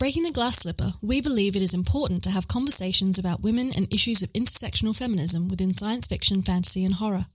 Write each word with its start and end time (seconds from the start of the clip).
Breaking 0.00 0.22
the 0.22 0.32
Glass 0.32 0.56
Slipper, 0.56 0.92
we 1.02 1.20
believe 1.20 1.54
it 1.54 1.60
is 1.60 1.74
important 1.74 2.22
to 2.22 2.30
have 2.30 2.48
conversations 2.48 3.18
about 3.18 3.42
women 3.42 3.70
and 3.76 3.92
issues 3.92 4.22
of 4.22 4.32
intersectional 4.32 4.96
feminism 4.96 5.46
within 5.46 5.74
science 5.74 6.06
fiction, 6.06 6.40
fantasy, 6.40 6.86
and 6.86 6.94
horror. 6.94 7.26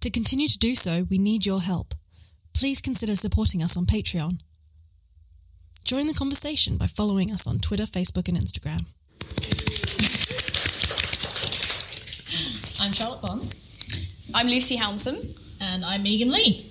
To 0.00 0.08
continue 0.08 0.48
to 0.48 0.58
do 0.58 0.74
so, 0.74 1.04
we 1.10 1.18
need 1.18 1.44
your 1.44 1.60
help. 1.60 1.92
Please 2.54 2.80
consider 2.80 3.14
supporting 3.16 3.62
us 3.62 3.76
on 3.76 3.84
Patreon. 3.84 4.40
Join 5.84 6.06
the 6.06 6.14
conversation 6.14 6.78
by 6.78 6.86
following 6.86 7.30
us 7.30 7.46
on 7.46 7.58
Twitter, 7.58 7.84
Facebook, 7.84 8.28
and 8.28 8.38
Instagram. 8.38 8.86
I'm 12.80 12.94
Charlotte 12.94 13.20
Bond. 13.20 13.42
I'm 14.34 14.46
Lucy 14.46 14.78
Hounsom. 14.78 15.20
And 15.60 15.84
I'm 15.84 16.02
Megan 16.02 16.32
Leigh. 16.32 16.69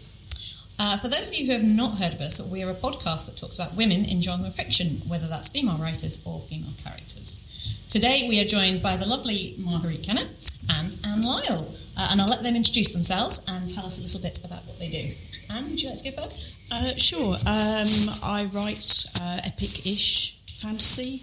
Uh, 0.79 0.95
for 0.95 1.11
those 1.11 1.27
of 1.27 1.35
you 1.35 1.45
who 1.45 1.51
have 1.51 1.67
not 1.67 1.99
heard 1.99 2.15
of 2.15 2.23
us, 2.23 2.39
we 2.47 2.63
are 2.63 2.71
a 2.71 2.79
podcast 2.79 3.27
that 3.27 3.35
talks 3.35 3.59
about 3.59 3.75
women 3.75 3.99
in 4.07 4.23
genre 4.23 4.47
fiction, 4.47 4.87
whether 5.11 5.27
that's 5.27 5.51
female 5.51 5.75
writers 5.75 6.23
or 6.23 6.39
female 6.39 6.71
characters. 6.79 7.43
Today 7.91 8.31
we 8.31 8.39
are 8.39 8.47
joined 8.47 8.79
by 8.81 8.95
the 8.95 9.03
lovely 9.03 9.59
Marguerite 9.59 10.07
Kenner 10.07 10.23
and 10.23 10.87
Anne 11.03 11.19
Lyle, 11.27 11.67
uh, 11.99 12.07
and 12.15 12.23
I'll 12.23 12.31
let 12.31 12.47
them 12.47 12.55
introduce 12.55 12.95
themselves 12.95 13.43
and 13.51 13.67
tell 13.67 13.83
us 13.83 13.99
a 13.99 14.07
little 14.07 14.23
bit 14.23 14.39
about 14.39 14.63
what 14.71 14.79
they 14.79 14.87
do. 14.87 15.03
Anne, 15.51 15.67
would 15.67 15.83
you 15.83 15.91
like 15.91 15.99
to 15.99 16.07
go 16.07 16.15
first? 16.15 16.71
Uh, 16.71 16.95
sure. 16.95 17.35
Um, 17.43 17.91
I 18.23 18.47
write 18.55 18.87
uh, 19.19 19.51
epic-ish 19.51 20.39
fantasy, 20.63 21.19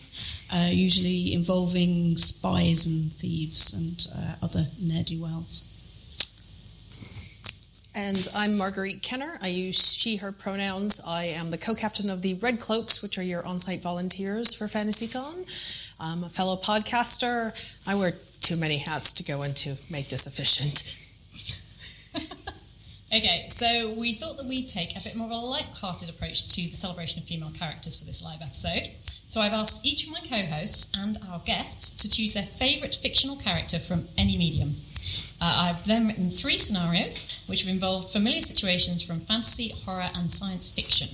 uh, 0.52 0.68
usually 0.68 1.32
involving 1.32 2.20
spies 2.20 2.84
and 2.92 3.08
thieves 3.08 3.72
and 3.72 3.96
other 4.44 4.68
nerdy 4.84 5.16
worlds. 5.16 5.75
And 7.98 8.28
I'm 8.36 8.58
Marguerite 8.58 9.02
Kenner. 9.02 9.38
I 9.40 9.48
use 9.48 9.96
she, 9.96 10.16
her 10.16 10.30
pronouns. 10.30 11.02
I 11.08 11.32
am 11.32 11.48
the 11.48 11.56
co 11.56 11.74
captain 11.74 12.10
of 12.10 12.20
the 12.20 12.34
Red 12.42 12.60
Cloaks, 12.60 13.02
which 13.02 13.16
are 13.16 13.22
your 13.22 13.44
on 13.46 13.58
site 13.58 13.82
volunteers 13.82 14.54
for 14.54 14.66
FantasyCon. 14.66 15.96
I'm 15.98 16.22
a 16.22 16.28
fellow 16.28 16.56
podcaster. 16.56 17.56
I 17.88 17.94
wear 17.94 18.12
too 18.42 18.58
many 18.58 18.76
hats 18.76 19.14
to 19.14 19.24
go 19.24 19.44
into 19.44 19.70
make 19.90 20.12
this 20.12 20.26
efficient. 20.28 20.76
okay, 23.16 23.48
so 23.48 23.98
we 23.98 24.12
thought 24.12 24.36
that 24.36 24.46
we'd 24.46 24.68
take 24.68 24.92
a 24.92 25.00
bit 25.00 25.16
more 25.16 25.28
of 25.28 25.32
a 25.32 25.34
light-hearted 25.34 26.10
approach 26.10 26.48
to 26.54 26.68
the 26.68 26.76
celebration 26.76 27.22
of 27.22 27.26
female 27.26 27.52
characters 27.58 27.98
for 27.98 28.04
this 28.04 28.22
live 28.22 28.42
episode. 28.42 28.92
So 29.26 29.40
I've 29.40 29.52
asked 29.52 29.84
each 29.84 30.06
of 30.06 30.12
my 30.12 30.20
co-hosts 30.20 30.94
and 30.96 31.18
our 31.30 31.40
guests 31.44 31.96
to 31.98 32.08
choose 32.08 32.34
their 32.34 32.46
favourite 32.46 32.94
fictional 32.94 33.36
character 33.36 33.78
from 33.78 34.06
any 34.16 34.38
medium. 34.38 34.70
Uh, 35.42 35.66
I've 35.68 35.84
then 35.84 36.06
written 36.06 36.30
three 36.30 36.58
scenarios, 36.58 37.44
which 37.50 37.66
have 37.66 37.74
involved 37.74 38.10
familiar 38.10 38.40
situations 38.40 39.02
from 39.02 39.18
fantasy, 39.18 39.74
horror, 39.84 40.08
and 40.14 40.30
science 40.30 40.70
fiction. 40.70 41.10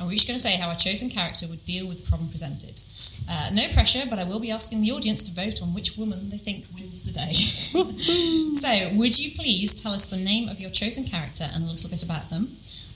And 0.00 0.08
we're 0.08 0.16
each 0.16 0.26
going 0.26 0.40
to 0.40 0.42
say 0.42 0.56
how 0.56 0.72
our 0.72 0.80
chosen 0.80 1.12
character 1.12 1.46
would 1.48 1.64
deal 1.68 1.86
with 1.86 2.00
the 2.00 2.08
problem 2.08 2.32
presented. 2.32 2.80
Uh, 3.28 3.52
no 3.52 3.68
pressure, 3.76 4.08
but 4.08 4.18
I 4.18 4.24
will 4.24 4.40
be 4.40 4.50
asking 4.50 4.80
the 4.80 4.92
audience 4.96 5.22
to 5.28 5.36
vote 5.36 5.60
on 5.60 5.76
which 5.76 6.00
woman 6.00 6.32
they 6.32 6.40
think 6.40 6.64
wins 6.72 7.04
the 7.04 7.12
day. 7.12 7.32
so, 8.56 8.72
would 8.96 9.18
you 9.20 9.36
please 9.36 9.76
tell 9.76 9.92
us 9.92 10.08
the 10.08 10.24
name 10.24 10.48
of 10.48 10.58
your 10.58 10.70
chosen 10.70 11.04
character 11.04 11.44
and 11.52 11.62
a 11.62 11.68
little 11.68 11.90
bit 11.90 12.02
about 12.02 12.30
them? 12.32 12.48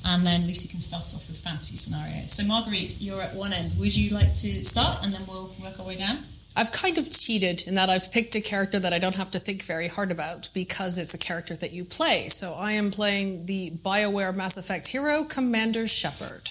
And 0.06 0.24
then 0.26 0.42
Lucy 0.42 0.68
can 0.68 0.80
start 0.80 1.04
off 1.14 1.26
with 1.28 1.40
fantasy 1.40 1.76
scenarios. 1.76 2.32
So, 2.32 2.46
Marguerite, 2.46 3.00
you're 3.00 3.22
at 3.22 3.34
one 3.34 3.52
end. 3.52 3.72
Would 3.80 3.96
you 3.96 4.14
like 4.14 4.34
to 4.44 4.64
start 4.64 5.02
and 5.02 5.12
then 5.12 5.22
we'll 5.26 5.48
work 5.64 5.80
our 5.80 5.86
way 5.86 5.96
down? 5.96 6.16
I've 6.56 6.70
kind 6.70 6.98
of 6.98 7.10
cheated 7.10 7.66
in 7.66 7.74
that 7.74 7.88
I've 7.88 8.12
picked 8.12 8.36
a 8.36 8.40
character 8.40 8.78
that 8.78 8.92
I 8.92 8.98
don't 9.00 9.16
have 9.16 9.30
to 9.32 9.40
think 9.40 9.62
very 9.62 9.88
hard 9.88 10.12
about 10.12 10.50
because 10.54 10.98
it's 10.98 11.14
a 11.14 11.18
character 11.18 11.56
that 11.56 11.72
you 11.72 11.84
play. 11.84 12.28
So 12.28 12.54
I 12.54 12.72
am 12.72 12.92
playing 12.92 13.46
the 13.46 13.70
BioWare 13.82 14.36
Mass 14.36 14.56
Effect 14.56 14.86
hero, 14.86 15.24
Commander 15.24 15.86
Shepard. 15.86 16.48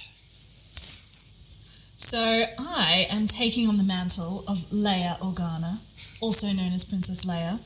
So 1.96 2.20
I 2.20 3.08
am 3.12 3.28
taking 3.28 3.70
on 3.70 3.78
the 3.78 3.84
mantle 3.84 4.44
of 4.50 4.58
Leia 4.76 5.18
Organa, 5.20 5.80
also 6.22 6.48
known 6.48 6.74
as 6.74 6.84
Princess 6.90 7.24
Leia. 7.26 7.58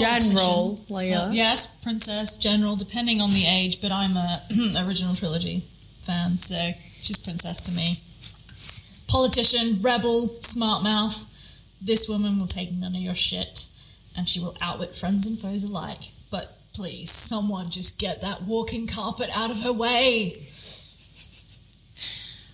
General 0.00 0.80
Leia. 0.88 1.12
Well, 1.12 1.32
yes, 1.32 1.82
Princess, 1.84 2.38
General, 2.38 2.76
depending 2.76 3.20
on 3.20 3.28
the 3.30 3.44
age, 3.60 3.80
but 3.80 3.92
I'm 3.92 4.16
a 4.16 4.40
original 4.86 5.14
trilogy 5.14 5.60
fan, 5.60 6.38
so 6.38 6.56
she's 6.56 7.22
Princess 7.22 7.62
to 7.68 7.72
me. 7.76 8.00
Politician, 9.12 9.82
rebel, 9.82 10.28
smart 10.40 10.82
mouth 10.82 11.30
this 11.82 12.08
woman 12.08 12.38
will 12.38 12.46
take 12.46 12.72
none 12.72 12.94
of 12.94 13.00
your 13.00 13.14
shit 13.14 13.66
and 14.16 14.28
she 14.28 14.40
will 14.40 14.56
outwit 14.60 14.94
friends 14.94 15.26
and 15.26 15.38
foes 15.38 15.64
alike. 15.64 16.10
But 16.30 16.52
please, 16.74 17.10
someone 17.10 17.70
just 17.70 18.00
get 18.00 18.20
that 18.20 18.42
walking 18.46 18.86
carpet 18.86 19.30
out 19.36 19.50
of 19.50 19.62
her 19.62 19.72
way. 19.72 20.32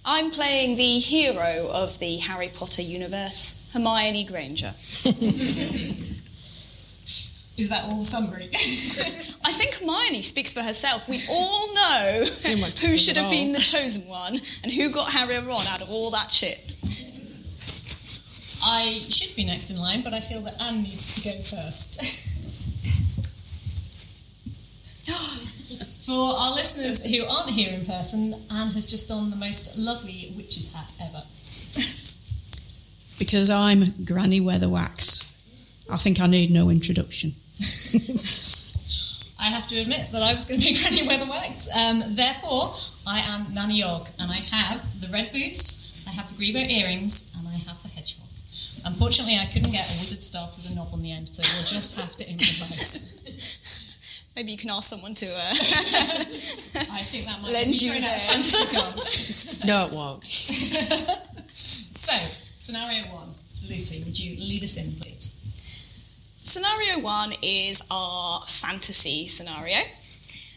I'm 0.09 0.31
playing 0.31 0.77
the 0.77 1.01
hero 1.01 1.69
of 1.73 1.99
the 1.99 2.19
Harry 2.19 2.49
Potter 2.55 2.83
universe, 2.83 3.73
Hermione 3.73 4.25
Granger. 4.25 4.71
Is 7.57 7.71
that 7.71 7.85
all 7.85 7.99
the 7.99 8.05
summary? 8.05 8.49
I 9.45 9.53
think 9.53 9.75
Hermione 9.81 10.21
speaks 10.23 10.53
for 10.53 10.61
herself. 10.61 11.09
We 11.09 11.21
all 11.31 11.73
know 11.75 12.21
who 12.21 12.97
should 12.99 13.17
have 13.17 13.31
been 13.31 13.53
the 13.53 13.59
chosen 13.59 14.09
one 14.11 14.35
and 14.63 14.73
who 14.73 14.93
got 14.93 15.09
Harry 15.13 15.37
and 15.37 15.47
Ron 15.47 15.65
out 15.73 15.81
of 15.81 15.89
all 15.91 16.11
that 16.11 16.31
shit. 16.31 16.61
I 18.69 18.83
should 18.85 19.37
be 19.37 19.45
next 19.45 19.71
in 19.71 19.81
line, 19.81 20.03
but 20.03 20.13
I 20.13 20.21
feel 20.21 20.41
that 20.43 20.61
Anne 20.61 20.83
needs 20.83 21.23
to 21.23 21.31
go 21.31 21.37
first. 21.39 22.03
For 26.07 26.13
our 26.13 26.53
listeners 26.55 27.05
who 27.07 27.25
aren't 27.25 27.51
here 27.51 27.73
in 27.73 27.85
person, 27.87 28.33
Anne 28.53 28.71
has 28.75 28.87
just 28.87 29.09
donned 29.09 29.33
the 29.33 29.37
most 29.37 29.79
lovely 29.79 30.33
witch's 30.37 30.75
hat 30.75 30.93
ever. 31.03 31.23
because 33.19 33.51
I'm 33.51 33.81
Granny 34.05 34.41
Weatherwax. 34.41 35.91
I 35.93 35.97
think 35.97 36.21
I 36.21 36.27
need 36.27 36.51
no 36.51 36.71
introduction. 36.71 37.33
I 39.41 39.49
have 39.53 39.67
to 39.69 39.77
admit 39.77 40.09
that 40.13 40.23
I 40.23 40.33
was 40.35 40.47
going 40.47 40.61
to 40.61 40.67
be 40.67 40.75
Granny 40.81 41.07
Weatherwax. 41.07 41.69
Um, 41.77 42.03
therefore, 42.17 42.73
I 43.07 43.21
am 43.37 43.53
Nanny 43.55 43.83
Ogg, 43.83 44.09
and 44.19 44.31
I 44.31 44.41
have 44.57 44.81
the 45.01 45.09
red 45.13 45.31
boots, 45.33 46.05
I 46.09 46.11
have 46.13 46.29
the 46.29 46.35
Greebo 46.41 46.65
earrings, 46.67 47.35
and 47.39 47.47
I 47.47 47.53
have 47.69 47.79
the 47.83 47.89
hedgehog. 47.95 48.27
Unfortunately, 48.87 49.37
I 49.37 49.47
couldn't 49.47 49.71
get 49.71 49.85
a 49.85 49.95
wizard 50.01 50.23
staff 50.23 50.57
with 50.57 50.73
a 50.73 50.75
knob 50.75 50.89
on 50.93 51.03
the 51.03 51.13
end, 51.13 51.29
so 51.29 51.43
we'll 51.45 51.69
just 51.69 52.01
have 52.01 52.17
to 52.17 52.25
improvise. 52.29 53.13
Maybe 54.37 54.53
you 54.53 54.59
can 54.59 54.71
ask 54.71 54.91
someone 54.91 55.15
to. 55.15 55.27
Uh, 55.27 55.51
I 56.93 57.01
think 57.01 57.25
that 57.25 57.41
might 57.41 57.53
lend 57.53 57.81
you 57.81 57.93
a 57.93 58.01
No, 59.65 59.87
it 59.87 59.93
won't. 59.93 60.25
so, 60.25 62.13
scenario 62.13 63.05
one. 63.17 63.29
Lucy, 63.69 64.05
would 64.05 64.19
you 64.19 64.37
lead 64.39 64.63
us 64.63 64.77
in, 64.77 64.85
please? 65.01 65.36
Scenario 66.47 67.01
one 67.03 67.33
is 67.43 67.85
our 67.91 68.41
fantasy 68.47 69.27
scenario. 69.27 69.79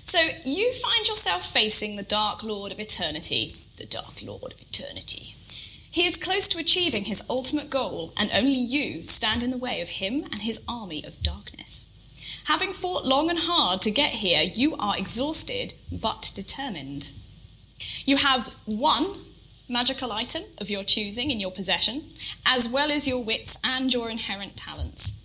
So, 0.05 0.19
you 0.45 0.71
find 0.71 1.07
yourself 1.07 1.43
facing 1.43 1.95
the 1.95 2.03
Dark 2.03 2.43
Lord 2.43 2.71
of 2.71 2.79
Eternity. 2.79 3.47
The 3.79 3.87
Dark 3.87 4.21
Lord 4.23 4.53
of 4.53 4.61
Eternity. 4.61 5.33
He 5.91 6.05
is 6.05 6.23
close 6.23 6.47
to 6.49 6.59
achieving 6.59 7.05
his 7.05 7.27
ultimate 7.27 7.71
goal, 7.71 8.13
and 8.19 8.29
only 8.35 8.53
you 8.53 9.03
stand 9.03 9.41
in 9.41 9.49
the 9.49 9.57
way 9.57 9.81
of 9.81 9.89
him 9.89 10.25
and 10.25 10.41
his 10.41 10.63
army 10.69 11.03
of 11.07 11.23
darkness. 11.23 12.43
Having 12.47 12.73
fought 12.73 13.05
long 13.07 13.31
and 13.31 13.39
hard 13.41 13.81
to 13.81 13.89
get 13.89 14.11
here, 14.11 14.43
you 14.43 14.75
are 14.79 14.95
exhausted 14.95 15.73
but 16.03 16.31
determined. 16.35 17.11
You 18.05 18.17
have 18.17 18.53
one 18.67 19.05
magical 19.67 20.11
item 20.11 20.43
of 20.61 20.69
your 20.69 20.83
choosing 20.83 21.31
in 21.31 21.39
your 21.39 21.51
possession, 21.51 22.03
as 22.45 22.71
well 22.71 22.91
as 22.91 23.07
your 23.07 23.25
wits 23.25 23.59
and 23.65 23.91
your 23.91 24.11
inherent 24.11 24.55
talents. 24.55 25.18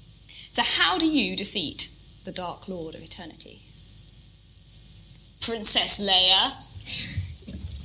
So, 0.54 0.62
how 0.62 0.98
do 0.98 1.06
you 1.10 1.34
defeat 1.34 1.90
the 2.24 2.30
Dark 2.30 2.68
Lord 2.68 2.94
of 2.94 3.02
Eternity? 3.02 3.58
Princess 5.42 5.98
Leia. 5.98 6.54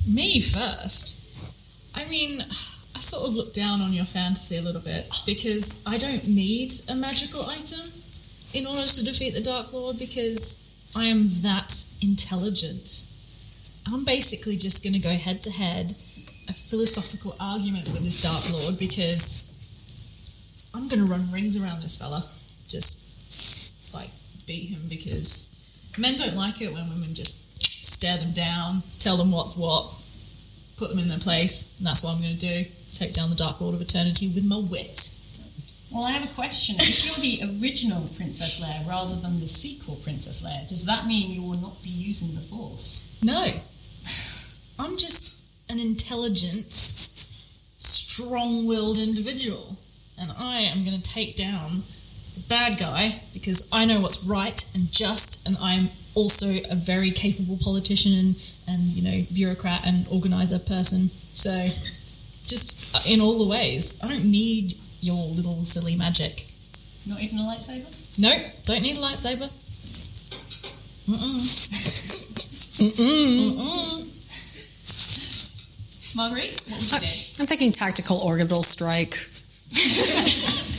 Me 0.14 0.38
first. 0.38 1.98
I 1.98 2.08
mean, 2.08 2.38
I 2.40 3.00
sort 3.02 3.26
of 3.26 3.34
look 3.34 3.52
down 3.54 3.80
on 3.80 3.92
your 3.92 4.04
fantasy 4.04 4.56
a 4.58 4.62
little 4.62 4.86
bit 4.86 5.02
because 5.26 5.82
I 5.84 5.98
don't 5.98 6.22
need 6.30 6.70
a 6.86 6.94
magical 6.94 7.42
item 7.50 7.82
in 8.54 8.70
order 8.70 8.86
to 8.86 9.02
defeat 9.02 9.34
the 9.34 9.42
Dark 9.42 9.74
Lord 9.74 9.98
because 9.98 10.94
I 10.94 11.10
am 11.10 11.26
that 11.42 11.74
intelligent. 12.06 12.86
I'm 13.90 14.06
basically 14.06 14.54
just 14.54 14.86
going 14.86 14.94
to 14.94 15.02
go 15.02 15.10
head 15.10 15.42
to 15.42 15.50
head 15.50 15.90
a 16.46 16.54
philosophical 16.54 17.34
argument 17.42 17.90
with 17.90 18.06
this 18.06 18.22
Dark 18.22 18.62
Lord 18.62 18.78
because 18.78 20.70
I'm 20.72 20.86
going 20.86 21.02
to 21.02 21.10
run 21.10 21.26
rings 21.34 21.58
around 21.58 21.82
this 21.82 21.98
fella. 21.98 22.22
Just 22.70 23.92
like 23.92 24.10
beat 24.46 24.70
him 24.70 24.80
because 24.88 25.98
men 25.98 26.14
don't 26.14 26.36
like 26.36 26.62
it 26.62 26.72
when 26.72 26.88
women 26.88 27.12
just 27.14 27.62
stare 27.84 28.16
them 28.16 28.32
down, 28.32 28.80
tell 29.00 29.16
them 29.16 29.32
what's 29.32 29.58
what, 29.58 29.90
put 30.78 30.94
them 30.94 31.02
in 31.02 31.08
their 31.10 31.18
place, 31.18 31.78
and 31.78 31.86
that's 31.86 32.04
what 32.04 32.14
I'm 32.14 32.22
going 32.22 32.38
to 32.38 32.46
do 32.46 32.64
take 32.90 33.14
down 33.14 33.30
the 33.30 33.36
Dark 33.36 33.60
Lord 33.60 33.74
of 33.74 33.80
Eternity 33.80 34.26
with 34.34 34.44
my 34.46 34.58
wit. 34.58 34.98
Well, 35.92 36.04
I 36.04 36.12
have 36.12 36.24
a 36.24 36.34
question. 36.34 36.76
If 36.78 37.02
you're 37.02 37.22
the 37.22 37.58
original 37.58 38.00
Princess 38.14 38.62
Leia 38.62 38.86
rather 38.88 39.14
than 39.22 39.40
the 39.40 39.48
sequel 39.48 39.98
Princess 40.02 40.46
Leia, 40.46 40.68
does 40.68 40.86
that 40.86 41.06
mean 41.06 41.30
you 41.30 41.42
will 41.42 41.58
not 41.58 41.74
be 41.82 41.90
using 41.90 42.34
the 42.34 42.40
Force? 42.40 43.18
No. 43.24 43.42
I'm 44.84 44.96
just 44.98 45.70
an 45.70 45.78
intelligent, 45.78 46.72
strong-willed 47.80 48.98
individual, 48.98 49.76
and 50.22 50.30
I 50.38 50.60
am 50.70 50.84
going 50.84 50.98
to 50.98 51.02
take 51.14 51.36
down 51.36 51.82
bad 52.48 52.78
guy 52.78 53.14
because 53.32 53.70
I 53.72 53.86
know 53.86 54.00
what's 54.00 54.26
right 54.26 54.58
and 54.74 54.90
just, 54.90 55.46
and 55.46 55.56
I'm 55.60 55.88
also 56.14 56.46
a 56.46 56.74
very 56.74 57.10
capable 57.10 57.58
politician 57.62 58.12
and, 58.12 58.34
and 58.68 58.80
you 58.94 59.02
know 59.02 59.24
bureaucrat 59.34 59.86
and 59.86 60.06
organizer 60.12 60.58
person. 60.58 61.06
So 61.08 61.50
just 62.46 62.96
uh, 62.96 63.14
in 63.14 63.20
all 63.20 63.38
the 63.38 63.46
ways, 63.48 64.00
I 64.02 64.08
don't 64.08 64.24
need 64.30 64.74
your 65.00 65.16
little 65.16 65.64
silly 65.64 65.96
magic. 65.96 66.44
Not 67.08 67.22
even 67.22 67.38
a 67.38 67.42
lightsaber? 67.42 67.88
No, 68.20 68.30
don't 68.64 68.82
need 68.82 68.98
a 68.98 69.00
lightsaber. 69.00 69.48
Mm-mm. 71.08 71.40
Mm-mm. 72.80 73.52
Mm-mm. 73.56 74.16
Marguerite, 76.16 76.54
what 76.66 76.76
would 76.76 76.92
you 76.92 76.98
do? 76.98 77.42
I'm 77.42 77.46
thinking 77.46 77.72
tactical 77.72 78.18
orbital 78.18 78.62
strike. 78.62 79.14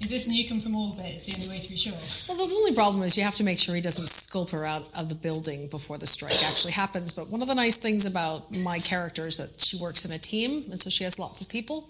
Is 0.00 0.08
this 0.08 0.32
nuke 0.32 0.62
from 0.64 0.74
orbit? 0.74 1.12
It's 1.12 1.28
the 1.28 1.36
only 1.36 1.52
way 1.52 1.60
to 1.60 1.68
be 1.68 1.76
sure. 1.76 1.92
Well, 2.24 2.40
the 2.40 2.54
only 2.54 2.72
problem 2.72 3.02
is 3.02 3.18
you 3.18 3.22
have 3.22 3.36
to 3.36 3.44
make 3.44 3.58
sure 3.58 3.74
he 3.74 3.82
doesn't 3.82 4.08
sculp 4.08 4.48
her 4.50 4.64
out 4.64 4.88
of 4.96 5.10
the 5.10 5.14
building 5.14 5.68
before 5.70 5.98
the 5.98 6.06
strike 6.06 6.40
actually 6.48 6.72
happens. 6.72 7.12
But 7.12 7.28
one 7.28 7.42
of 7.42 7.48
the 7.48 7.54
nice 7.54 7.76
things 7.76 8.08
about 8.08 8.48
my 8.64 8.78
character 8.78 9.26
is 9.26 9.36
that 9.36 9.60
she 9.60 9.76
works 9.76 10.08
in 10.08 10.12
a 10.16 10.18
team, 10.18 10.64
and 10.72 10.80
so 10.80 10.88
she 10.88 11.04
has 11.04 11.18
lots 11.18 11.42
of 11.42 11.50
people. 11.50 11.84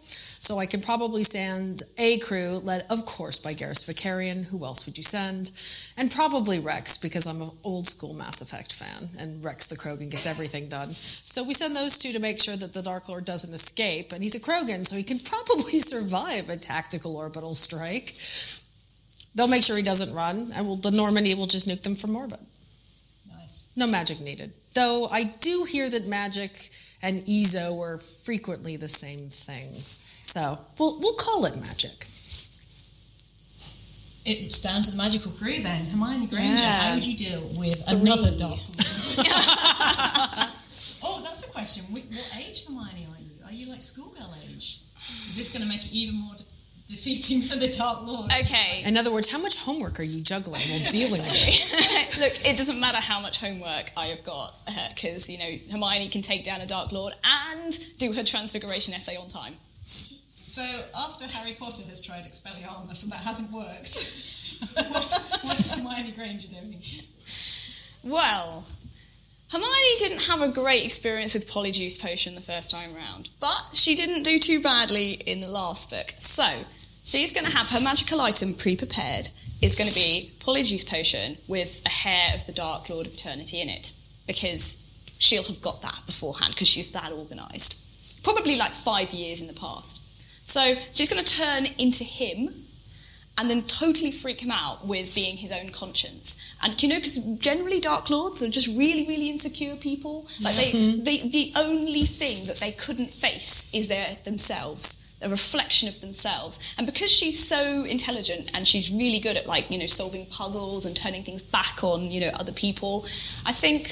So 0.51 0.59
I 0.59 0.67
could 0.67 0.83
probably 0.83 1.23
send 1.23 1.85
a 1.97 2.19
crew, 2.19 2.59
led 2.65 2.83
of 2.91 3.07
course 3.07 3.39
by 3.39 3.53
Garrus 3.53 3.87
Vakarian. 3.87 4.43
Who 4.51 4.65
else 4.65 4.85
would 4.85 4.99
you 4.99 5.05
send? 5.05 5.53
And 5.97 6.11
probably 6.11 6.59
Wrex, 6.59 6.99
because 6.99 7.29
I'm 7.29 7.41
an 7.41 7.55
old 7.63 7.87
school 7.87 8.15
Mass 8.15 8.43
Effect 8.43 8.75
fan, 8.75 9.23
and 9.23 9.45
Wrex 9.45 9.69
the 9.69 9.77
Krogan 9.77 10.11
gets 10.11 10.27
everything 10.27 10.69
done. 10.69 10.89
So 10.89 11.45
we 11.45 11.55
send 11.55 11.77
those 11.77 12.01
two 12.01 12.11
to 12.15 12.19
make 12.19 12.41
sure 12.41 12.57
that 12.57 12.73
the 12.73 12.83
Dark 12.83 13.09
Lord 13.09 13.27
doesn't 13.27 13.55
escape, 13.55 14.11
and 14.11 14.25
he's 14.25 14.35
a 14.35 14.41
Krogan, 14.41 14.85
so 14.85 14.97
he 14.97 15.05
can 15.05 15.19
probably 15.25 15.79
survive 15.79 16.49
a 16.49 16.57
tactical 16.57 17.17
orbital 17.17 17.55
strike. 17.55 18.11
They'll 19.37 19.47
make 19.47 19.63
sure 19.63 19.77
he 19.77 19.85
doesn't 19.85 20.13
run, 20.17 20.51
and 20.57 20.67
we'll, 20.67 20.83
the 20.83 20.91
Normandy 20.91 21.33
will 21.37 21.47
just 21.47 21.69
nuke 21.69 21.85
them 21.85 21.95
from 21.95 22.17
orbit. 22.17 22.43
No 23.77 23.87
magic 23.91 24.21
needed. 24.21 24.51
Though 24.75 25.09
I 25.11 25.25
do 25.43 25.65
hear 25.69 25.89
that 25.91 26.07
magic 26.09 26.53
and 27.03 27.21
eezo 27.27 27.79
are 27.81 27.97
frequently 27.99 28.77
the 28.77 28.89
same 28.89 29.29
thing. 29.29 29.73
So 29.73 30.55
we'll, 30.79 31.01
we'll 31.01 31.15
call 31.17 31.45
it 31.47 31.57
magic. 31.57 31.97
It's 34.27 34.61
down 34.61 34.83
to 34.83 34.91
the 34.91 34.99
magical 34.99 35.33
crew 35.33 35.59
then. 35.65 35.81
Hermione 35.93 36.27
Granger, 36.29 36.59
Yeah. 36.61 36.73
how 36.83 36.95
would 36.95 37.07
you 37.07 37.17
deal 37.17 37.41
with 37.57 37.83
another 37.89 38.37
Dark 38.37 38.61
Lord? 38.61 38.61
oh, 41.03 41.21
that's 41.25 41.49
a 41.49 41.53
question. 41.57 41.85
What, 41.91 42.03
age 42.37 42.67
Hermione 42.67 43.07
are 43.09 43.21
you? 43.21 43.33
Are 43.49 43.53
you 43.53 43.71
like 43.73 43.81
schoolgirl 43.83 44.35
age? 44.45 44.77
Is 45.33 45.37
this 45.41 45.53
going 45.57 45.63
to 45.65 45.69
make 45.73 45.81
it 45.81 45.93
even 45.97 46.21
more 46.21 46.35
de- 46.37 46.45
defeating 46.91 47.41
for 47.41 47.57
the 47.57 47.69
Dark 47.71 48.05
Lord? 48.05 48.31
Okay. 48.43 48.83
In 48.85 48.97
other 48.97 49.13
words, 49.13 49.31
how 49.31 49.39
much 49.39 49.63
homework 49.63 50.01
are 50.01 50.05
you 50.05 50.23
juggling 50.23 50.61
while 50.61 50.91
dealing 50.93 51.23
with 51.23 51.31
this? 51.31 51.73
Look, 52.21 52.35
it 52.53 52.59
doesn't 52.59 52.81
matter 52.81 52.99
how 52.99 53.21
much 53.21 53.41
homework 53.41 53.91
I 53.97 54.07
have 54.07 54.25
got 54.25 54.51
uh, 54.69 54.89
because 54.95 55.31
you 55.31 55.39
know 55.39 55.51
Hermione 55.71 56.09
can 56.09 56.23
take 56.23 56.45
down 56.45 56.61
a 56.61 56.67
Dark 56.67 56.93
Lord 56.93 57.15
and 57.25 57.73
do 57.99 58.13
her 58.13 58.25
Transfiguration 58.25 58.95
essay 58.95 59.17
on 59.17 59.29
time. 59.29 59.55
So 59.55 60.63
after 60.99 61.27
Harry 61.39 61.55
Potter 61.55 61.87
has 61.89 62.03
tried 62.03 62.27
Expelliarmus 62.27 63.05
and 63.05 63.13
that 63.13 63.23
hasn't 63.23 63.53
worked, 63.55 63.95
what, 64.91 65.07
what 65.47 65.59
is 65.59 65.79
Hermione 65.79 66.11
Granger 66.11 66.49
doing? 66.49 66.75
Well, 68.03 68.65
Hermione 69.53 69.95
didn't 69.99 70.23
have 70.27 70.43
a 70.43 70.53
great 70.53 70.85
experience 70.85 71.35
with 71.35 71.49
Polyjuice 71.49 72.03
Potion 72.03 72.35
the 72.35 72.41
first 72.41 72.71
time 72.71 72.95
round, 72.95 73.29
but 73.41 73.71
she 73.75 73.95
didn't 73.95 74.25
do 74.25 74.39
too 74.39 74.61
badly 74.61 75.13
in 75.27 75.41
the 75.41 75.49
last 75.49 75.91
book. 75.91 76.11
So 76.19 76.47
she's 77.05 77.33
going 77.33 77.47
to 77.47 77.57
have 77.57 77.71
her 77.71 77.81
magical 77.83 78.21
item 78.21 78.55
pre-prepared. 78.55 79.29
It's 79.63 79.77
going 79.77 79.89
to 79.89 79.95
be 79.95 80.31
Polyjuice 80.41 80.89
Potion 80.89 81.37
with 81.49 81.83
a 81.85 81.91
hair 81.91 82.35
of 82.35 82.47
the 82.47 82.53
Dark 82.53 82.89
Lord 82.89 83.07
of 83.07 83.13
Eternity 83.13 83.61
in 83.61 83.69
it, 83.69 83.93
because 84.27 85.17
she'll 85.19 85.45
have 85.45 85.61
got 85.61 85.83
that 85.83 86.01
beforehand 86.07 86.55
because 86.55 86.69
she's 86.69 86.93
that 86.93 87.13
organised. 87.13 88.25
Probably 88.25 88.57
like 88.57 88.73
five 88.73 89.11
years 89.11 89.43
in 89.43 89.49
the 89.49 89.61
past. 89.61 90.49
So 90.49 90.75
she's 90.93 91.13
going 91.13 91.25
to 91.25 91.39
turn 91.39 91.65
into 91.79 92.05
him 92.05 92.49
and 93.39 93.49
then 93.49 93.63
totally 93.63 94.11
freak 94.11 94.41
him 94.41 94.51
out 94.51 94.87
with 94.87 95.15
being 95.15 95.37
his 95.37 95.53
own 95.53 95.71
conscience. 95.73 96.59
And 96.63 96.83
you 96.83 96.89
know, 96.89 96.97
because 96.97 97.39
generally 97.39 97.81
Dark 97.81 98.11
Lords 98.11 98.43
are 98.43 98.51
just 98.51 98.77
really, 98.77 99.07
really 99.07 99.31
insecure 99.31 99.77
people. 99.77 100.27
Like 100.45 100.55
they, 100.55 100.71
mm-hmm. 100.73 101.05
they, 101.05 101.19
the 101.29 101.53
only 101.57 102.05
thing 102.05 102.47
that 102.49 102.57
they 102.61 102.73
couldn't 102.73 103.09
face 103.09 103.73
is 103.75 103.89
their 103.89 104.07
themselves, 104.25 105.10
a 105.23 105.29
reflection 105.29 105.89
of 105.89 106.01
themselves. 106.01 106.75
And 106.79 106.87
because 106.87 107.11
she's 107.11 107.39
so 107.39 107.85
intelligent 107.85 108.51
and 108.55 108.67
she's 108.67 108.95
really 108.95 109.21
good 109.21 109.37
at 109.37 109.47
like 109.47 109.71
you 109.71 109.79
know 109.79 109.87
solving 109.87 110.27
puzzles 110.27 110.87
and 110.87 110.97
turning 110.97 111.23
things 111.23 111.45
back 111.45 111.83
on 111.85 112.03
you 112.03 112.21
know 112.21 112.31
other 112.39 112.53
people, 112.53 113.03
I 113.47 113.53
think 113.53 113.83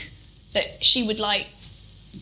that 0.55 0.85
she 0.85 1.07
would 1.07 1.21
like 1.21 1.47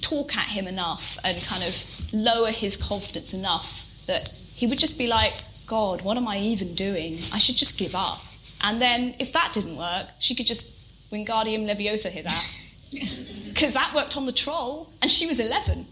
talk 0.02 0.36
at 0.36 0.46
him 0.50 0.66
enough 0.66 1.18
and 1.24 1.34
kind 1.48 1.62
of 1.62 1.72
lower 2.12 2.50
his 2.50 2.82
confidence 2.82 3.38
enough 3.38 4.06
that 4.06 4.26
he 4.58 4.66
would 4.66 4.78
just 4.78 4.98
be 4.98 5.08
like, 5.08 5.32
God, 5.68 6.04
what 6.04 6.16
am 6.16 6.28
I 6.28 6.38
even 6.38 6.74
doing? 6.74 7.12
I 7.34 7.38
should 7.38 7.56
just 7.56 7.78
give 7.78 7.94
up. 7.94 8.18
And 8.64 8.80
then 8.80 9.14
if 9.18 9.32
that 9.32 9.52
didn't 9.52 9.76
work, 9.76 10.08
she 10.18 10.34
could 10.34 10.46
just 10.46 11.12
Wingardium 11.12 11.66
Leviosa 11.66 12.10
his 12.10 12.26
ass. 12.26 12.72
Because 13.56 13.72
that 13.72 13.94
worked 13.94 14.18
on 14.18 14.26
the 14.26 14.32
troll, 14.32 14.86
and 15.00 15.10
she 15.10 15.26
was 15.26 15.40
11. 15.40 15.78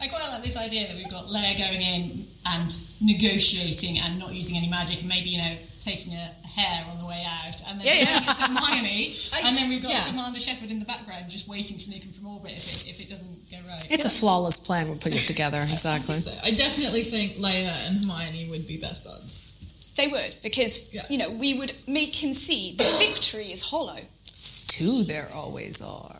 I 0.00 0.06
quite 0.08 0.22
like 0.30 0.42
this 0.42 0.56
idea 0.56 0.86
that 0.86 0.94
we've 0.96 1.10
got 1.10 1.26
Leia 1.26 1.58
going 1.58 1.82
in 1.82 2.02
and 2.46 2.70
negotiating 3.02 3.98
and 3.98 4.18
not 4.18 4.32
using 4.32 4.56
any 4.56 4.68
magic, 4.70 5.00
and 5.00 5.08
maybe 5.08 5.30
you 5.30 5.38
know 5.38 5.54
taking 5.82 6.12
a 6.14 6.26
hair 6.54 6.84
on 6.90 6.98
the 6.98 7.06
way 7.06 7.22
out, 7.26 7.54
and 7.68 7.78
then 7.80 7.86
Yeah, 7.86 8.06
yeah. 8.06 8.20
Hermione, 8.46 9.10
and 9.46 9.56
then 9.56 9.68
we've 9.68 9.82
got 9.82 9.90
yeah. 9.92 10.06
Commander 10.10 10.38
Shepard 10.40 10.70
in 10.70 10.78
the 10.78 10.84
background 10.86 11.28
just 11.30 11.48
waiting 11.48 11.78
to 11.78 11.86
nuke 11.90 12.04
him 12.06 12.12
from 12.12 12.26
orbit 12.34 12.52
if 12.52 12.86
it, 12.86 12.90
if 12.90 13.00
it 13.02 13.08
doesn't 13.08 13.30
go 13.50 13.58
right. 13.68 13.86
It's 13.90 14.06
a 14.06 14.10
flawless 14.10 14.66
plan 14.66 14.88
we're 14.88 14.96
putting 15.02 15.18
together, 15.18 15.58
exactly. 15.62 16.18
So 16.18 16.34
I 16.46 16.50
definitely 16.54 17.02
think 17.02 17.32
Leia 17.42 17.70
and 17.90 18.04
Hermione 18.04 18.50
would 18.50 18.66
be 18.66 18.78
best 18.78 19.04
buds. 19.06 19.94
They 19.96 20.06
would, 20.08 20.36
because, 20.44 20.94
Yeah. 20.94 21.02
you 21.10 21.18
know, 21.18 21.30
we 21.32 21.58
would 21.58 21.72
make 21.88 22.14
him 22.14 22.32
see 22.32 22.74
the 22.78 22.86
victory 23.02 23.50
is 23.50 23.66
hollow. 23.68 23.98
Two 24.78 25.02
there 25.04 25.26
always 25.34 25.82
are. 25.82 26.14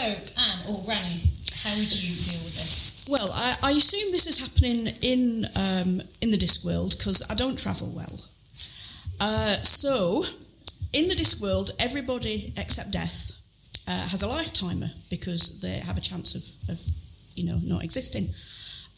So, 0.00 0.08
Anne 0.40 0.72
or 0.72 0.80
Granny, 0.86 1.20
how 1.60 1.76
would 1.76 1.92
you 1.92 2.08
deal 2.08 2.40
with 2.40 2.56
this? 2.56 3.04
Well, 3.12 3.28
I, 3.34 3.68
I 3.68 3.70
assume 3.76 4.10
this 4.12 4.24
is 4.24 4.40
happening 4.40 4.88
in 5.04 5.44
um, 5.44 6.00
in 6.24 6.32
the 6.32 6.40
Discworld 6.40 6.96
because 6.96 7.20
I 7.28 7.34
don't 7.34 7.58
travel 7.58 7.92
well. 7.92 8.16
Uh, 9.20 9.60
so, 9.60 10.24
in 10.96 11.04
the 11.04 11.12
Discworld, 11.12 11.76
everybody 11.84 12.54
except 12.56 12.96
Death 12.96 13.36
uh, 13.92 14.08
has 14.08 14.22
a 14.22 14.26
lifetimer 14.26 14.88
because 15.10 15.60
they 15.60 15.84
have 15.84 15.98
a 15.98 16.00
chance 16.00 16.32
of, 16.32 16.48
of 16.72 16.80
you 17.36 17.44
know, 17.44 17.60
not 17.68 17.84
existing. 17.84 18.24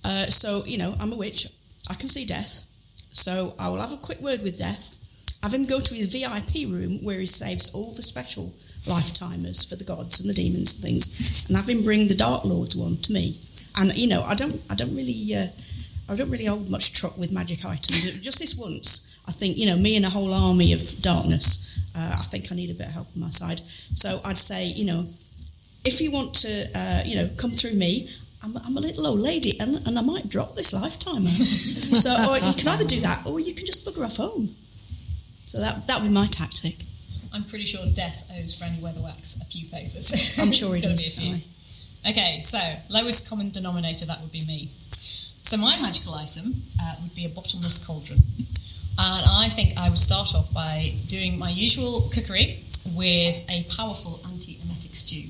Uh, 0.07 0.31
so, 0.31 0.63
you 0.67 0.79
know, 0.79 0.95
I'm 1.03 1.11
a 1.13 1.19
witch. 1.19 1.51
I 1.91 1.95
can 1.99 2.07
see 2.07 2.27
Death. 2.27 2.63
So 3.11 3.55
I 3.59 3.69
will 3.71 3.83
have 3.83 3.93
a 3.93 4.07
quick 4.07 4.21
word 4.21 4.47
with 4.47 4.57
Death. 4.57 5.03
Have 5.43 5.53
him 5.53 5.67
go 5.67 5.81
to 5.81 5.95
his 5.95 6.15
VIP 6.15 6.71
room 6.71 7.03
where 7.03 7.19
he 7.19 7.27
saves 7.27 7.75
all 7.75 7.91
the 7.91 8.07
special 8.07 8.55
lifetimers 8.87 9.69
for 9.69 9.77
the 9.77 9.85
gods 9.85 10.21
and 10.21 10.31
the 10.31 10.35
demons 10.35 10.77
and 10.77 10.85
things, 10.85 11.47
and 11.49 11.57
have 11.57 11.69
him 11.69 11.83
bring 11.83 12.09
the 12.09 12.19
Dark 12.19 12.45
Lords 12.45 12.77
one 12.77 12.97
to 12.97 13.13
me. 13.13 13.37
And 13.79 13.95
you 13.97 14.09
know, 14.09 14.23
I 14.23 14.35
don't, 14.35 14.55
I 14.71 14.75
don't 14.75 14.95
really, 14.95 15.35
uh, 15.35 15.47
I 16.11 16.17
don't 16.17 16.31
really 16.31 16.47
hold 16.47 16.71
much 16.71 16.93
truck 16.99 17.17
with 17.19 17.33
magic 17.33 17.65
items. 17.65 18.21
Just 18.21 18.41
this 18.41 18.59
once, 18.59 19.23
I 19.29 19.33
think 19.33 19.57
you 19.57 19.67
know, 19.67 19.79
me 19.79 19.97
and 19.97 20.05
a 20.05 20.11
whole 20.11 20.33
army 20.33 20.73
of 20.73 20.83
darkness. 21.03 21.93
Uh, 21.95 22.09
I 22.09 22.25
think 22.33 22.51
I 22.51 22.55
need 22.55 22.71
a 22.71 22.75
bit 22.75 22.89
of 22.89 22.95
help 22.95 23.09
on 23.15 23.21
my 23.21 23.31
side. 23.31 23.61
So 23.61 24.21
I'd 24.25 24.39
say, 24.39 24.65
you 24.65 24.87
know, 24.87 25.05
if 25.85 26.01
you 26.01 26.11
want 26.11 26.33
to, 26.47 26.53
uh, 26.75 27.01
you 27.05 27.17
know, 27.17 27.29
come 27.37 27.51
through 27.51 27.77
me, 27.77 28.09
I'm, 28.43 28.57
I'm 28.57 28.77
a 28.77 28.81
little 28.81 29.07
old 29.07 29.21
lady, 29.21 29.55
and, 29.61 29.71
and 29.87 29.95
I 29.99 30.03
might 30.03 30.29
drop 30.29 30.55
this 30.55 30.75
lifetimer. 30.75 31.31
so, 32.03 32.11
or 32.11 32.39
you 32.43 32.55
can 32.59 32.67
either 32.75 32.89
do 32.89 32.99
that, 33.07 33.23
or 33.27 33.39
you 33.39 33.55
can 33.55 33.67
just 33.67 33.87
bugger 33.87 34.05
off 34.05 34.17
home. 34.17 34.49
So 35.53 35.61
that 35.61 35.87
that 35.87 36.01
would 36.01 36.09
be 36.09 36.15
my 36.15 36.27
tactic. 36.27 36.75
I'm 37.35 37.45
pretty 37.45 37.65
sure 37.65 37.81
Death 37.95 38.31
owes 38.37 38.59
Granny 38.61 38.77
Weatherwax 38.85 39.41
a 39.41 39.47
few 39.49 39.65
favours. 39.67 40.39
I'm 40.43 40.53
sure 40.53 40.75
he 40.75 40.81
does. 40.85 41.01
be 41.01 41.09
a 41.09 41.15
few. 41.17 41.35
aye. 41.37 42.11
Okay, 42.13 42.41
so 42.41 42.59
lowest 42.93 43.31
common 43.31 43.51
denominator, 43.51 44.05
that 44.07 44.21
would 44.21 44.33
be 44.33 44.45
me. 44.47 44.67
So 44.69 45.57
my 45.57 45.75
magical 45.81 46.15
item 46.15 46.53
uh, 46.83 46.95
would 47.03 47.15
be 47.15 47.27
a 47.27 47.33
bottomless 47.35 47.85
cauldron. 47.87 48.19
And 48.99 49.25
I 49.27 49.49
think 49.49 49.73
I 49.79 49.89
would 49.89 49.99
start 49.99 50.35
off 50.35 50.53
by 50.53 50.91
doing 51.09 51.39
my 51.39 51.49
usual 51.51 52.03
cookery 52.13 52.59
with 52.95 53.37
a 53.49 53.65
powerful 53.75 54.21
anti-emetic 54.29 54.93
stew. 54.95 55.25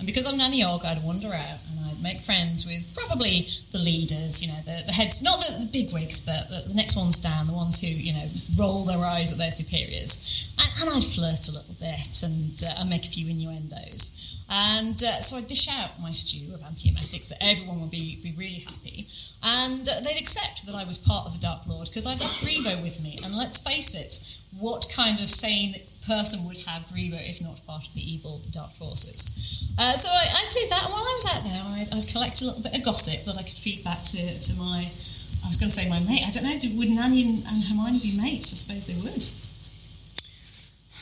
And 0.00 0.06
because 0.06 0.26
I'm 0.26 0.38
Nanny 0.38 0.64
Ogg, 0.64 0.82
I'd 0.86 1.02
wander 1.04 1.28
out 1.30 1.58
make 2.02 2.20
friends 2.20 2.66
with 2.66 2.82
probably 2.94 3.46
the 3.72 3.78
leaders, 3.78 4.42
you 4.42 4.52
know, 4.52 4.60
the, 4.66 4.82
the 4.86 4.92
heads, 4.92 5.22
not 5.22 5.40
the, 5.40 5.64
the 5.64 5.70
big 5.72 5.92
wigs, 5.94 6.26
but 6.26 6.48
the, 6.50 6.68
the 6.68 6.74
next 6.74 6.96
ones 6.96 7.18
down, 7.18 7.46
the 7.46 7.56
ones 7.56 7.80
who, 7.80 7.88
you 7.88 8.12
know, 8.12 8.26
roll 8.58 8.84
their 8.84 9.00
eyes 9.00 9.32
at 9.32 9.38
their 9.38 9.50
superiors. 9.50 10.52
And, 10.58 10.68
and 10.82 10.90
I'd 10.92 11.06
flirt 11.06 11.48
a 11.48 11.56
little 11.56 11.78
bit 11.80 12.12
and, 12.22 12.52
uh, 12.66 12.80
and 12.82 12.90
make 12.90 13.06
a 13.06 13.14
few 13.14 13.30
innuendos. 13.30 14.44
And 14.52 14.98
uh, 15.00 15.24
so 15.24 15.38
I 15.38 15.42
dish 15.48 15.70
out 15.72 15.96
my 16.02 16.12
stew 16.12 16.52
of 16.52 16.60
antiemetics 16.60 17.32
that 17.32 17.40
everyone 17.40 17.80
will 17.80 17.88
be, 17.88 18.20
be 18.22 18.36
really 18.36 18.66
happy. 18.68 19.08
And 19.42 19.82
uh, 19.88 20.04
they'd 20.04 20.20
accept 20.20 20.66
that 20.66 20.76
I 20.76 20.84
was 20.84 20.98
part 20.98 21.26
of 21.26 21.34
the 21.34 21.42
Dark 21.42 21.66
Lord 21.66 21.88
because 21.88 22.06
I'd 22.06 22.20
have 22.20 22.38
Greebo 22.44 22.82
with 22.82 23.02
me. 23.02 23.18
And 23.24 23.34
let's 23.34 23.64
face 23.64 23.96
it, 23.96 24.12
what 24.60 24.86
kind 24.94 25.18
of 25.18 25.28
sane 25.30 25.74
person 26.06 26.44
would 26.46 26.58
have 26.66 26.82
Greebo 26.90 27.18
if 27.28 27.40
not 27.42 27.60
part 27.66 27.86
of 27.86 27.92
the 27.94 28.02
evil 28.02 28.40
Dark 28.50 28.70
Forces? 28.70 29.74
Uh, 29.78 29.92
so 29.96 30.10
I, 30.12 30.24
I'd 30.24 30.52
do 30.52 30.64
that. 30.68 30.84
And 30.84 30.92
while 30.92 31.06
I 31.06 31.14
was 31.16 31.28
out 31.32 31.42
there, 31.46 31.62
I'd, 31.80 31.90
I'd 31.96 32.08
collect 32.12 32.42
a 32.42 32.44
little 32.44 32.62
bit 32.62 32.76
of 32.76 32.84
gossip 32.84 33.24
that 33.24 33.38
I 33.38 33.42
could 33.42 33.56
feed 33.56 33.84
back 33.84 34.02
to, 34.02 34.20
to 34.20 34.52
my, 34.58 34.84
I 34.84 35.46
was 35.48 35.56
going 35.56 35.70
to 35.70 35.74
say 35.74 35.88
my 35.88 36.00
mate. 36.04 36.26
I 36.26 36.30
don't 36.30 36.44
know, 36.44 36.58
would 36.76 36.90
Nanny 36.92 37.24
and, 37.24 37.40
and 37.46 37.58
Hermione 37.64 38.02
be 38.02 38.18
mates? 38.20 38.52
I 38.52 38.56
suppose 38.60 38.84
they 38.86 38.98
would. 39.00 39.24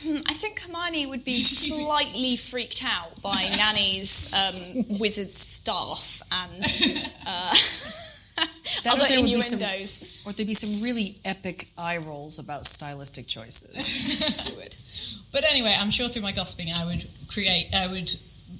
Hmm, 0.01 0.23
I 0.25 0.33
think 0.33 0.61
Hermione 0.61 1.05
would 1.05 1.25
be 1.25 1.33
slightly 1.37 2.35
freaked 2.35 2.83
out 2.87 3.21
by 3.21 3.49
Nanny's 3.57 4.33
um, 4.33 4.97
wizard 4.99 5.29
staff 5.29 6.23
and 6.31 6.63
uh, 7.27 7.53
That 8.83 8.97
there 9.09 9.17
would 9.21 9.27
be 9.27 9.41
some- 9.49 9.59
Or 10.25 10.33
there'd 10.33 10.47
be 10.47 10.53
some 10.53 10.83
really 10.83 11.15
epic 11.25 11.65
eye 11.77 11.97
rolls 11.97 12.39
about 12.39 12.65
stylistic 12.65 13.27
choices. 13.27 14.55
Would. 14.57 14.75
But 15.33 15.49
anyway, 15.49 15.75
I'm 15.79 15.89
sure 15.91 16.07
through 16.07 16.23
my 16.23 16.31
gossiping, 16.33 16.73
I 16.73 16.85
would 16.85 17.03
create, 17.31 17.67
I 17.75 17.87
would 17.87 18.11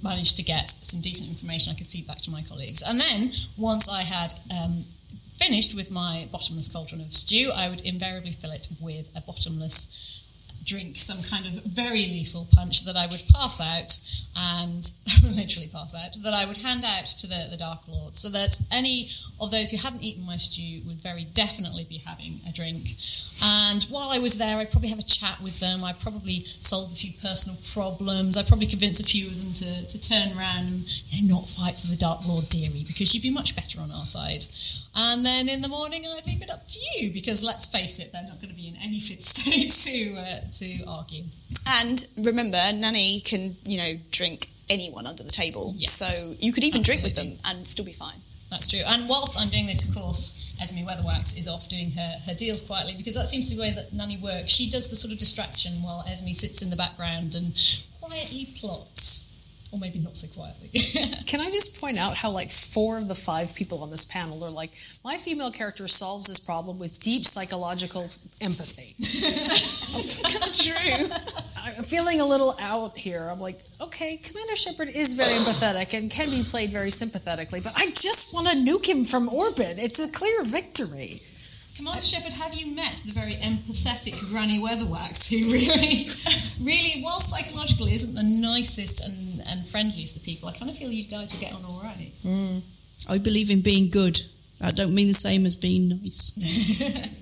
manage 0.04 0.34
to 0.36 0.44
get 0.44 0.72
some 0.72 1.02
decent 1.02 1.30
information 1.30 1.72
I 1.72 1.78
could 1.78 1.88
feed 1.88 2.08
back 2.08 2.18
to 2.24 2.32
my 2.32 2.42
colleagues. 2.48 2.82
And 2.88 3.00
then 3.00 3.30
once 3.58 3.90
I 3.92 4.02
had 4.02 4.34
um, 4.56 4.72
finished 5.38 5.76
with 5.76 5.92
my 5.92 6.26
bottomless 6.32 6.72
cauldron 6.72 7.02
of 7.02 7.12
stew, 7.12 7.52
I 7.54 7.70
would 7.70 7.82
invariably 7.86 8.32
fill 8.32 8.52
it 8.52 8.68
with 8.82 9.12
a 9.18 9.22
bottomless 9.22 10.64
drink, 10.66 10.96
some 10.96 11.20
kind 11.30 11.46
of 11.46 11.64
very 11.74 12.06
lethal 12.08 12.48
punch 12.56 12.86
that 12.86 12.96
I 12.96 13.06
would 13.08 13.22
pass 13.34 13.60
out 13.60 13.92
and 14.38 14.84
literally 15.36 15.68
pass 15.72 15.96
out 15.96 16.16
that 16.24 16.34
I 16.34 16.46
would 16.46 16.58
hand 16.58 16.84
out 16.86 17.06
to 17.06 17.28
the, 17.28 17.48
the 17.52 17.58
Dark 17.58 17.88
Lord 17.88 18.18
so 18.18 18.30
that 18.30 18.60
any 18.72 19.10
of 19.42 19.50
those 19.50 19.72
who 19.72 19.78
hadn't 19.78 20.04
eaten 20.04 20.26
my 20.26 20.38
stew 20.38 20.86
would 20.86 21.02
very 21.02 21.26
definitely 21.34 21.86
be 21.90 21.98
having 22.06 22.38
a 22.48 22.54
drink. 22.54 22.78
And 23.42 23.82
while 23.90 24.14
I 24.14 24.20
was 24.20 24.38
there, 24.38 24.58
I'd 24.58 24.70
probably 24.70 24.90
have 24.90 25.02
a 25.02 25.08
chat 25.08 25.42
with 25.42 25.60
them. 25.60 25.84
I'd 25.84 26.00
probably 26.00 26.46
solve 26.62 26.92
a 26.92 26.96
few 26.96 27.12
personal 27.18 27.58
problems. 27.74 28.38
I'd 28.38 28.48
probably 28.48 28.68
convince 28.68 29.02
a 29.02 29.04
few 29.04 29.26
of 29.26 29.34
them 29.34 29.52
to, 29.66 29.72
to 29.90 29.98
turn 29.98 30.30
around 30.38 30.70
and 30.70 30.86
you 31.10 31.28
know, 31.28 31.42
not 31.42 31.50
fight 31.50 31.74
for 31.74 31.90
the 31.90 31.98
Dark 31.98 32.22
Lord 32.30 32.46
Deary 32.54 32.86
because 32.86 33.14
you'd 33.14 33.26
be 33.26 33.34
much 33.34 33.56
better 33.56 33.82
on 33.82 33.90
our 33.90 34.06
side. 34.06 34.46
And 34.96 35.26
then 35.26 35.50
in 35.50 35.62
the 35.62 35.70
morning, 35.70 36.06
I'd 36.06 36.28
leave 36.28 36.44
it 36.44 36.52
up 36.52 36.68
to 36.68 36.80
you 36.98 37.12
because 37.12 37.44
let's 37.44 37.66
face 37.66 37.98
it, 38.00 38.12
they're 38.12 38.28
not 38.28 38.42
going 38.42 38.54
to 38.54 38.60
be 38.60 38.68
in 38.68 38.76
any 38.84 39.00
fit 39.00 39.22
state 39.26 39.74
to 39.90 40.22
uh, 40.22 40.42
to 40.62 40.86
argue. 40.86 41.24
And 41.68 42.04
remember, 42.18 42.60
Nanny 42.74 43.22
can, 43.22 43.52
you 43.64 43.78
know, 43.78 43.94
drink 44.12 44.48
anyone 44.70 45.06
under 45.06 45.24
the 45.24 45.32
table. 45.32 45.74
Yes. 45.76 45.92
So 45.92 46.34
you 46.40 46.54
could 46.54 46.64
even 46.64 46.82
drink 46.82 47.04
with 47.04 47.16
them 47.16 47.32
and 47.46 47.66
still 47.68 47.86
be 47.86 47.92
fine. 47.92 48.18
That's 48.50 48.68
true. 48.68 48.84
And 48.88 49.08
whilst 49.08 49.40
I'm 49.40 49.50
doing 49.50 49.68
this, 49.68 49.88
of 49.88 49.96
course, 49.96 50.60
Esme 50.62 50.84
Weatherwax 50.84 51.40
is 51.40 51.48
off 51.48 51.70
doing 51.70 51.92
her, 51.92 52.12
her 52.28 52.36
deals 52.36 52.62
quietly 52.68 52.94
because 52.98 53.16
that 53.16 53.28
seems 53.28 53.50
to 53.50 53.56
be 53.56 53.64
the 53.64 53.68
way 53.68 53.72
that 53.72 53.96
Nanny 53.96 54.18
works. 54.22 54.52
She 54.52 54.70
does 54.70 54.90
the 54.90 54.96
sort 54.96 55.14
of 55.14 55.20
distraction 55.20 55.72
while 55.82 56.04
Esme 56.08 56.36
sits 56.36 56.62
in 56.62 56.70
the 56.70 56.76
background 56.76 57.34
and 57.36 57.48
quietly 58.04 58.52
plots. 58.60 59.31
Or 59.74 59.80
maybe 59.80 60.00
not 60.00 60.18
so 60.18 60.28
quietly. 60.36 60.68
Can 61.28 61.40
I 61.40 61.50
just 61.50 61.80
point 61.80 61.98
out 61.98 62.16
how 62.16 62.30
like 62.30 62.50
four 62.50 62.98
of 62.98 63.08
the 63.08 63.16
five 63.16 63.56
people 63.56 63.84
on 63.84 63.90
this 63.90 64.04
panel 64.04 64.44
are 64.44 64.52
like, 64.52 64.72
my 65.04 65.16
female 65.16 65.52
character 65.52 65.88
solves 65.88 66.28
this 66.28 66.44
problem 66.44 66.78
with 66.78 67.00
deep 67.00 67.24
psychological 67.24 68.02
empathy. 68.02 68.92
True. 70.68 71.08
I'm 71.64 71.84
feeling 71.84 72.20
a 72.20 72.26
little 72.26 72.56
out 72.60 72.98
here. 72.98 73.30
I'm 73.32 73.40
like, 73.40 73.56
okay, 73.80 74.18
Commander 74.18 74.56
Shepard 74.56 74.90
is 74.90 75.14
very 75.14 75.32
empathetic 75.40 75.98
and 75.98 76.12
can 76.12 76.28
be 76.30 76.44
played 76.44 76.70
very 76.70 76.92
sympathetically, 76.92 77.62
but 77.62 77.74
I 77.78 77.86
just 77.86 78.34
want 78.34 78.48
to 78.50 78.56
nuke 78.56 78.90
him 78.90 79.04
from 79.04 79.30
orbit. 79.30 79.80
It's 79.80 80.04
a 80.04 80.12
clear 80.12 80.44
victory. 80.44 81.22
Commander 81.78 82.04
Shepard, 82.04 82.34
have 82.34 82.54
you 82.54 82.76
met 82.76 82.92
the 83.08 83.14
very 83.16 83.34
empathetic 83.40 84.14
Granny 84.30 84.60
Weatherwax 84.60 85.32
who 85.32 85.40
really, 85.56 86.12
really, 86.62 87.02
while 87.02 87.20
psychologically 87.20 87.94
isn't 87.94 88.14
the 88.14 88.28
nicest 88.42 89.02
and, 89.08 89.16
and 89.52 89.60
friendliest 89.66 90.18
of 90.18 90.24
people, 90.24 90.50
I 90.50 90.54
kind 90.54 90.72
of 90.72 90.78
feel 90.78 90.92
you 90.92 91.06
guys 91.06 91.34
will 91.34 91.42
get 91.42 91.54
on 91.54 91.64
all 91.66 91.82
right. 91.84 92.12
Mm. 92.24 93.12
I 93.12 93.18
believe 93.20 93.52
in 93.52 93.62
being 93.62 93.92
good. 93.92 94.18
I 94.64 94.72
don't 94.72 94.96
mean 94.96 95.08
the 95.08 95.14
same 95.14 95.46
as 95.46 95.56
being 95.56 95.90
nice. 95.90 97.20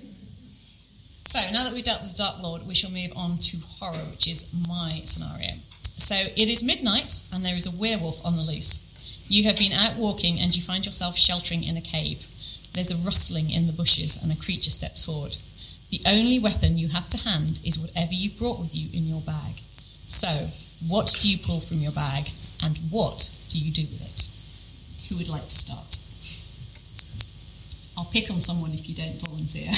So 1.30 1.38
now 1.54 1.62
that 1.62 1.70
we've 1.70 1.86
dealt 1.86 2.02
with 2.02 2.18
the 2.18 2.26
Dark 2.26 2.42
Lord, 2.42 2.66
we 2.66 2.74
shall 2.74 2.90
move 2.90 3.14
on 3.14 3.30
to 3.30 3.54
horror, 3.78 4.02
which 4.10 4.26
is 4.26 4.50
my 4.66 4.90
scenario. 5.06 5.54
So 5.54 6.18
it 6.18 6.50
is 6.50 6.66
midnight 6.66 7.06
and 7.30 7.46
there 7.46 7.54
is 7.54 7.70
a 7.70 7.78
werewolf 7.78 8.26
on 8.26 8.34
the 8.34 8.42
loose. 8.42 9.30
You 9.30 9.46
have 9.46 9.54
been 9.54 9.70
out 9.70 9.94
walking 9.94 10.42
and 10.42 10.50
you 10.50 10.58
find 10.58 10.82
yourself 10.82 11.14
sheltering 11.14 11.62
in 11.62 11.78
a 11.78 11.86
cave. 11.86 12.18
There's 12.74 12.90
a 12.90 12.98
rustling 13.06 13.46
in 13.46 13.70
the 13.70 13.78
bushes 13.78 14.18
and 14.26 14.34
a 14.34 14.42
creature 14.42 14.74
steps 14.74 15.06
forward. 15.06 15.30
The 15.94 16.02
only 16.10 16.42
weapon 16.42 16.74
you 16.82 16.90
have 16.90 17.06
to 17.14 17.22
hand 17.22 17.62
is 17.62 17.78
whatever 17.78 18.10
you've 18.10 18.42
brought 18.42 18.58
with 18.58 18.74
you 18.74 18.90
in 18.90 19.06
your 19.06 19.22
bag. 19.22 19.54
So, 20.10 20.34
what 20.88 21.12
do 21.20 21.28
you 21.28 21.36
pull 21.44 21.60
from 21.60 21.78
your 21.78 21.92
bag 21.92 22.24
and 22.64 22.78
what 22.88 23.20
do 23.52 23.58
you 23.58 23.72
do 23.72 23.82
with 23.82 24.00
it? 24.00 24.20
Who 25.08 25.18
would 25.18 25.28
like 25.28 25.44
to 25.44 25.56
start? 25.56 25.84
I'll 27.98 28.08
pick 28.12 28.30
on 28.30 28.40
someone 28.40 28.72
if 28.72 28.88
you 28.88 28.94
don't 28.94 29.12
volunteer. 29.20 29.68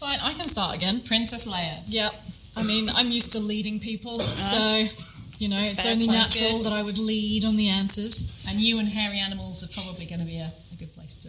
Fine, 0.00 0.20
I 0.22 0.32
can 0.32 0.48
start 0.48 0.76
again. 0.76 1.00
Princess 1.04 1.44
Leia. 1.50 1.82
Yep. 1.92 2.12
I 2.56 2.62
mean, 2.64 2.88
I'm 2.94 3.10
used 3.10 3.32
to 3.32 3.40
leading 3.40 3.80
people, 3.80 4.14
uh-huh. 4.14 4.24
so 4.24 4.88
you 5.36 5.48
know 5.52 5.60
it's 5.60 5.84
Fair, 5.84 5.92
only 5.92 6.06
natural 6.06 6.56
good. 6.56 6.64
that 6.64 6.72
I 6.72 6.82
would 6.82 6.96
lead 6.96 7.44
on 7.44 7.56
the 7.56 7.68
answers. 7.68 8.46
And 8.48 8.58
you 8.60 8.78
and 8.78 8.88
hairy 8.90 9.18
animals 9.18 9.60
are 9.64 9.68
probably 9.76 10.06
going 10.06 10.20
to 10.20 10.26
be 10.26 10.38
a, 10.40 10.48
a 10.48 10.76
good 10.78 10.92
place 10.96 11.16
to. 11.24 11.28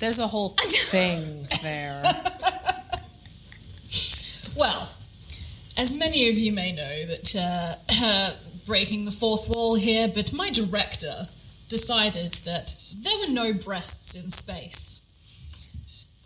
There's 0.00 0.18
a 0.20 0.26
whole 0.26 0.48
thing 0.92 1.46
there. 1.62 2.02
Well, 4.56 4.88
as 5.80 5.98
many 5.98 6.28
of 6.28 6.36
you 6.36 6.52
may 6.52 6.72
know, 6.72 6.96
that 7.08 7.34
uh, 8.04 8.30
breaking 8.66 9.06
the 9.06 9.10
fourth 9.10 9.48
wall 9.48 9.74
here, 9.74 10.08
but 10.14 10.32
my 10.34 10.50
director 10.50 11.16
decided 11.72 12.32
that 12.44 12.68
there 13.00 13.18
were 13.20 13.32
no 13.32 13.54
breasts 13.64 14.14
in 14.22 14.30
space. 14.30 15.06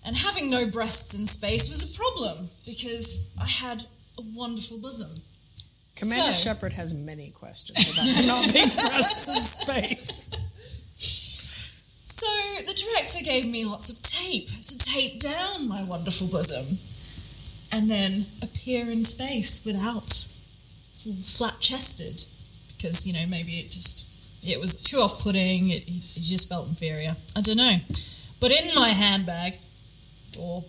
And 0.06 0.16
having 0.16 0.50
no 0.50 0.66
breasts 0.66 1.14
in 1.18 1.24
space 1.24 1.68
was 1.70 1.86
a 1.86 1.96
problem 1.96 2.36
because 2.66 3.36
I 3.40 3.46
had 3.46 3.80
a 4.18 4.22
wonderful 4.34 4.80
bosom. 4.80 5.08
Commander 5.96 6.32
So- 6.34 6.50
Shepard 6.50 6.72
has 6.72 6.92
many 6.92 7.30
questions 7.30 7.78
about 7.78 8.26
not 8.42 8.52
being 8.52 8.68
breasts 8.90 9.28
in 9.28 9.42
space. 9.42 10.34
So 12.10 12.26
the 12.66 12.74
director 12.74 13.24
gave 13.24 13.48
me 13.50 13.64
lots 13.64 13.90
of 13.90 14.02
tape 14.02 14.48
to 14.48 14.78
tape 14.78 15.20
down 15.20 15.68
my 15.68 15.84
wonderful 15.84 16.26
bosom 16.26 16.64
and 17.74 17.90
then 17.90 18.22
appear 18.42 18.86
in 18.90 19.02
space 19.02 19.66
without 19.66 20.06
flat 21.26 21.58
chested 21.60 22.14
because, 22.76 23.06
you 23.06 23.12
know, 23.12 23.26
maybe 23.28 23.58
it 23.58 23.70
just, 23.70 24.46
it 24.46 24.60
was 24.60 24.80
too 24.80 24.98
off 24.98 25.22
putting, 25.22 25.70
it, 25.70 25.82
it 25.82 26.22
just 26.22 26.48
felt 26.48 26.68
inferior. 26.68 27.10
I 27.36 27.40
don't 27.40 27.56
know. 27.56 27.76
But 28.40 28.52
in 28.52 28.74
my 28.74 28.88
handbag 28.90 29.54
or 30.38 30.62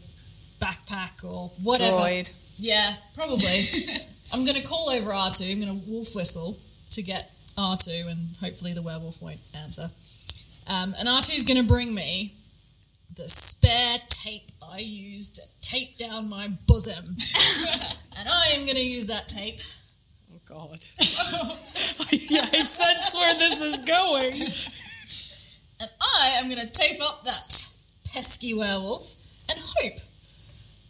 backpack 0.58 1.22
or 1.24 1.54
whatever. 1.62 1.98
Droid. 1.98 2.28
Yeah, 2.58 2.94
probably. 3.14 3.54
I'm 4.34 4.46
going 4.46 4.58
to 4.58 4.68
call 4.68 4.90
over 4.90 5.12
R2. 5.12 5.52
I'm 5.52 5.62
going 5.62 5.78
to 5.78 5.92
wolf 5.92 6.16
whistle 6.16 6.58
to 6.92 7.04
get 7.04 7.30
R2, 7.58 8.10
and 8.10 8.20
hopefully 8.42 8.74
the 8.74 8.82
werewolf 8.82 9.22
won't 9.22 9.40
answer. 9.62 9.86
Um, 10.72 10.96
and 10.98 11.08
R2 11.08 11.36
is 11.36 11.44
going 11.44 11.62
to 11.62 11.68
bring 11.68 11.94
me 11.94 12.34
the 13.16 13.30
spare 13.30 14.00
tape 14.10 14.50
I 14.74 14.80
used 14.80 15.40
tape 15.66 15.98
down 15.98 16.30
my 16.30 16.48
bosom. 16.68 17.04
and 18.20 18.30
I 18.30 18.54
am 18.54 18.66
going 18.66 18.78
to 18.78 18.86
use 18.86 19.08
that 19.08 19.28
tape. 19.28 19.60
Oh 20.32 20.40
God. 20.48 20.78
yeah, 22.30 22.46
I 22.54 22.60
sense 22.62 23.16
where 23.16 23.34
this 23.36 23.62
is 23.62 23.86
going. 23.86 24.36
And 25.82 25.90
I 26.00 26.38
am 26.40 26.50
going 26.50 26.62
to 26.62 26.72
tape 26.72 27.02
up 27.02 27.24
that 27.24 27.50
pesky 28.14 28.54
werewolf 28.54 29.50
and 29.50 29.60
hope 29.60 30.00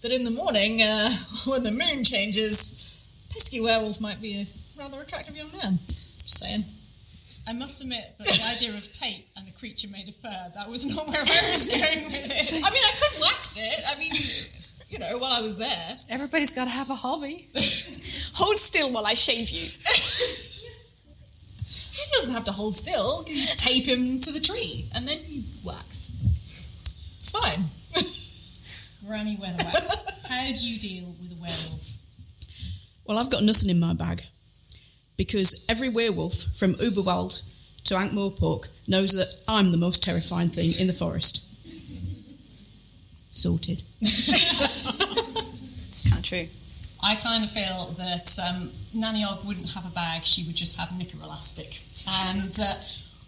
that 0.03 0.11
in 0.11 0.23
the 0.23 0.31
morning, 0.31 0.81
uh, 0.81 1.09
when 1.47 1.63
the 1.63 1.71
moon 1.71 2.03
changes, 2.03 3.31
pesky 3.33 3.61
werewolf 3.61 4.01
might 4.01 4.21
be 4.21 4.41
a 4.41 4.45
rather 4.77 5.01
attractive 5.01 5.35
young 5.35 5.51
man. 5.53 5.73
Just 5.73 6.43
saying. 6.43 6.63
I 7.47 7.53
must 7.53 7.81
admit 7.83 8.01
that 8.17 8.25
the 8.25 8.41
idea 8.57 8.73
of 8.73 8.81
tape 8.91 9.25
and 9.37 9.47
a 9.47 9.53
creature 9.53 9.87
made 9.93 10.09
of 10.09 10.15
fur, 10.15 10.33
that 10.57 10.65
was 10.65 10.89
not 10.89 11.05
where 11.05 11.21
I 11.21 11.41
was 11.53 11.69
going 11.69 12.05
with 12.05 12.25
it. 12.25 12.47
I 12.57 12.69
mean, 12.73 12.85
I 12.85 12.93
could 12.97 13.21
wax 13.21 13.57
it. 13.61 13.85
I 13.85 13.93
mean, 14.01 14.09
you 14.89 14.99
know, 14.99 15.17
while 15.17 15.33
I 15.33 15.41
was 15.41 15.57
there. 15.57 15.97
Everybody's 16.09 16.55
got 16.55 16.65
to 16.65 16.71
have 16.71 16.89
a 16.89 16.95
hobby. 16.95 17.47
Hold 18.35 18.57
still 18.57 18.91
while 18.91 19.05
I 19.05 19.13
shave 19.13 19.49
you. 19.49 19.67
He 21.95 22.11
doesn't 22.13 22.33
have 22.33 22.43
to 22.45 22.51
hold 22.51 22.75
still. 22.75 23.23
You 23.27 23.35
tape 23.57 23.85
him 23.85 24.19
to 24.19 24.31
the 24.31 24.39
tree 24.39 24.85
and 24.95 25.07
then 25.07 25.17
you 25.27 25.41
wax. 25.65 26.11
It's 27.19 27.31
fine. 27.31 27.59
Granny 29.09 29.37
Weatherwax, 29.37 30.27
how 30.29 30.53
do 30.53 30.67
you 30.67 30.79
deal 30.79 31.05
with 31.05 31.31
a 31.31 31.39
werewolf? 31.41 33.05
Well, 33.07 33.17
I've 33.17 33.31
got 33.31 33.43
nothing 33.43 33.69
in 33.69 33.79
my 33.79 33.93
bag. 33.93 34.21
because 35.17 35.65
every 35.69 35.89
werewolf 35.89 36.33
from 36.57 36.71
Uberwald 36.71 37.83
to 37.85 37.95
Ankh-Morpork 37.95 38.89
knows 38.89 39.13
that 39.13 39.33
I'm 39.49 39.71
the 39.71 39.77
most 39.77 40.03
terrifying 40.03 40.49
thing 40.49 40.71
in 40.79 40.87
the 40.87 40.93
forest. 40.93 41.44
Sorted. 43.35 43.81
It's 45.95 46.11
kind 46.11 46.19
of 46.19 46.27
true. 46.27 46.43
I 47.07 47.15
kind 47.15 47.39
of 47.39 47.47
feel 47.47 47.87
that 48.03 48.27
um, 48.43 48.67
Nanny 48.99 49.23
Ogg 49.23 49.47
wouldn't 49.47 49.71
have 49.71 49.87
a 49.87 49.95
bag; 49.95 50.27
she 50.27 50.43
would 50.43 50.59
just 50.59 50.75
have 50.75 50.91
knicker 50.99 51.15
elastic. 51.23 51.71
And 52.35 52.51
uh, 52.59 52.75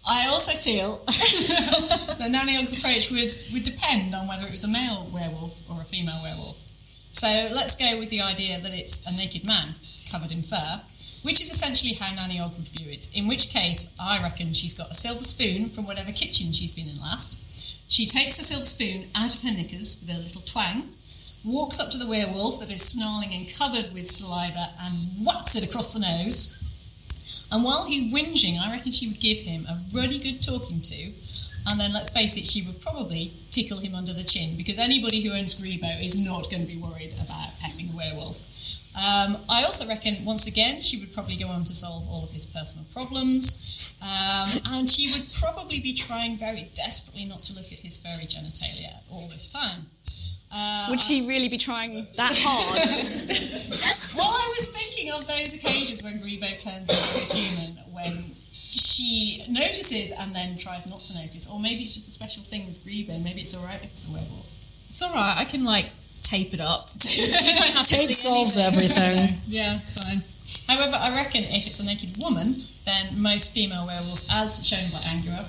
I 0.04 0.28
also 0.28 0.52
feel 0.52 1.00
that 2.20 2.28
Nanny 2.28 2.60
Ogg's 2.60 2.76
approach 2.76 3.08
would, 3.08 3.32
would 3.56 3.64
depend 3.64 4.12
on 4.12 4.28
whether 4.28 4.44
it 4.44 4.52
was 4.52 4.64
a 4.64 4.72
male 4.72 5.08
werewolf 5.16 5.64
or 5.72 5.80
a 5.80 5.88
female 5.88 6.20
werewolf. 6.20 6.60
So 7.08 7.28
let's 7.56 7.72
go 7.80 7.96
with 7.96 8.12
the 8.12 8.20
idea 8.20 8.60
that 8.60 8.76
it's 8.76 9.08
a 9.08 9.16
naked 9.16 9.48
man 9.48 9.64
covered 10.12 10.32
in 10.32 10.44
fur, 10.44 10.84
which 11.24 11.40
is 11.40 11.48
essentially 11.48 11.96
how 11.96 12.12
Nanny 12.12 12.36
Ogg 12.36 12.52
would 12.52 12.68
view 12.68 12.92
it. 12.92 13.16
In 13.16 13.28
which 13.28 13.48
case, 13.48 13.96
I 13.96 14.20
reckon 14.20 14.52
she's 14.52 14.76
got 14.76 14.92
a 14.92 14.96
silver 14.96 15.24
spoon 15.24 15.72
from 15.72 15.88
whatever 15.88 16.12
kitchen 16.12 16.52
she's 16.52 16.76
been 16.76 16.88
in 16.88 17.00
last. 17.00 17.48
She 17.88 18.06
takes 18.06 18.36
the 18.36 18.44
silver 18.44 18.68
spoon 18.68 19.08
out 19.16 19.34
of 19.34 19.42
her 19.42 19.50
knickers 19.50 20.04
with 20.04 20.14
a 20.14 20.20
little 20.20 20.44
twang, 20.44 20.84
walks 21.44 21.80
up 21.80 21.90
to 21.90 21.98
the 21.98 22.08
werewolf 22.08 22.60
that 22.60 22.70
is 22.70 22.84
snarling 22.84 23.32
and 23.32 23.48
covered 23.56 23.92
with 23.96 24.06
saliva 24.06 24.68
and 24.84 24.92
whacks 25.24 25.56
it 25.56 25.64
across 25.64 25.94
the 25.94 26.04
nose. 26.04 27.48
And 27.50 27.64
while 27.64 27.88
he's 27.88 28.12
whinging, 28.12 28.60
I 28.60 28.70
reckon 28.72 28.92
she 28.92 29.08
would 29.08 29.20
give 29.20 29.40
him 29.40 29.64
a 29.64 29.80
ruddy 29.96 30.20
good 30.20 30.44
talking 30.44 30.80
to. 30.84 31.00
And 31.68 31.80
then 31.80 31.92
let's 31.92 32.12
face 32.12 32.36
it, 32.36 32.46
she 32.46 32.62
would 32.68 32.80
probably 32.80 33.32
tickle 33.50 33.80
him 33.80 33.94
under 33.94 34.12
the 34.12 34.24
chin 34.24 34.56
because 34.56 34.78
anybody 34.78 35.20
who 35.24 35.32
owns 35.32 35.56
Greebo 35.56 35.88
is 36.04 36.20
not 36.20 36.50
going 36.50 36.64
to 36.64 36.68
be 36.68 36.80
worried 36.80 37.12
about 37.24 37.56
petting 37.60 37.88
a 37.92 37.96
werewolf. 37.96 38.47
Um, 38.98 39.36
I 39.48 39.62
also 39.62 39.86
reckon, 39.86 40.14
once 40.26 40.48
again, 40.50 40.82
she 40.82 40.98
would 40.98 41.14
probably 41.14 41.36
go 41.36 41.46
on 41.46 41.62
to 41.64 41.74
solve 41.74 42.02
all 42.10 42.24
of 42.24 42.30
his 42.34 42.46
personal 42.46 42.82
problems. 42.90 43.94
Um, 44.02 44.74
and 44.74 44.88
she 44.88 45.06
would 45.14 45.22
probably 45.38 45.78
be 45.78 45.94
trying 45.94 46.34
very 46.34 46.66
desperately 46.74 47.26
not 47.30 47.46
to 47.46 47.54
look 47.54 47.70
at 47.70 47.78
his 47.78 48.02
furry 48.02 48.26
genitalia 48.26 48.90
all 49.12 49.28
this 49.30 49.46
time. 49.46 49.86
Uh, 50.50 50.86
Would 50.90 51.00
she 51.00 51.28
really 51.28 51.48
be 51.48 51.58
trying 51.58 52.06
that 52.16 52.32
hard? 52.42 52.80
well, 54.16 54.32
I 54.32 54.46
was 54.50 54.64
thinking 54.72 55.12
of 55.12 55.26
those 55.28 55.54
occasions 55.54 56.02
when 56.02 56.14
Greebo 56.18 56.48
turns 56.58 56.88
into 56.90 57.20
a 57.20 57.26
human, 57.36 57.70
when 57.94 58.14
she 58.18 59.44
notices 59.48 60.16
and 60.18 60.34
then 60.34 60.56
tries 60.56 60.88
not 60.90 61.00
to 61.00 61.20
notice, 61.20 61.46
or 61.52 61.60
maybe 61.60 61.84
it's 61.84 61.94
just 61.94 62.08
a 62.08 62.16
special 62.16 62.42
thing 62.42 62.64
with 62.64 62.80
Greebo. 62.82 63.22
Maybe 63.22 63.40
it's 63.44 63.54
all 63.54 63.62
right 63.64 63.76
if 63.76 63.92
it's 63.92 64.08
a 64.08 64.12
werewolf. 64.12 64.48
It's 64.88 65.02
all 65.04 65.12
right. 65.12 65.36
I 65.36 65.44
can 65.44 65.64
like 65.64 65.86
tape 66.28 66.52
it 66.52 66.60
up. 66.60 66.92
you 67.00 67.56
don't 67.56 67.72
have 67.72 67.88
to 67.88 67.96
Tape 67.96 68.12
solves 68.12 68.60
everything. 68.60 69.40
Yeah, 69.48 69.80
it's 69.80 69.96
fine. 69.96 70.20
However, 70.68 70.96
I 71.00 71.16
reckon 71.16 71.40
if 71.40 71.64
it's 71.64 71.80
a 71.80 71.86
naked 71.88 72.12
woman, 72.20 72.52
then 72.84 73.16
most 73.16 73.56
female 73.56 73.88
werewolves, 73.88 74.28
as 74.28 74.60
shown 74.60 74.84
by 74.92 75.00
Angua, 75.08 75.40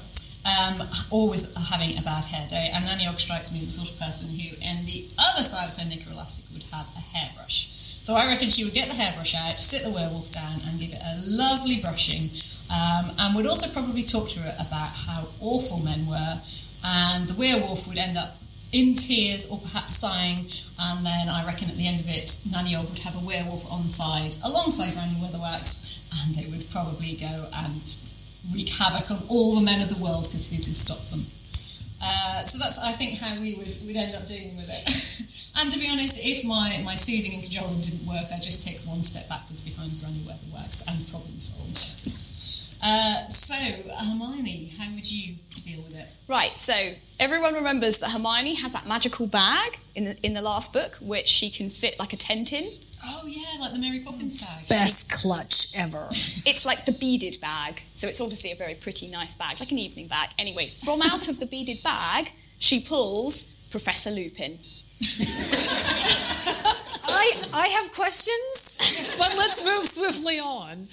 um, 0.48 0.79
always 1.12 1.51
are 1.51 1.67
having 1.67 1.91
a 2.00 2.03
bad 2.07 2.24
hair 2.24 2.48
day. 2.48 2.71
And 2.71 2.88
Nanny 2.88 3.12
Ogg 3.12 3.19
strikes 3.19 3.51
me 3.51 3.59
as 3.59 3.75
the 3.75 3.83
sort 3.83 3.91
of 3.91 4.00
person 4.00 4.31
who, 4.31 4.55
in 4.63 4.88
the 4.88 5.03
other 5.19 5.43
side 5.43 5.67
of 5.67 5.75
her 5.75 5.83
knicker 5.83 6.15
elastic, 6.15 6.55
would 6.55 6.63
have 6.71 6.88
a 6.95 7.03
hairbrush. 7.12 7.67
So 8.00 8.15
I 8.15 8.25
reckon 8.31 8.48
she 8.48 8.63
would 8.63 8.74
get 8.74 8.88
the 8.88 8.95
hairbrush 8.95 9.36
out, 9.36 9.59
sit 9.59 9.83
the 9.83 9.91
werewolf 9.91 10.31
down, 10.31 10.55
and 10.63 10.79
give 10.79 10.95
it 10.95 11.03
a 11.03 11.15
lovely 11.27 11.83
brushing. 11.83 12.24
Um, 12.71 13.12
and 13.19 13.36
would 13.36 13.50
also 13.51 13.67
probably 13.75 14.07
talk 14.07 14.31
to 14.31 14.39
her 14.39 14.55
about 14.55 14.95
how 14.95 15.27
awful 15.43 15.83
men 15.83 16.00
were. 16.07 16.36
And 16.88 17.27
the 17.27 17.36
werewolf 17.36 17.91
would 17.91 18.00
end 18.00 18.15
up 18.15 18.38
in 18.71 18.93
tears 18.95 19.49
or 19.49 19.57
perhaps 19.59 19.97
sighing. 19.97 20.39
And 20.79 21.03
then 21.03 21.27
I 21.27 21.43
reckon 21.43 21.67
at 21.67 21.75
the 21.75 21.88
end 21.88 21.99
of 21.99 22.07
it, 22.07 22.29
Nanny 22.55 22.75
Ogg 22.75 22.88
would 22.88 23.03
have 23.03 23.17
a 23.19 23.25
werewolf 23.27 23.67
on 23.67 23.83
side 23.91 24.31
alongside 24.47 24.95
Granny 24.95 25.19
Weatherwax, 25.19 26.07
and 26.23 26.35
they 26.39 26.47
would 26.47 26.63
probably 26.71 27.19
go 27.19 27.27
and 27.27 27.83
wreak 28.55 28.71
havoc 28.79 29.11
on 29.11 29.19
all 29.27 29.59
the 29.59 29.65
men 29.65 29.83
of 29.83 29.91
the 29.91 29.99
world 29.99 30.23
because 30.23 30.47
who 30.47 30.55
could 30.55 30.79
stop 30.79 31.01
them? 31.11 31.19
Uh, 31.99 32.47
so 32.47 32.55
that's, 32.63 32.79
I 32.79 32.95
think, 32.95 33.19
how 33.19 33.36
we 33.43 33.60
would 33.60 33.75
would 33.84 33.99
end 33.99 34.15
up 34.15 34.23
dealing 34.23 34.55
with 34.55 34.71
it. 34.71 34.84
and 35.60 35.67
to 35.67 35.77
be 35.77 35.91
honest, 35.91 36.23
if 36.23 36.47
my, 36.47 36.71
my 36.88 36.95
soothing 36.95 37.36
and 37.36 37.43
cajoling 37.43 37.84
didn't 37.84 38.08
work, 38.08 38.23
I'd 38.32 38.39
just 38.39 38.63
take 38.63 38.79
one 38.88 39.03
step 39.03 39.27
backwards 39.27 39.60
behind 39.67 39.91
Granny 39.99 40.23
Weatherwax 40.23 40.88
and 40.88 40.95
problem 41.12 41.36
solved. 41.43 42.18
Uh, 42.84 43.28
so, 43.28 43.56
Hermione, 43.94 44.72
how 44.80 44.89
would 44.96 45.12
you 45.12 45.36
deal 45.63 45.82
with 45.84 46.00
it? 46.00 46.06
right, 46.32 46.52
so 46.52 46.74
everyone 47.20 47.56
remembers 47.56 48.00
that 48.00 48.12
Hermione 48.12 48.54
has 48.56 48.72
that 48.74 48.88
magical 48.88 49.28
bag 49.28 49.76
in 49.96 50.06
the, 50.06 50.20
in 50.24 50.34
the 50.34 50.42
last 50.42 50.74
book, 50.74 50.96
which 51.02 51.28
she 51.28 51.50
can 51.50 51.70
fit 51.70 52.00
like 52.00 52.13
a 52.13 52.18
tent 52.18 52.54
in. 52.54 52.63
Oh 53.06 53.26
yeah, 53.28 53.62
like 53.62 53.74
the 53.74 53.80
Mary 53.80 54.02
Poppins 54.06 54.42
bag. 54.42 54.68
Best 54.70 55.22
clutch 55.22 55.76
ever. 55.78 56.06
It's 56.46 56.65
like 56.65 56.86
the 56.86 56.94
beaded 57.00 57.39
bag, 57.42 57.80
so 57.80 58.08
it's 58.08 58.22
obviously 58.22 58.52
a 58.52 58.56
very 58.56 58.74
pretty, 58.76 59.10
nice 59.10 59.38
bag, 59.38 59.60
like 59.60 59.72
an 59.72 59.78
evening 59.78 60.08
bag. 60.08 60.30
Anyway, 60.39 60.65
from 60.65 61.02
out 61.12 61.28
of 61.28 61.39
the 61.39 61.46
beaded 61.46 61.78
bag, 61.84 62.30
she 62.60 62.80
pulls 62.82 63.68
Professor 63.72 64.10
Lupin. 64.10 64.52
I 67.10 67.26
I 67.54 67.68
have 67.68 67.92
questions, 67.94 69.18
but 69.20 69.36
let's 69.38 69.63
move 69.65 69.86
swiftly 69.86 70.39
on. 70.39 70.86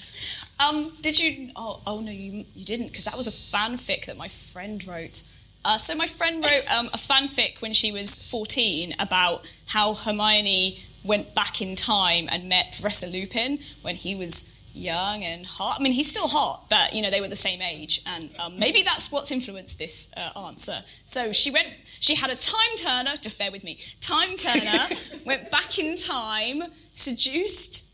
Um, 0.59 0.91
did 1.03 1.21
you? 1.21 1.51
Oh, 1.57 1.81
oh 1.87 2.01
no, 2.01 2.11
you 2.11 2.45
you 2.55 2.65
didn't, 2.65 2.89
because 2.89 3.05
that 3.05 3.17
was 3.17 3.27
a 3.27 3.31
fanfic 3.31 4.07
that 4.07 4.17
my 4.17 4.29
friend 4.29 4.87
wrote. 4.87 5.23
Uh, 5.65 5.77
so 5.77 5.95
my 5.97 6.07
friend 6.07 6.37
wrote 6.37 6.79
um, 6.79 6.87
a 6.87 6.97
fanfic 6.97 7.61
when 7.61 7.73
she 7.73 7.91
was 7.91 8.31
14 8.31 8.95
about 9.01 9.45
how 9.67 9.95
Hermione 9.95 10.79
went 11.05 11.35
back 11.35 11.61
in 11.61 11.75
time 11.75 12.29
and 12.31 12.49
met 12.49 12.67
Professor 12.81 13.09
Lupin 13.09 13.59
when 13.83 13.97
he 13.97 14.15
was 14.15 14.73
young 14.77 15.25
and 15.25 15.45
hot. 15.45 15.79
I 15.81 15.83
mean, 15.83 15.93
he's 15.93 16.09
still 16.09 16.29
hot, 16.29 16.67
but 16.71 16.95
you 16.95 17.03
know 17.03 17.11
they 17.11 17.21
were 17.21 17.29
the 17.29 17.37
same 17.37 17.61
age, 17.61 18.03
and 18.07 18.31
um, 18.39 18.59
maybe 18.59 18.83
that's 18.83 19.13
what's 19.13 19.31
influenced 19.33 19.79
this 19.79 20.13
uh, 20.17 20.47
answer. 20.47 20.79
So 21.05 21.33
she 21.33 21.51
went. 21.51 21.69
She 21.99 22.15
had 22.15 22.31
a 22.31 22.37
time 22.37 22.77
turner. 22.77 23.17
Just 23.21 23.39
bear 23.39 23.51
with 23.51 23.65
me. 23.65 23.79
Time 24.01 24.37
turner 24.37 24.85
went 25.27 25.51
back 25.51 25.79
in 25.79 25.97
time, 25.97 26.63
seduced 26.93 27.86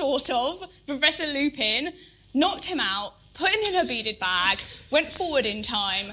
sort 0.00 0.30
of, 0.30 0.70
Professor 0.86 1.26
Lupin, 1.32 1.92
knocked 2.34 2.66
him 2.66 2.80
out, 2.80 3.12
put 3.34 3.50
him 3.50 3.60
in 3.60 3.74
her 3.74 3.86
beaded 3.86 4.18
bag, 4.18 4.58
went 4.90 5.10
forward 5.10 5.46
in 5.46 5.62
time, 5.62 6.06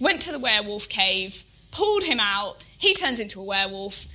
went 0.00 0.20
to 0.22 0.32
the 0.32 0.38
werewolf 0.38 0.88
cave, 0.88 1.42
pulled 1.72 2.04
him 2.04 2.18
out, 2.20 2.54
he 2.78 2.94
turns 2.94 3.20
into 3.20 3.40
a 3.40 3.44
werewolf, 3.44 4.06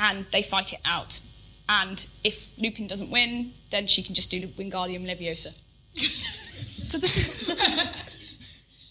and 0.00 0.24
they 0.32 0.42
fight 0.42 0.72
it 0.72 0.80
out. 0.86 1.20
And 1.68 1.98
if 2.24 2.58
Lupin 2.60 2.86
doesn't 2.86 3.10
win, 3.10 3.46
then 3.70 3.86
she 3.86 4.02
can 4.02 4.14
just 4.14 4.30
do 4.30 4.40
the 4.40 4.46
Wingardium 4.46 5.06
Leviosa. 5.06 5.56
So 6.80 6.96
this 6.98 7.12
is 7.16 7.46
this 7.46 7.60
is 7.60 8.00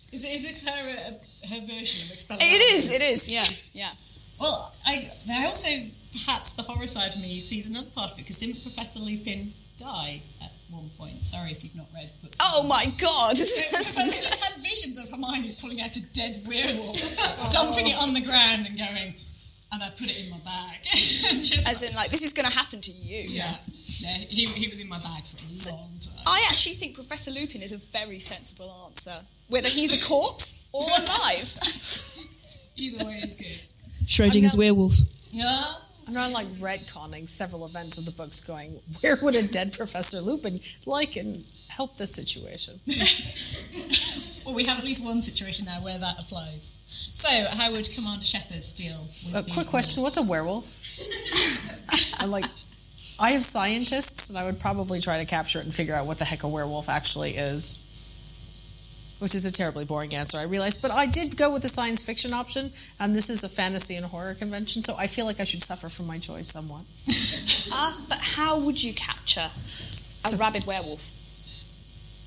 Is, 0.14 0.26
is 0.26 0.42
this 0.42 0.66
her 0.66 0.74
uh, 0.74 1.14
her 1.54 1.62
version 1.70 2.10
of 2.10 2.18
Expelliarmus? 2.18 2.42
It 2.42 2.62
is, 2.74 2.84
it 2.98 3.04
is, 3.06 3.30
yeah, 3.30 3.46
yeah. 3.78 3.94
Well, 4.42 4.72
I, 4.88 5.06
there 5.28 5.46
also 5.46 5.70
perhaps 6.18 6.56
the 6.58 6.64
horror 6.64 6.88
side 6.88 7.14
of 7.14 7.22
me 7.22 7.38
sees 7.38 7.70
another 7.70 7.90
part 7.94 8.12
of 8.12 8.18
it 8.18 8.26
because 8.26 8.40
didn't 8.40 8.58
Professor 8.62 9.06
Lupin 9.06 9.46
die 9.80 10.20
at 10.44 10.52
one 10.70 10.86
point? 11.00 11.16
Sorry 11.24 11.52
if 11.52 11.64
you've 11.64 11.76
not 11.76 11.88
read 11.96 12.10
books. 12.22 12.38
Oh 12.44 12.68
my 12.68 12.86
god! 13.00 13.40
Because 13.40 13.98
I 13.98 14.06
just 14.06 14.44
had 14.44 14.62
visions 14.62 15.00
of 15.00 15.10
Hermione 15.10 15.56
pulling 15.62 15.82
out 15.82 15.96
a 15.96 16.04
dead 16.14 16.36
werewolf, 16.48 17.52
dumping 17.56 17.88
it 17.88 17.98
on 18.04 18.14
the 18.14 18.22
ground, 18.22 18.68
and 18.68 18.78
going, 18.78 19.12
and 19.72 19.80
I 19.84 19.90
put 19.90 20.10
it 20.10 20.26
in 20.26 20.30
my 20.32 20.42
bag. 20.44 20.84
Just 21.46 21.68
As 21.70 21.84
in, 21.84 21.94
like, 21.96 22.10
this 22.10 22.24
is 22.24 22.34
going 22.34 22.50
to 22.50 22.56
happen 22.58 22.82
to 22.82 22.92
you. 22.92 23.22
yeah, 23.30 23.54
yeah. 24.02 24.18
He, 24.28 24.46
he 24.46 24.68
was 24.68 24.80
in 24.82 24.90
my 24.90 24.98
bag 24.98 25.22
for 25.24 25.38
a 25.46 25.74
long 25.74 25.94
time. 26.02 26.26
I 26.26 26.42
actually 26.50 26.74
think 26.76 26.96
Professor 26.96 27.32
Lupin 27.32 27.62
is 27.62 27.74
a 27.74 27.78
very 27.94 28.20
sensible 28.20 28.70
answer, 28.86 29.14
whether 29.50 29.68
he's 29.68 29.94
a 30.02 30.08
corpse 30.08 30.70
or 30.74 30.84
alive. 30.84 31.46
Either 32.78 33.06
way 33.06 33.22
is 33.22 33.36
good. 33.36 34.08
Schrodinger's 34.10 34.58
werewolf. 34.58 34.94
Yeah. 35.32 35.62
I'm 36.10 36.16
not 36.16 36.34
like 36.34 36.48
retconning 36.58 37.30
several 37.30 37.66
events 37.66 38.00
of 38.00 38.06
the 38.06 38.12
books, 38.18 38.42
going 38.42 38.72
where 39.02 39.16
would 39.22 39.36
a 39.36 39.48
dead 39.48 39.74
Professor 39.74 40.22
Lupin 40.22 40.58
like 40.88 41.16
and 41.18 41.38
help 41.70 41.98
this 41.98 42.12
situation? 42.12 42.74
Well, 44.46 44.56
we 44.56 44.64
have 44.66 44.80
at 44.80 44.86
least 44.86 45.06
one 45.06 45.22
situation 45.22 45.66
now 45.66 45.78
where 45.84 46.00
that 46.00 46.18
applies. 46.18 46.64
So, 47.14 47.30
how 47.30 47.72
would 47.72 47.88
Commander 47.94 48.26
Shepard 48.26 48.66
deal 48.74 48.98
with 49.30 49.48
A 49.48 49.54
quick 49.54 49.68
question: 49.68 50.02
What's 50.02 50.18
a 50.18 50.24
werewolf? 50.24 50.66
I'm 52.22 52.32
like. 52.32 52.46
I 53.22 53.32
have 53.32 53.42
scientists, 53.42 54.30
and 54.30 54.40
I 54.40 54.46
would 54.46 54.62
probably 54.62 55.02
try 55.02 55.20
to 55.20 55.26
capture 55.26 55.60
it 55.60 55.66
and 55.66 55.74
figure 55.74 55.94
out 55.94 56.08
what 56.08 56.18
the 56.18 56.26
heck 56.26 56.44
a 56.44 56.48
werewolf 56.48 56.88
actually 56.88 57.32
is. 57.32 57.89
Which 59.20 59.36
is 59.36 59.46
a 59.46 59.52
terribly 59.52 59.84
boring 59.84 60.16
answer, 60.16 60.38
I 60.38 60.46
realize. 60.46 60.78
But 60.82 60.92
I 60.92 61.06
did 61.06 61.36
go 61.36 61.52
with 61.52 61.62
the 61.62 61.68
science 61.68 62.06
fiction 62.06 62.34
option, 62.34 62.72
and 63.00 63.14
this 63.14 63.30
is 63.30 63.44
a 63.44 63.50
fantasy 63.50 63.96
and 63.96 64.06
horror 64.06 64.34
convention, 64.34 64.82
so 64.82 64.96
I 64.98 65.08
feel 65.08 65.26
like 65.26 65.42
I 65.42 65.44
should 65.44 65.62
suffer 65.62 65.90
from 65.90 66.08
my 66.08 66.18
choice 66.20 66.48
somewhat. 66.48 66.88
Ah, 67.76 67.92
but 68.10 68.20
how 68.22 68.66
would 68.66 68.82
you 68.82 68.94
capture 68.96 69.44
a 69.44 70.38
rabid 70.40 70.64
werewolf? 70.66 71.04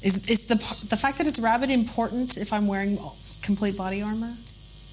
Is, 0.05 0.29
is 0.29 0.49
the 0.49 0.57
the 0.91 0.99
fact 1.01 1.17
that 1.19 1.27
it's 1.31 1.41
rabid 1.41 1.71
important 1.71 2.37
if 2.37 2.53
I'm 2.53 2.67
wearing 2.67 2.99
complete 3.43 3.79
body 3.79 4.03
armor? 4.03 4.35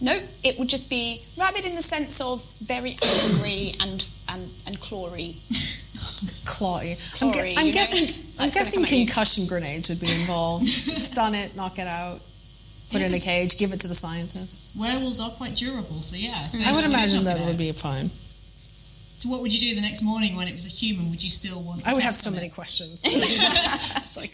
No, 0.01 0.15
it 0.45 0.57
would 0.57 0.69
just 0.69 0.89
be 0.89 1.19
rabid 1.37 1.65
in 1.65 1.75
the 1.75 1.81
sense 1.81 2.21
of 2.21 2.39
very 2.63 2.95
angry 2.95 3.73
and 3.81 3.99
and 4.31 4.43
and 4.67 4.77
clawy. 4.79 5.35
Clawy. 5.99 6.95
I'm, 7.21 7.31
gu- 7.31 7.55
I'm 7.57 7.71
guessing. 7.71 8.28
I'm 8.39 8.49
guessing 8.49 8.85
concussion 8.85 9.47
grenades 9.47 9.89
would 9.89 9.99
be 9.99 10.07
involved. 10.07 10.65
Stun 10.67 11.35
it, 11.35 11.55
knock 11.55 11.77
it 11.77 11.87
out, 11.87 12.19
put 12.91 13.01
it 13.03 13.11
in 13.11 13.13
a 13.13 13.19
cage, 13.19 13.59
give 13.59 13.73
it 13.73 13.83
to 13.83 13.87
the 13.87 13.95
scientists. 13.95 14.79
Werewolves 14.79 15.19
are 15.19 15.29
quite 15.35 15.55
durable, 15.55 15.99
so 15.99 16.15
yeah. 16.15 16.39
I 16.63 16.71
would 16.71 16.85
imagine 16.87 17.27
that 17.27 17.39
it 17.39 17.45
would 17.45 17.57
be 17.59 17.71
fine. 17.71 18.07
So 19.19 19.27
what 19.27 19.41
would 19.41 19.51
you 19.51 19.59
do 19.59 19.75
the 19.75 19.81
next 19.81 20.03
morning 20.03 20.37
when 20.37 20.47
it 20.47 20.55
was 20.55 20.65
a 20.65 20.71
human? 20.71 21.09
Would 21.11 21.21
you 21.21 21.29
still 21.29 21.61
want? 21.61 21.83
To 21.83 21.91
I 21.91 21.93
would 21.93 22.03
have 22.03 22.15
test 22.15 22.23
so 22.23 22.29
on 22.31 22.39
many 22.39 22.47
it? 22.47 22.55
questions. 22.55 23.03
it's 23.03 24.15
like, 24.15 24.31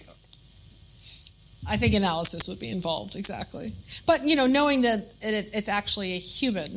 I 1.65 1.77
think 1.77 1.95
analysis 1.95 2.47
would 2.47 2.59
be 2.59 2.69
involved, 2.69 3.15
exactly. 3.15 3.73
But, 4.05 4.21
you 4.21 4.35
know, 4.35 4.45
knowing 4.45 4.81
that 4.81 4.99
it, 5.25 5.49
it's 5.57 5.69
actually 5.69 6.13
a 6.13 6.21
human, 6.21 6.69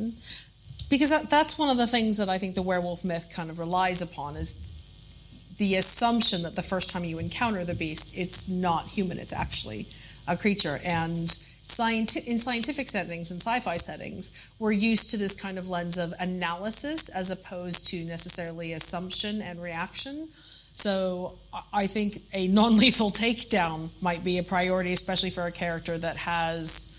because 0.89 1.13
that, 1.13 1.29
that's 1.29 1.59
one 1.59 1.69
of 1.69 1.77
the 1.77 1.87
things 1.87 2.17
that 2.17 2.31
I 2.31 2.39
think 2.39 2.55
the 2.55 2.63
werewolf 2.63 3.05
myth 3.05 3.31
kind 3.37 3.51
of 3.51 3.59
relies 3.59 4.01
upon 4.01 4.37
is 4.37 4.68
the 5.59 5.75
assumption 5.75 6.43
that 6.43 6.57
the 6.57 6.63
first 6.63 6.91
time 6.91 7.05
you 7.05 7.19
encounter 7.19 7.65
the 7.65 7.75
beast, 7.75 8.17
it's 8.19 8.49
not 8.49 8.87
human, 8.89 9.19
it's 9.19 9.33
actually 9.35 9.87
a 10.29 10.37
creature. 10.37 10.79
And 10.85 11.27
scienti- 11.29 12.27
in 12.27 12.39
scientific 12.39 12.89
settings 12.89 13.31
and 13.31 13.41
sci 13.41 13.61
fi 13.61 13.77
settings, 13.77 14.55
we're 14.59 14.73
used 14.73 15.11
to 15.11 15.17
this 15.17 15.41
kind 15.41 15.59
of 15.59 15.69
lens 15.69 15.99
of 15.99 16.13
analysis 16.21 17.09
as 17.09 17.31
opposed 17.31 17.89
to 17.89 17.97
necessarily 18.05 18.73
assumption 18.73 19.43
and 19.43 19.61
reaction. 19.61 20.29
So 20.31 21.33
I- 21.53 21.83
I 21.83 21.87
think 21.87 22.15
a 22.33 22.47
non-lethal 22.49 23.11
takedown 23.27 23.91
might 24.03 24.23
be 24.25 24.39
a 24.39 24.43
priority, 24.45 24.93
especially 24.93 25.31
for 25.31 25.47
a 25.47 25.53
character 25.53 25.99
that 25.99 26.17
has, 26.19 26.98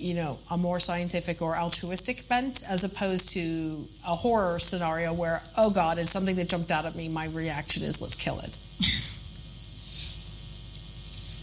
you 0.00 0.14
know, 0.14 0.38
a 0.50 0.56
more 0.56 0.80
scientific 0.80 1.42
or 1.42 1.56
altruistic 1.56 2.26
bent, 2.28 2.62
as 2.68 2.84
opposed 2.84 3.34
to 3.34 3.84
a 4.08 4.16
horror 4.16 4.58
scenario 4.58 5.12
where, 5.12 5.40
oh 5.56 5.70
God, 5.70 5.98
it's 5.98 6.10
something 6.10 6.36
that 6.36 6.48
jumped 6.48 6.70
out 6.70 6.86
at 6.86 6.96
me. 6.96 7.08
My 7.08 7.26
reaction 7.28 7.84
is 7.84 8.00
let's 8.00 8.16
kill 8.16 8.38
it. 8.38 8.56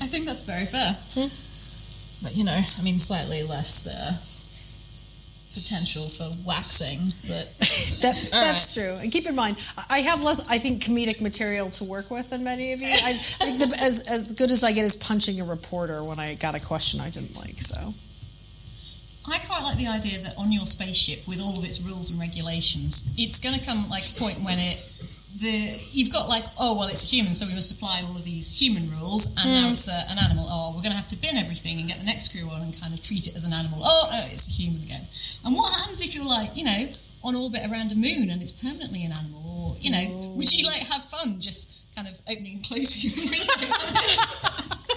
I 0.04 0.08
think 0.10 0.26
that's 0.26 0.46
very 0.46 0.66
fair. 0.66 0.92
Hmm. 1.14 1.30
But 2.26 2.36
you 2.36 2.44
know, 2.46 2.58
I 2.58 2.82
mean, 2.84 2.98
slightly 2.98 3.44
less 3.44 3.86
uh, 3.86 4.12
potential 5.54 6.10
for 6.10 6.30
waxing, 6.48 7.00
but 7.30 7.46
That, 8.02 8.16
that's 8.32 8.74
true. 8.74 8.98
And 9.02 9.12
keep 9.12 9.28
in 9.28 9.36
mind, 9.36 9.58
I 9.90 10.00
have 10.00 10.24
less, 10.24 10.48
I 10.50 10.58
think, 10.58 10.82
comedic 10.82 11.22
material 11.22 11.70
to 11.72 11.84
work 11.84 12.12
with 12.12 12.30
than 12.30 12.44
many 12.44 12.74
of 12.74 12.82
you. 12.82 12.90
I 12.90 13.12
think 13.12 13.60
the, 13.60 13.78
as, 13.82 14.08
as 14.10 14.34
good 14.34 14.52
as 14.52 14.64
I 14.64 14.72
get 14.72 14.86
is 14.86 14.96
punching 14.96 15.42
a 15.42 15.46
reporter 15.46 16.04
when 16.04 16.20
I 16.20 16.36
got 16.36 16.56
a 16.56 16.66
question 16.66 17.02
I 17.02 17.10
didn't 17.10 17.36
like. 17.38 17.58
So 17.58 18.07
I 19.28 19.40
quite 19.44 19.64
like 19.64 19.78
the 19.78 19.88
idea 19.92 20.20
that 20.24 20.40
on 20.40 20.52
your 20.52 20.66
spaceship, 20.66 21.28
with 21.28 21.42
all 21.44 21.58
of 21.60 21.64
its 21.64 21.84
rules 21.84 22.12
and 22.12 22.20
regulations, 22.20 23.14
it's 23.18 23.40
going 23.40 23.56
to 23.56 23.64
come 23.66 23.84
like 23.90 24.04
a 24.08 24.16
point 24.16 24.40
when 24.44 24.56
it 24.60 24.80
the 25.38 25.78
you've 25.94 26.10
got 26.12 26.26
like 26.28 26.42
oh 26.58 26.74
well 26.74 26.90
it's 26.90 27.06
a 27.06 27.10
human 27.14 27.34
so 27.34 27.46
we 27.46 27.54
must 27.54 27.70
apply 27.70 28.02
all 28.02 28.18
of 28.18 28.26
these 28.26 28.58
human 28.58 28.82
rules 28.98 29.38
and 29.38 29.46
now 29.54 29.70
it's 29.70 29.86
uh, 29.86 29.94
an 30.10 30.18
animal. 30.18 30.46
Oh 30.50 30.74
we're 30.74 30.82
going 30.82 30.96
to 30.96 31.02
have 31.02 31.12
to 31.14 31.20
bin 31.22 31.38
everything 31.38 31.78
and 31.78 31.86
get 31.86 32.02
the 32.02 32.10
next 32.10 32.34
crew 32.34 32.50
on 32.50 32.62
and 32.66 32.74
kind 32.82 32.94
of 32.94 33.02
treat 33.06 33.30
it 33.30 33.38
as 33.38 33.46
an 33.46 33.54
animal. 33.54 33.86
Oh 33.86 34.10
no 34.10 34.22
it's 34.34 34.50
a 34.50 34.54
human 34.58 34.82
again. 34.82 35.06
And 35.46 35.54
what 35.54 35.70
happens 35.78 36.02
if 36.02 36.18
you're 36.18 36.26
like 36.26 36.58
you 36.58 36.66
know 36.66 36.82
on 37.22 37.38
orbit 37.38 37.62
around 37.70 37.94
a 37.94 38.00
moon 38.00 38.34
and 38.34 38.42
it's 38.42 38.56
permanently 38.56 39.06
an 39.06 39.14
animal 39.14 39.42
or 39.46 39.78
you 39.78 39.94
know 39.94 40.34
would 40.34 40.50
you 40.50 40.66
like 40.66 40.82
have 40.90 41.06
fun 41.06 41.38
just 41.38 41.86
kind 41.94 42.08
of 42.08 42.18
opening 42.26 42.58
and 42.58 42.66
closing 42.66 43.06
the 43.06 43.30
windows 43.38 44.90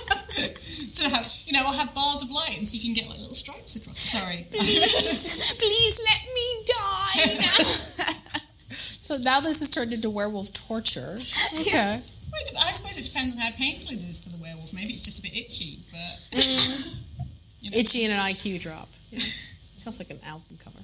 so 0.88 1.08
have 1.08 1.26
you 1.46 1.52
know 1.52 1.60
or 1.60 1.72
have 1.74 1.94
bars 1.94 2.22
of 2.22 2.30
light 2.30 2.56
and 2.56 2.66
see 2.66 2.78
if 2.78 2.84
you 2.84 2.94
can 2.94 3.02
get 3.02 3.10
like 3.10 3.18
little 3.18 3.34
stripes 3.34 3.76
across 3.76 3.98
sorry 3.98 4.46
Please, 4.50 5.54
please 5.58 6.00
let 6.08 6.22
me 6.34 6.46
die 6.66 7.24
now. 7.44 8.14
So 8.70 9.18
now 9.18 9.40
this 9.40 9.58
has 9.58 9.68
turned 9.68 9.92
into 9.92 10.08
werewolf 10.08 10.54
torture. 10.68 11.18
Okay. 11.18 11.98
Well, 11.98 12.62
I 12.62 12.70
suppose 12.70 12.94
it 12.96 13.10
depends 13.10 13.34
on 13.34 13.42
how 13.42 13.50
painful 13.58 13.90
it 13.90 13.98
is 14.06 14.22
for 14.22 14.30
the 14.30 14.40
werewolf. 14.40 14.72
Maybe 14.72 14.92
it's 14.94 15.04
just 15.04 15.18
a 15.18 15.22
bit 15.26 15.34
itchy, 15.34 15.82
but 15.90 16.14
mm-hmm. 16.38 17.66
you 17.66 17.70
know. 17.72 17.76
Itchy 17.76 18.04
and 18.06 18.14
an 18.14 18.20
IQ 18.20 18.62
drop. 18.62 18.86
Yeah. 19.10 19.18
Sounds 19.18 19.98
like 19.98 20.14
an 20.14 20.22
album 20.22 20.54
cover. 20.62 20.78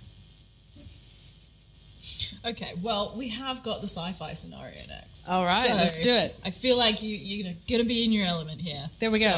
okay. 2.50 2.74
Well, 2.82 3.14
we 3.16 3.28
have 3.30 3.62
got 3.62 3.80
the 3.80 3.86
sci-fi 3.86 4.34
scenario 4.34 4.74
next. 4.90 5.28
All 5.30 5.44
right, 5.44 5.52
So- 5.52 5.78
let's 5.78 6.00
do 6.02 6.10
it. 6.10 6.34
I 6.44 6.50
feel 6.50 6.76
like 6.76 7.02
you 7.06 7.14
you're 7.14 7.54
gonna 7.70 7.86
be 7.86 8.02
in 8.04 8.10
your 8.10 8.26
element 8.26 8.60
here. 8.60 8.82
There 8.98 9.10
we 9.14 9.22
go. 9.22 9.30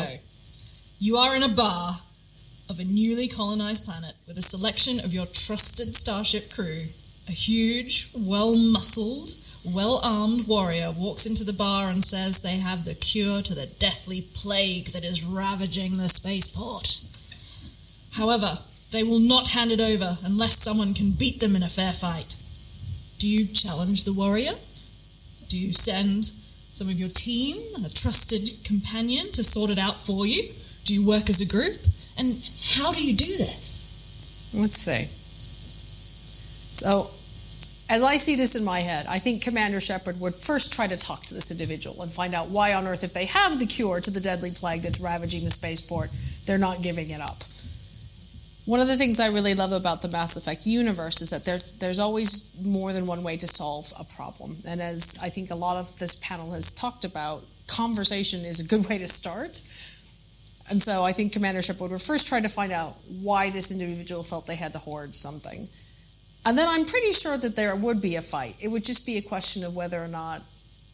You 1.00 1.16
are 1.16 1.36
in 1.36 1.44
a 1.44 1.48
bar 1.48 1.92
of 2.68 2.80
a 2.80 2.84
newly 2.84 3.28
colonized 3.28 3.86
planet 3.86 4.14
with 4.26 4.36
a 4.36 4.42
selection 4.42 4.98
of 4.98 5.14
your 5.14 5.26
trusted 5.26 5.94
starship 5.94 6.50
crew. 6.50 6.82
A 7.28 7.32
huge, 7.32 8.10
well-muscled, 8.26 9.30
well-armed 9.72 10.48
warrior 10.48 10.90
walks 10.98 11.24
into 11.26 11.44
the 11.44 11.52
bar 11.52 11.88
and 11.88 12.02
says 12.02 12.40
they 12.40 12.58
have 12.58 12.84
the 12.84 12.98
cure 12.98 13.42
to 13.42 13.54
the 13.54 13.70
deathly 13.78 14.26
plague 14.42 14.86
that 14.90 15.04
is 15.04 15.24
ravaging 15.24 15.98
the 15.98 16.08
spaceport. 16.10 16.90
However, 18.18 18.58
they 18.90 19.04
will 19.04 19.20
not 19.20 19.54
hand 19.54 19.70
it 19.70 19.80
over 19.80 20.18
unless 20.26 20.58
someone 20.58 20.94
can 20.94 21.12
beat 21.12 21.38
them 21.38 21.54
in 21.54 21.62
a 21.62 21.70
fair 21.70 21.92
fight. 21.92 22.34
Do 23.20 23.28
you 23.28 23.46
challenge 23.46 24.02
the 24.02 24.18
warrior? 24.18 24.58
Do 25.46 25.58
you 25.58 25.72
send 25.72 26.24
some 26.26 26.88
of 26.88 26.98
your 26.98 27.08
team, 27.08 27.56
and 27.76 27.86
a 27.86 27.94
trusted 27.94 28.50
companion, 28.66 29.30
to 29.32 29.44
sort 29.44 29.70
it 29.70 29.78
out 29.78 29.94
for 29.94 30.26
you? 30.26 30.42
Do 30.88 30.94
you 30.94 31.06
work 31.06 31.28
as 31.28 31.42
a 31.42 31.46
group? 31.46 31.76
And 32.16 32.32
how 32.72 32.94
do 32.94 33.04
you 33.04 33.14
do 33.14 33.26
this? 33.26 34.54
Let's 34.56 34.78
see. 34.78 35.04
So, 36.80 37.00
as 37.94 38.02
I 38.02 38.16
see 38.16 38.36
this 38.36 38.54
in 38.56 38.64
my 38.64 38.80
head, 38.80 39.04
I 39.06 39.18
think 39.18 39.42
Commander 39.42 39.80
Shepard 39.80 40.18
would 40.18 40.34
first 40.34 40.72
try 40.72 40.86
to 40.86 40.96
talk 40.96 41.24
to 41.24 41.34
this 41.34 41.50
individual 41.50 42.00
and 42.00 42.10
find 42.10 42.32
out 42.34 42.48
why 42.48 42.72
on 42.72 42.86
earth, 42.86 43.04
if 43.04 43.12
they 43.12 43.26
have 43.26 43.58
the 43.58 43.66
cure 43.66 44.00
to 44.00 44.10
the 44.10 44.18
deadly 44.18 44.50
plague 44.50 44.80
that's 44.80 44.98
ravaging 44.98 45.44
the 45.44 45.50
spaceport, 45.50 46.08
they're 46.46 46.56
not 46.56 46.82
giving 46.82 47.10
it 47.10 47.20
up. 47.20 47.36
One 48.64 48.80
of 48.80 48.88
the 48.88 48.96
things 48.96 49.20
I 49.20 49.28
really 49.28 49.54
love 49.54 49.72
about 49.72 50.00
the 50.00 50.08
Mass 50.08 50.38
Effect 50.38 50.66
universe 50.66 51.20
is 51.20 51.28
that 51.28 51.44
there's 51.44 51.78
there's 51.80 51.98
always 51.98 52.64
more 52.64 52.94
than 52.94 53.06
one 53.06 53.22
way 53.22 53.36
to 53.36 53.46
solve 53.46 53.92
a 54.00 54.04
problem. 54.04 54.56
And 54.66 54.80
as 54.80 55.18
I 55.22 55.28
think 55.28 55.50
a 55.50 55.54
lot 55.54 55.76
of 55.76 55.98
this 55.98 56.14
panel 56.24 56.52
has 56.52 56.72
talked 56.72 57.04
about, 57.04 57.44
conversation 57.66 58.40
is 58.46 58.60
a 58.60 58.66
good 58.66 58.88
way 58.88 58.96
to 58.96 59.06
start. 59.06 59.60
And 60.70 60.80
so 60.80 61.04
I 61.04 61.12
think 61.12 61.32
Commander 61.32 61.62
Shepard 61.62 61.90
would 61.90 62.00
first 62.00 62.28
try 62.28 62.40
to 62.40 62.48
find 62.48 62.72
out 62.72 62.94
why 63.22 63.50
this 63.50 63.70
individual 63.70 64.22
felt 64.22 64.46
they 64.46 64.56
had 64.56 64.72
to 64.72 64.78
hoard 64.78 65.14
something. 65.14 65.66
And 66.46 66.56
then 66.56 66.68
I'm 66.68 66.84
pretty 66.84 67.12
sure 67.12 67.36
that 67.36 67.56
there 67.56 67.74
would 67.76 68.00
be 68.00 68.16
a 68.16 68.22
fight. 68.22 68.56
It 68.62 68.68
would 68.68 68.84
just 68.84 69.06
be 69.06 69.18
a 69.18 69.22
question 69.22 69.64
of 69.64 69.76
whether 69.76 70.02
or 70.02 70.08
not 70.08 70.40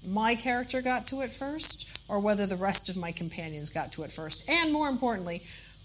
my 0.09 0.35
character 0.35 0.83
got 0.83 1.07
to 1.09 1.23
it 1.23 1.31
first 1.31 2.11
or 2.11 2.21
whether 2.21 2.47
the 2.47 2.57
rest 2.57 2.89
of 2.89 3.01
my 3.01 3.13
companions 3.13 3.71
got 3.71 3.93
to 3.93 4.03
it 4.03 4.11
first. 4.11 4.51
And 4.51 4.73
more 4.73 4.89
importantly, 4.89 5.41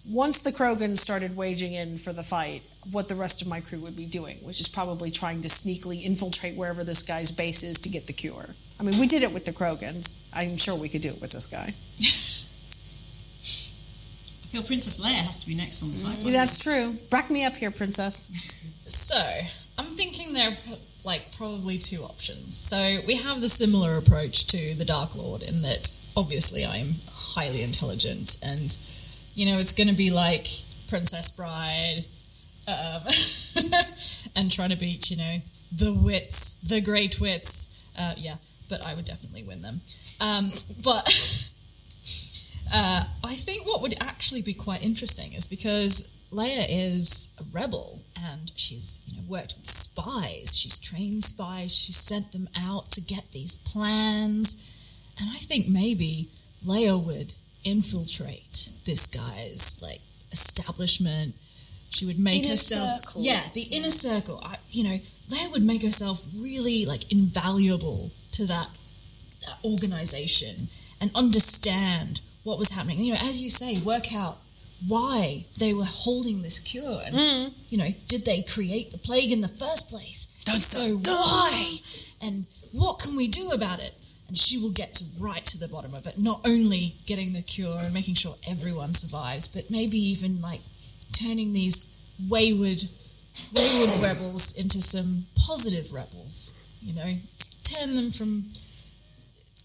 once 0.07 0.41
the 0.41 0.51
Krogan 0.51 0.97
started 0.97 1.35
waging 1.35 1.73
in 1.73 1.97
for 1.97 2.13
the 2.13 2.23
fight, 2.23 2.65
what 2.91 3.09
the 3.09 3.15
rest 3.15 3.41
of 3.41 3.47
my 3.47 3.59
crew 3.59 3.81
would 3.83 3.97
be 3.97 4.05
doing, 4.05 4.37
which 4.43 4.59
is 4.59 4.69
probably 4.69 5.11
trying 5.11 5.41
to 5.41 5.47
sneakily 5.47 6.03
infiltrate 6.03 6.57
wherever 6.57 6.83
this 6.83 7.03
guy's 7.03 7.31
base 7.31 7.63
is 7.63 7.81
to 7.81 7.89
get 7.89 8.07
the 8.07 8.13
cure. 8.13 8.45
I 8.79 8.83
mean, 8.83 8.99
we 8.99 9.07
did 9.07 9.23
it 9.23 9.33
with 9.33 9.45
the 9.45 9.51
Krogans. 9.51 10.31
I'm 10.35 10.57
sure 10.57 10.79
we 10.79 10.89
could 10.89 11.01
do 11.01 11.09
it 11.09 11.21
with 11.21 11.31
this 11.31 11.45
guy. 11.45 11.69
I 14.49 14.57
feel 14.57 14.63
Princess 14.63 14.97
Leia 14.97 15.21
has 15.21 15.45
to 15.45 15.47
be 15.47 15.53
next 15.53 15.83
on 15.83 15.89
the 15.89 15.95
sci 15.95 16.25
Yeah, 16.25 16.39
that's 16.39 16.63
true. 16.63 16.95
Back 17.11 17.29
me 17.29 17.45
up 17.45 17.53
here, 17.53 17.69
princess. 17.69 18.25
So, 18.89 19.21
I'm 19.77 19.85
thinking 19.93 20.33
there 20.33 20.49
are 20.49 20.77
like 21.05 21.21
probably 21.37 21.77
two 21.77 22.01
options. 22.01 22.57
So, 22.57 22.81
we 23.05 23.13
have 23.17 23.41
the 23.41 23.49
similar 23.49 23.97
approach 24.01 24.49
to 24.49 24.73
the 24.73 24.85
Dark 24.85 25.15
Lord 25.15 25.43
in 25.43 25.61
that 25.61 25.85
obviously 26.17 26.65
I'm 26.65 26.89
highly 27.37 27.61
intelligent 27.61 28.41
and, 28.41 28.73
you 29.37 29.45
know, 29.53 29.61
it's 29.61 29.77
going 29.77 29.89
to 29.89 29.93
be 29.93 30.09
like 30.09 30.49
Princess 30.89 31.29
Bride 31.37 32.01
um, 32.65 33.05
and 34.33 34.49
trying 34.49 34.73
to 34.73 34.81
beat, 34.81 35.11
you 35.11 35.17
know, 35.17 35.35
the 35.77 35.93
wits, 36.01 36.65
the 36.65 36.81
great 36.81 37.21
wits. 37.21 37.93
Uh, 38.01 38.17
yeah, 38.17 38.33
but 38.65 38.81
I 38.81 38.95
would 38.95 39.05
definitely 39.05 39.43
win 39.45 39.61
them. 39.61 39.77
Um, 40.25 40.49
but 40.81 41.05
uh, 42.73 43.03
I 43.23 43.33
think 43.33 43.65
what 43.65 43.81
would 43.81 43.95
actually 44.01 44.41
be 44.41 44.53
quite 44.53 44.83
interesting 44.83 45.33
is 45.33 45.47
because 45.47 46.29
Leia 46.31 46.65
is 46.69 47.35
a 47.41 47.57
rebel 47.57 47.99
and 48.31 48.51
she's 48.55 49.03
you 49.07 49.17
know 49.17 49.27
worked 49.29 49.55
with 49.57 49.65
spies. 49.65 50.57
She's 50.57 50.79
trained 50.79 51.23
spies. 51.23 51.75
She 51.75 51.91
sent 51.93 52.31
them 52.31 52.47
out 52.67 52.91
to 52.91 53.01
get 53.01 53.31
these 53.31 53.57
plans, 53.71 55.15
and 55.19 55.29
I 55.29 55.37
think 55.37 55.67
maybe 55.67 56.27
Leia 56.65 56.97
would 57.05 57.33
infiltrate 57.65 58.69
this 58.85 59.07
guy's 59.07 59.81
like 59.81 59.99
establishment. 60.31 61.33
She 61.91 62.05
would 62.05 62.19
make 62.19 62.43
Inner 62.43 62.51
herself 62.51 63.01
circle. 63.01 63.21
yeah 63.23 63.41
the 63.53 63.65
inner 63.71 63.89
circle. 63.89 64.39
I, 64.45 64.55
you 64.69 64.83
know, 64.83 64.97
Leia 65.29 65.51
would 65.51 65.63
make 65.63 65.81
herself 65.81 66.23
really 66.37 66.85
like 66.85 67.11
invaluable 67.11 68.09
to 68.33 68.45
that, 68.45 68.69
that 69.45 69.57
organization 69.65 70.67
and 71.01 71.09
understand 71.15 72.21
what 72.49 72.57
was 72.57 72.75
happening. 72.75 72.97
You 72.99 73.13
know, 73.13 73.21
as 73.21 73.41
you 73.43 73.49
say, 73.49 73.77
work 73.85 74.13
out 74.13 74.35
why 74.87 75.45
they 75.59 75.73
were 75.73 75.85
holding 75.85 76.41
this 76.41 76.57
cure 76.59 76.99
and 77.05 77.51
you 77.67 77.77
know 77.77 77.89
did 78.07 78.23
they 78.23 78.41
create 78.47 78.89
the 78.91 78.97
plague 78.97 79.29
in 79.29 79.41
the 79.41 79.51
first 79.59 79.91
place 79.91 80.39
so 80.55 80.95
why 81.03 81.75
and 82.23 82.45
what 82.71 82.97
can 82.97 83.13
we 83.17 83.27
do 83.27 83.51
about 83.51 83.83
it 83.83 83.91
and 84.29 84.37
she 84.37 84.57
will 84.61 84.71
get 84.71 84.93
to 84.93 85.03
right 85.19 85.43
to 85.43 85.57
the 85.57 85.67
bottom 85.67 85.91
of 85.95 86.05
it. 86.05 86.13
Not 86.21 86.45
only 86.45 86.93
getting 87.07 87.33
the 87.33 87.41
cure 87.41 87.81
and 87.81 87.93
making 87.93 88.13
sure 88.13 88.37
everyone 88.47 88.93
survives, 88.93 89.49
but 89.49 89.65
maybe 89.73 89.97
even 89.97 90.39
like 90.39 90.61
turning 91.17 91.51
these 91.51 91.81
wayward, 92.29 92.77
wayward 93.57 93.93
rebels 94.05 94.53
into 94.61 94.85
some 94.85 95.25
positive 95.49 95.89
rebels. 95.91 96.53
You 96.85 96.93
know, 96.93 97.09
turn 97.73 97.97
them 97.97 98.13
from 98.13 98.45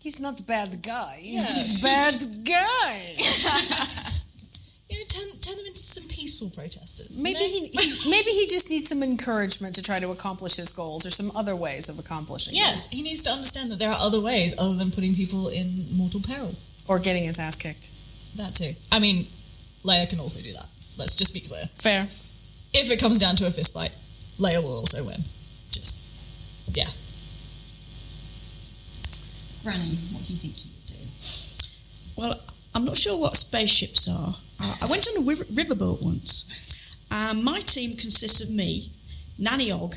He's 0.05 0.21
not 0.21 0.37
bad 0.47 0.77
guy. 0.85 1.17
He's 1.21 1.41
Yeah. 1.43 1.49
just 1.57 1.83
bad 1.83 2.17
guy. 2.45 2.95
you 4.93 4.99
know 5.01 5.07
turn, 5.09 5.29
turn 5.41 5.57
them 5.57 5.65
into 5.67 5.81
some 5.81 6.05
peaceful 6.13 6.51
protesters. 6.53 7.19
you 7.19 7.25
Maybe 7.25 7.41
know? 7.41 7.49
he, 7.49 7.61
he 7.73 7.87
maybe 8.13 8.31
he 8.37 8.45
just 8.47 8.69
needs 8.71 8.87
some 8.87 9.03
encouragement 9.03 9.75
to 9.77 9.83
try 9.83 9.99
to 9.99 10.11
accomplish 10.13 10.57
his 10.57 10.73
goals, 10.73 11.07
or 11.07 11.11
some 11.11 11.33
other 11.35 11.57
ways 11.57 11.89
of 11.89 11.99
accomplishing. 11.99 12.53
them. 12.53 12.61
Yes, 12.69 12.91
he 12.93 13.01
needs 13.03 13.23
to 13.25 13.31
understand 13.33 13.71
that 13.73 13.79
there 13.81 13.89
are 13.91 13.99
other 13.99 14.21
ways 14.21 14.55
other 14.61 14.75
than 14.77 14.91
putting 14.93 15.15
people 15.15 15.49
in 15.49 15.67
mortal 15.97 16.21
peril. 16.21 16.53
or 16.87 16.99
getting 17.01 17.25
his 17.25 17.39
ass 17.41 17.57
kicked. 17.57 17.89
That 18.37 18.53
too. 18.53 18.73
I 18.93 19.01
mean, 19.01 19.25
Leia 19.89 20.05
can 20.11 20.21
also 20.21 20.43
do 20.45 20.53
that. 20.53 20.69
Let's 21.01 21.17
just 21.17 21.33
be 21.33 21.41
clear. 21.41 21.65
Fair. 21.81 22.03
If 22.77 22.93
it 22.93 23.01
comes 23.01 23.19
down 23.19 23.37
to 23.37 23.47
a 23.47 23.51
fist 23.51 23.73
fight, 23.73 23.89
Leia 24.37 24.61
will 24.63 24.77
also 24.85 25.01
win. 25.03 25.17
Just 25.73 26.77
yeah. 26.77 26.85
Granny, 29.65 29.97
what 30.13 30.21
do 30.25 30.33
you 30.33 30.39
think 30.39 30.53
you 30.61 30.69
would 30.69 30.89
do? 30.93 31.01
Well, 32.21 32.35
I'm 32.77 32.85
not 32.85 32.97
sure 33.01 33.17
what 33.19 33.35
spaceships 33.37 34.07
are. 34.13 34.33
I 34.61 34.87
went 34.93 35.09
on 35.09 35.25
a 35.25 35.27
river- 35.27 35.49
riverboat 35.57 36.05
once. 36.05 37.09
Um, 37.11 37.43
my 37.45 37.59
team 37.65 37.97
consists 37.97 38.43
of 38.45 38.53
me, 38.53 38.85
Nanny 39.41 39.73
Ogg, 39.73 39.95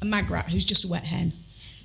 and 0.00 0.10
Magrat, 0.10 0.48
who's 0.48 0.64
just 0.64 0.84
a 0.84 0.88
wet 0.88 1.04
hen. 1.04 1.30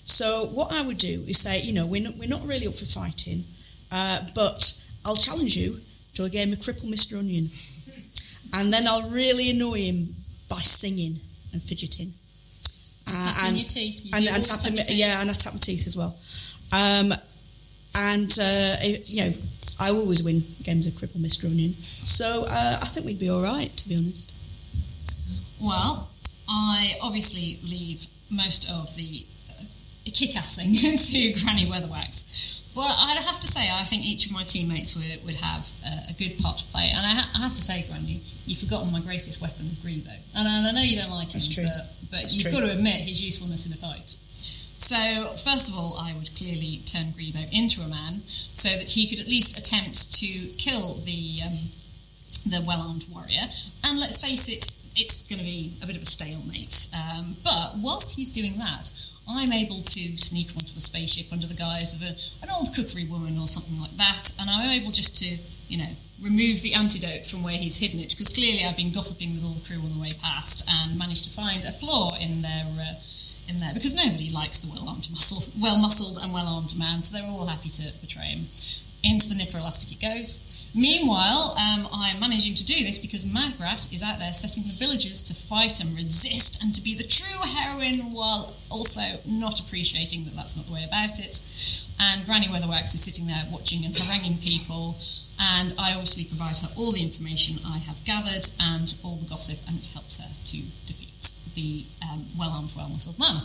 So 0.05 0.47
what 0.53 0.71
I 0.73 0.87
would 0.87 0.97
do 0.97 1.23
is 1.27 1.37
say, 1.39 1.59
you 1.63 1.73
know, 1.73 1.87
we're 1.87 2.03
not, 2.03 2.13
we're 2.19 2.29
not 2.31 2.43
really 2.47 2.67
up 2.67 2.73
for 2.73 2.85
fighting, 2.87 3.43
uh, 3.91 4.19
but 4.35 4.59
I'll 5.05 5.15
challenge 5.19 5.55
you 5.57 5.75
to 6.15 6.23
a 6.23 6.29
game 6.29 6.53
of 6.53 6.59
Cripple 6.59 6.87
Mr. 6.87 7.19
Onion. 7.19 7.47
And 8.55 8.71
then 8.71 8.83
I'll 8.87 9.09
really 9.11 9.49
annoy 9.51 9.81
him 9.91 10.07
by 10.47 10.61
singing 10.61 11.17
and 11.51 11.61
fidgeting. 11.61 12.13
Uh, 13.07 13.11
Tapping 13.19 13.47
and, 13.49 13.57
your 13.59 13.67
teeth. 13.67 14.05
You 14.05 14.11
and, 14.15 14.23
and 14.29 14.43
tap 14.45 14.59
tapping, 14.61 14.77
your 14.77 14.85
teeth. 14.85 14.99
yeah, 14.99 15.19
and 15.21 15.29
I 15.29 15.33
tap 15.33 15.51
my 15.53 15.59
teeth 15.59 15.87
as 15.87 15.97
well. 15.97 16.13
Um, 16.73 17.11
and 17.97 18.29
uh, 18.41 18.75
it- 18.81 19.05
you 19.09 19.21
know, 19.25 19.31
I 19.81 19.89
always 19.89 20.23
win 20.23 20.41
games 20.63 20.87
of 20.87 20.93
Cripple 20.93 21.21
Mr. 21.21 21.45
Onion, 21.45 21.69
so 21.71 22.45
uh, 22.47 22.77
I 22.81 22.87
think 22.89 23.05
we'd 23.05 23.19
be 23.19 23.29
all 23.29 23.43
right, 23.43 23.69
to 23.69 23.89
be 23.89 23.95
honest. 23.95 24.31
Well, 25.61 26.07
I 26.49 26.93
obviously 27.01 27.57
leave 27.69 28.05
most 28.31 28.69
of 28.69 28.89
the 28.95 29.05
uh, 29.05 29.63
kick-assing 30.13 30.71
to 31.13 31.19
Granny 31.43 31.65
Weatherwax. 31.65 32.73
But 32.75 32.89
I'd 32.89 33.21
have 33.21 33.37
to 33.39 33.47
say, 33.47 33.69
I 33.69 33.85
think 33.85 34.01
each 34.01 34.25
of 34.27 34.33
my 34.33 34.41
teammates 34.43 34.97
would, 34.97 35.05
would 35.29 35.37
have 35.41 35.61
a, 35.85 36.09
a 36.09 36.13
good 36.17 36.33
part 36.41 36.57
to 36.57 36.65
play. 36.73 36.89
And 36.89 37.05
I, 37.05 37.13
ha- 37.21 37.31
I 37.37 37.39
have 37.45 37.53
to 37.53 37.61
say, 37.61 37.85
Granny, 37.85 38.17
you've 38.49 38.57
forgotten 38.65 38.89
my 38.91 39.01
greatest 39.05 39.41
weapon, 39.45 39.69
Greebo. 39.85 40.09
And 40.37 40.47
I, 40.49 40.51
and 40.57 40.65
I 40.67 40.71
know 40.73 40.81
you 40.81 40.97
don't 40.97 41.13
like 41.13 41.29
him, 41.29 41.41
true. 41.45 41.69
but, 41.69 41.85
but 42.09 42.23
you've 42.33 42.49
true. 42.49 42.53
got 42.53 42.65
to 42.65 42.73
admit 42.73 43.05
his 43.05 43.21
usefulness 43.21 43.69
in 43.69 43.77
a 43.77 43.79
fight. 43.79 44.17
So, 44.83 45.31
first 45.39 45.71
of 45.71 45.79
all, 45.79 45.95
I 45.95 46.11
would 46.11 46.27
clearly 46.35 46.83
turn 46.83 47.15
Greebo 47.15 47.39
into 47.55 47.79
a 47.79 47.87
man 47.87 48.19
so 48.19 48.67
that 48.67 48.91
he 48.91 49.07
could 49.07 49.23
at 49.23 49.31
least 49.31 49.55
attempt 49.55 50.11
to 50.19 50.27
kill 50.59 50.99
the 51.07 51.39
um, 51.47 51.55
the 52.51 52.59
well-armed 52.67 53.07
warrior. 53.07 53.47
And 53.87 53.95
let's 53.95 54.19
face 54.19 54.51
it, 54.51 54.59
it's 54.99 55.23
going 55.31 55.39
to 55.39 55.47
be 55.47 55.71
a 55.79 55.87
bit 55.87 55.95
of 55.95 56.03
a 56.03 56.05
stalemate. 56.05 56.91
Um, 56.91 57.31
but 57.47 57.79
whilst 57.79 58.19
he's 58.19 58.27
doing 58.27 58.59
that, 58.59 58.91
I'm 59.23 59.55
able 59.55 59.79
to 59.79 60.03
sneak 60.19 60.51
onto 60.51 60.75
the 60.75 60.83
spaceship 60.83 61.31
under 61.31 61.47
the 61.47 61.55
guise 61.55 61.95
of 61.95 62.03
a, 62.03 62.11
an 62.43 62.51
old 62.51 62.75
cookery 62.75 63.07
woman 63.07 63.39
or 63.39 63.47
something 63.47 63.79
like 63.79 63.95
that, 63.95 64.35
and 64.35 64.51
I'm 64.51 64.67
able 64.67 64.91
just 64.91 65.15
to, 65.23 65.31
you 65.71 65.79
know, 65.79 65.93
remove 66.19 66.59
the 66.59 66.75
antidote 66.75 67.23
from 67.23 67.39
where 67.39 67.55
he's 67.55 67.79
hidden 67.79 68.03
it 68.03 68.11
because 68.11 68.35
clearly 68.35 68.67
I've 68.67 68.75
been 68.75 68.91
gossiping 68.91 69.31
with 69.31 69.47
all 69.47 69.55
the 69.55 69.63
crew 69.63 69.79
on 69.79 69.95
the 69.95 70.03
way 70.03 70.11
past 70.19 70.67
and 70.67 70.99
managed 70.99 71.23
to 71.23 71.31
find 71.31 71.63
a 71.63 71.71
flaw 71.71 72.19
in 72.19 72.43
their. 72.43 72.67
Uh, 72.83 72.99
in 73.49 73.59
there 73.59 73.73
because 73.73 73.95
nobody 73.95 74.29
likes 74.29 74.59
the 74.59 74.71
well-armed 74.71 75.07
muscle, 75.11 75.43
well-muscled 75.61 76.19
and 76.21 76.33
well-armed 76.33 76.77
man, 76.77 77.01
so 77.01 77.17
they're 77.17 77.27
all 77.27 77.47
happy 77.47 77.69
to 77.69 77.85
betray 78.01 78.35
him. 78.35 78.45
Into 79.03 79.27
the 79.27 79.35
nipper 79.35 79.59
elastic 79.59 79.91
it 79.91 80.01
goes. 80.01 80.71
Meanwhile, 80.73 81.53
um, 81.53 81.85
I'm 81.93 82.17
managing 82.17 82.55
to 82.55 82.65
do 82.65 82.73
this 82.81 82.97
because 82.97 83.29
Magrat 83.29 83.93
is 83.93 84.01
out 84.01 84.17
there 84.17 84.33
setting 84.33 84.63
the 84.63 84.73
villagers 84.73 85.21
to 85.29 85.37
fight 85.37 85.83
and 85.83 85.93
resist 85.93 86.63
and 86.63 86.73
to 86.73 86.81
be 86.81 86.95
the 86.95 87.05
true 87.05 87.43
heroine 87.45 88.09
while 88.09 88.49
also 88.71 89.05
not 89.29 89.59
appreciating 89.59 90.23
that 90.25 90.33
that's 90.33 90.57
not 90.57 90.65
the 90.65 90.73
way 90.73 90.85
about 90.87 91.19
it. 91.21 91.37
And 92.01 92.25
Granny 92.25 92.47
Weatherwax 92.47 92.95
is 92.95 93.05
sitting 93.05 93.27
there 93.27 93.43
watching 93.51 93.85
and 93.85 93.93
haranguing 93.93 94.41
people. 94.41 94.95
And 95.59 95.73
I 95.77 95.93
obviously 95.93 96.25
provide 96.25 96.57
her 96.61 96.69
all 96.77 96.93
the 96.93 97.01
information 97.01 97.57
I 97.65 97.77
have 97.89 97.99
gathered 98.05 98.45
and 98.73 98.87
all 99.03 99.17
the 99.17 99.29
gossip, 99.29 99.59
and 99.67 99.75
it 99.77 99.89
helps 99.91 100.21
her 100.21 100.29
to 100.29 100.57
defeat 100.85 101.02
the 101.55 101.85
um, 102.09 102.21
well-armed, 102.37 102.71
well-muscled 102.75 103.19
man. 103.19 103.37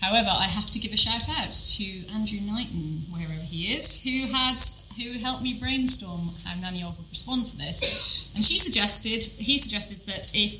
However, 0.00 0.32
I 0.32 0.48
have 0.48 0.70
to 0.72 0.80
give 0.80 0.92
a 0.92 0.96
shout 0.96 1.28
out 1.28 1.52
to 1.52 1.86
Andrew 2.16 2.40
Knighton, 2.48 3.04
wherever 3.12 3.36
he 3.52 3.76
is, 3.76 4.00
who 4.02 4.32
had 4.32 4.56
who 4.96 5.18
helped 5.20 5.42
me 5.42 5.56
brainstorm 5.60 6.32
how 6.44 6.60
Nanny 6.60 6.82
Ogg 6.82 6.96
would 6.96 7.08
respond 7.08 7.46
to 7.46 7.56
this. 7.56 8.32
And 8.34 8.44
she 8.44 8.58
suggested 8.58 9.20
he 9.40 9.56
suggested 9.58 10.00
that 10.08 10.30
if 10.34 10.52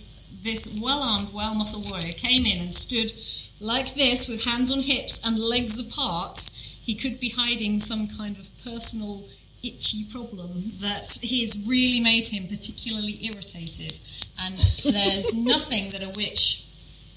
this 0.45 0.81
well-armed, 0.83 1.29
well-muscled 1.35 1.91
warrior 1.91 2.13
came 2.17 2.45
in 2.47 2.61
and 2.61 2.73
stood 2.73 3.11
like 3.61 3.93
this 3.95 4.29
with 4.29 4.45
hands 4.45 4.73
on 4.73 4.81
hips 4.81 5.25
and 5.27 5.39
legs 5.39 5.81
apart, 5.81 6.39
he 6.85 6.95
could 6.95 7.21
be 7.21 7.33
hiding 7.37 7.79
some 7.79 8.09
kind 8.17 8.37
of 8.37 8.49
personal 8.65 9.21
itchy 9.63 10.09
problem 10.13 10.49
that 10.81 11.05
has 11.05 11.67
really 11.69 12.01
made 12.01 12.27
him 12.27 12.49
particularly 12.49 13.17
irritated. 13.25 13.93
And 14.45 14.55
there's 14.57 15.37
nothing 15.45 15.93
that 15.93 16.09
a 16.09 16.17
witch 16.17 16.60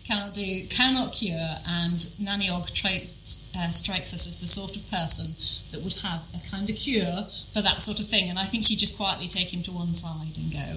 cannot 0.06 0.34
do, 0.34 0.46
cannot 0.70 1.14
cure, 1.14 1.50
and 1.84 2.00
Nanny 2.20 2.50
Ogg 2.50 2.68
traits, 2.74 3.56
uh, 3.56 3.72
strikes 3.72 4.14
us 4.14 4.28
as 4.28 4.40
the 4.42 4.48
sort 4.48 4.76
of 4.76 4.84
person 4.92 5.32
that 5.72 5.84
would 5.84 5.96
have 6.04 6.22
a 6.36 6.42
kind 6.52 6.70
of 6.70 6.76
cure 6.76 7.24
for 7.54 7.62
that 7.62 7.82
sort 7.82 8.00
of 8.00 8.06
thing. 8.06 8.30
And 8.30 8.38
I 8.38 8.44
think 8.44 8.64
she'd 8.64 8.80
just 8.80 8.98
quietly 8.98 9.28
take 9.28 9.54
him 9.54 9.64
to 9.64 9.72
one 9.72 9.94
side 9.94 10.36
and 10.36 10.48
go, 10.52 10.68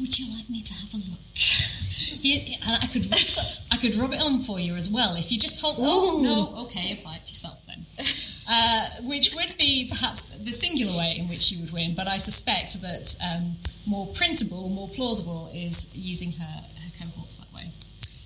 "Would 0.00 0.12
you 0.18 0.26
like 0.36 0.48
me 0.48 0.60
to 0.62 0.74
have 0.74 0.94
a 0.94 1.00
look?" 1.02 1.24
He, 2.20 2.36
I 2.60 2.86
could 2.92 3.06
rub 3.08 3.26
I 3.72 3.76
could 3.80 3.96
rub 3.96 4.12
it 4.12 4.20
on 4.20 4.40
for 4.40 4.60
you 4.60 4.76
as 4.76 4.92
well 4.92 5.16
if 5.16 5.32
you 5.32 5.38
just 5.38 5.62
hold. 5.62 5.76
Oh 5.80 6.20
no, 6.20 6.64
okay, 6.66 7.00
bite 7.02 7.24
yourself 7.24 7.64
then. 7.66 7.80
Uh, 8.52 8.82
which 9.06 9.30
would 9.36 9.54
be 9.58 9.86
perhaps 9.88 10.42
the 10.42 10.50
singular 10.50 10.90
way 10.98 11.14
in 11.20 11.28
which 11.28 11.52
you 11.52 11.62
would 11.62 11.70
win, 11.72 11.94
but 11.94 12.08
I 12.08 12.16
suspect 12.16 12.82
that 12.82 13.06
um, 13.22 13.46
more 13.86 14.10
printable, 14.18 14.70
more 14.70 14.88
plausible 14.88 15.50
is 15.54 15.94
using 15.94 16.32
her, 16.32 16.56
her 16.82 16.90
cohorts 16.98 17.38
that 17.38 17.46
way. 17.46 17.49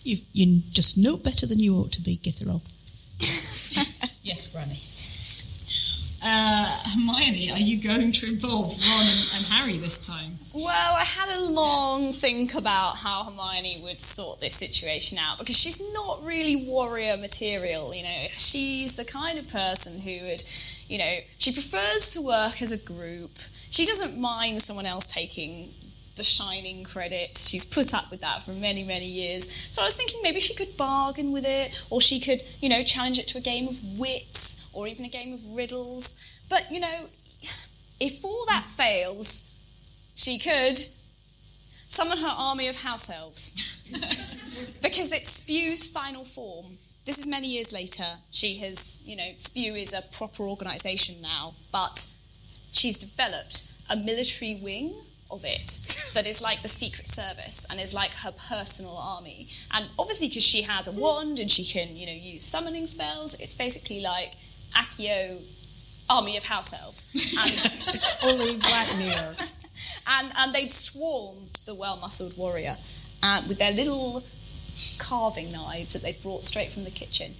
You 0.04 0.16
you 0.32 0.60
just 0.72 0.96
know 0.98 1.16
better 1.16 1.46
than 1.46 1.58
you 1.58 1.74
ought 1.76 1.92
to 1.92 2.02
be, 2.02 2.16
Gytha 2.16 2.54
Ogg. 2.54 2.62
Yes, 4.24 4.48
Granny. 4.48 4.72
Uh, 6.26 6.64
Hermione, 6.94 7.50
are 7.52 7.58
you 7.60 7.76
going 7.82 8.10
to 8.10 8.26
involve 8.26 8.72
Ron 8.72 9.04
and, 9.04 9.30
and 9.36 9.44
Harry 9.52 9.76
this 9.76 10.00
time? 10.06 10.32
Well, 10.54 10.94
I 10.96 11.04
had 11.04 11.28
a 11.36 11.52
long 11.52 12.10
think 12.12 12.54
about 12.54 12.96
how 12.96 13.24
Hermione 13.24 13.82
would 13.84 14.00
sort 14.00 14.40
this 14.40 14.54
situation 14.54 15.18
out 15.18 15.38
because 15.38 15.60
she's 15.60 15.92
not 15.92 16.24
really 16.24 16.64
warrior 16.66 17.18
material, 17.18 17.94
you 17.94 18.02
know. 18.04 18.26
She's 18.38 18.96
the 18.96 19.04
kind 19.04 19.38
of 19.38 19.52
person 19.52 20.00
who 20.00 20.24
would, 20.24 20.42
you 20.88 20.96
know, 20.96 21.14
she 21.38 21.52
prefers 21.52 22.14
to 22.14 22.22
work 22.22 22.62
as 22.62 22.72
a 22.72 22.80
group. 22.88 23.30
She 23.68 23.84
doesn't 23.84 24.18
mind 24.18 24.62
someone 24.62 24.86
else 24.86 25.06
taking 25.06 25.68
the 26.16 26.24
shining 26.24 26.84
credit. 26.84 27.36
She's 27.36 27.66
put 27.66 27.94
up 27.94 28.10
with 28.10 28.20
that 28.20 28.42
for 28.42 28.52
many, 28.60 28.84
many 28.84 29.06
years. 29.06 29.50
So 29.50 29.82
I 29.82 29.86
was 29.86 29.96
thinking 29.96 30.20
maybe 30.22 30.40
she 30.40 30.54
could 30.54 30.76
bargain 30.76 31.32
with 31.32 31.44
it 31.46 31.86
or 31.90 32.00
she 32.00 32.20
could, 32.20 32.40
you 32.60 32.68
know, 32.68 32.82
challenge 32.82 33.18
it 33.18 33.28
to 33.28 33.38
a 33.38 33.40
game 33.40 33.68
of 33.68 33.76
wits 33.98 34.72
or 34.74 34.86
even 34.86 35.04
a 35.04 35.08
game 35.08 35.34
of 35.34 35.40
riddles. 35.56 36.22
But, 36.48 36.66
you 36.70 36.80
know, 36.80 36.86
if 38.00 38.24
all 38.24 38.44
that 38.48 38.64
fails, 38.64 40.12
she 40.16 40.38
could 40.38 40.78
summon 40.78 42.18
her 42.18 42.34
army 42.36 42.68
of 42.68 42.82
house 42.82 43.10
elves 43.10 44.78
because 44.82 45.12
it 45.12 45.26
spews 45.26 45.90
final 45.90 46.24
form. 46.24 46.66
This 47.06 47.18
is 47.18 47.28
many 47.28 47.48
years 47.48 47.74
later. 47.74 48.06
She 48.30 48.56
has, 48.60 49.04
you 49.06 49.16
know, 49.16 49.28
Spew 49.36 49.74
is 49.74 49.92
a 49.92 50.00
proper 50.16 50.44
organisation 50.44 51.16
now, 51.20 51.52
but 51.70 51.98
she's 52.72 52.98
developed 52.98 53.70
a 53.90 53.96
military 53.96 54.58
wing 54.62 54.94
of 55.34 55.44
it 55.44 55.84
that 56.14 56.26
is 56.26 56.42
like 56.42 56.62
the 56.62 56.68
Secret 56.68 57.06
Service 57.06 57.66
and 57.70 57.80
is 57.80 57.94
like 57.94 58.10
her 58.22 58.32
personal 58.48 58.96
army. 58.96 59.46
And 59.74 59.84
obviously, 59.98 60.28
because 60.28 60.46
she 60.46 60.62
has 60.62 60.88
a 60.88 60.98
wand 60.98 61.38
and 61.38 61.50
she 61.50 61.64
can, 61.64 61.94
you 61.94 62.06
know, 62.06 62.14
use 62.14 62.44
summoning 62.44 62.86
spells, 62.86 63.40
it's 63.40 63.54
basically 63.54 64.00
like 64.00 64.30
Accio 64.74 65.42
army 66.10 66.36
of 66.36 66.44
house 66.44 66.72
elves. 66.72 67.10
And 67.34 67.50
Only 68.32 68.56
Black 68.58 68.88
Mirror. 68.96 69.34
and, 70.06 70.32
and 70.38 70.54
they'd 70.54 70.70
swarm 70.70 71.36
the 71.66 71.74
well-muscled 71.74 72.36
warrior 72.38 72.74
uh, 73.22 73.40
with 73.48 73.58
their 73.58 73.72
little 73.72 74.22
carving 74.98 75.50
knives 75.52 75.92
that 75.94 76.02
they'd 76.02 76.20
brought 76.22 76.42
straight 76.42 76.68
from 76.68 76.84
the 76.84 76.94
kitchen. 76.94 77.32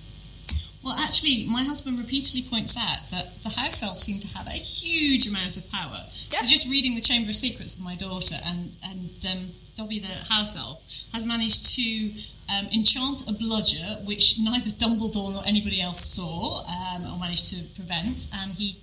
Well, 0.84 0.96
actually, 1.00 1.48
my 1.48 1.64
husband 1.64 1.98
repeatedly 1.98 2.44
points 2.50 2.76
out 2.76 3.00
that 3.10 3.24
the 3.40 3.48
house 3.56 3.82
elves 3.82 4.02
seem 4.02 4.20
to 4.20 4.36
have 4.36 4.46
a 4.46 4.58
huge 4.58 5.26
amount 5.26 5.56
of 5.56 5.64
power. 5.72 6.04
Yeah. 6.34 6.46
Just 6.46 6.66
reading 6.70 6.94
the 6.98 7.00
Chamber 7.00 7.30
of 7.30 7.36
Secrets 7.38 7.78
with 7.78 7.84
my 7.86 7.94
daughter, 7.96 8.34
and 8.50 8.58
and 8.90 8.98
um, 9.30 9.40
Dobby, 9.78 9.98
the 10.02 10.14
house 10.28 10.58
elf, 10.58 10.82
has 11.14 11.22
managed 11.26 11.74
to 11.78 11.86
um, 12.50 12.66
enchant 12.74 13.30
a 13.30 13.32
bludger, 13.38 13.86
which 14.10 14.42
neither 14.42 14.70
Dumbledore 14.82 15.32
nor 15.32 15.42
anybody 15.46 15.80
else 15.80 16.02
saw 16.18 16.60
um, 16.66 17.02
or 17.14 17.16
managed 17.22 17.54
to 17.54 17.58
prevent, 17.78 18.34
and 18.42 18.50
he 18.58 18.74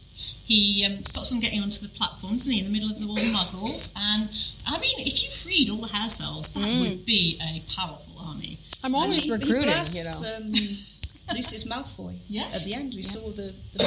he 0.48 0.84
um, 0.88 0.96
stops 1.04 1.30
them 1.30 1.40
getting 1.40 1.62
onto 1.62 1.84
the 1.86 1.92
platform, 1.96 2.34
doesn't 2.34 2.52
he, 2.52 2.60
in 2.60 2.66
the 2.68 2.76
middle 2.76 2.90
of 2.92 2.98
the 3.00 3.06
all 3.08 3.16
the 3.16 3.32
muggles. 3.36 3.96
And 4.00 4.24
I 4.68 4.80
mean, 4.80 4.98
if 5.04 5.20
you 5.24 5.30
freed 5.30 5.70
all 5.70 5.82
the 5.84 5.92
house 5.92 6.24
elves, 6.24 6.54
that 6.56 6.68
would 6.82 7.06
be 7.06 7.36
a 7.40 7.60
powerful 7.76 8.16
army. 8.32 8.58
I'm 8.84 8.96
always 8.96 9.24
He- 9.24 9.30
he 9.30 9.36
recruiting, 9.36 9.70
you 9.70 9.76
blasts, 9.76 10.24
know. 10.24 10.38
Um, 10.38 11.38
Lucius 11.38 11.64
Malfoy. 11.72 12.16
Yeah. 12.28 12.44
At 12.56 12.64
the 12.64 12.74
end, 12.76 12.94
we 12.96 13.04
saw 13.04 13.24
the. 13.32 13.48
the 13.76 13.84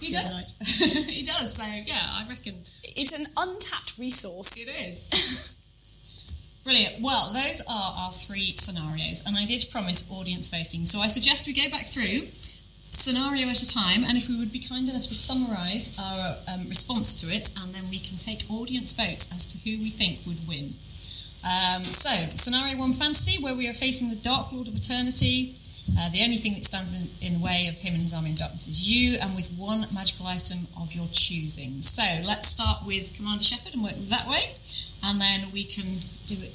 He 0.04 0.12
does. 0.12 1.08
he 1.16 1.22
does. 1.24 1.52
So 1.56 1.64
yeah, 1.84 2.00
I 2.00 2.24
reckon 2.28 2.54
It's 2.96 3.16
an 3.18 3.26
untapped 3.36 3.98
resource. 3.98 4.58
it 4.58 4.68
is. 4.68 5.54
Brilliant. 6.64 6.98
Well, 7.00 7.30
those 7.32 7.62
are 7.70 7.92
our 8.02 8.10
three 8.10 8.50
scenarios, 8.58 9.22
and 9.26 9.36
I 9.36 9.46
did 9.46 9.64
promise 9.70 10.10
audience 10.10 10.48
voting. 10.48 10.84
So 10.84 10.98
I 10.98 11.06
suggest 11.06 11.46
we 11.46 11.54
go 11.54 11.70
back 11.70 11.86
through 11.86 12.26
scenario 12.26 13.46
at 13.46 13.62
a 13.62 13.68
time, 13.68 14.02
and 14.08 14.18
if 14.18 14.28
we 14.28 14.34
would 14.40 14.50
be 14.50 14.64
kind 14.64 14.88
enough 14.88 15.06
to 15.06 15.14
summarise 15.14 15.94
our 16.00 16.56
um, 16.56 16.66
response 16.66 17.14
to 17.22 17.30
it, 17.30 17.54
and 17.62 17.70
then 17.70 17.84
we 17.92 18.00
can 18.02 18.18
take 18.18 18.42
audience 18.50 18.90
votes 18.96 19.30
as 19.30 19.46
to 19.52 19.62
who 19.62 19.78
we 19.78 19.94
think 19.94 20.18
would 20.26 20.40
win. 20.48 20.66
Um, 21.46 21.84
so, 21.84 22.10
scenario 22.34 22.80
one 22.80 22.96
fantasy, 22.96 23.38
where 23.44 23.54
we 23.54 23.68
are 23.68 23.76
facing 23.76 24.08
the 24.10 24.18
Dark 24.26 24.50
Lord 24.50 24.66
of 24.66 24.74
Eternity. 24.74 25.54
Uh, 25.94 26.10
the 26.10 26.22
only 26.26 26.36
thing 26.36 26.54
that 26.58 26.66
stands 26.66 26.90
in, 26.98 27.06
in 27.22 27.38
the 27.38 27.44
way 27.44 27.70
of 27.70 27.78
him 27.78 27.94
and 27.94 28.02
his 28.02 28.10
army 28.12 28.34
of 28.34 28.38
darkness 28.42 28.66
is 28.66 28.90
you, 28.90 29.18
and 29.22 29.30
with 29.38 29.46
one 29.54 29.86
magical 29.94 30.26
item 30.26 30.66
of 30.82 30.90
your 30.90 31.06
choosing. 31.14 31.78
So, 31.78 32.02
let's 32.26 32.50
start 32.50 32.82
with 32.82 33.14
Commander 33.14 33.46
Shepard 33.46 33.74
and 33.74 33.82
work 33.86 33.94
that 34.10 34.26
way, 34.26 34.50
and 35.06 35.20
then 35.22 35.46
we 35.54 35.62
can 35.62 35.86
do 36.26 36.36
it. 36.42 36.54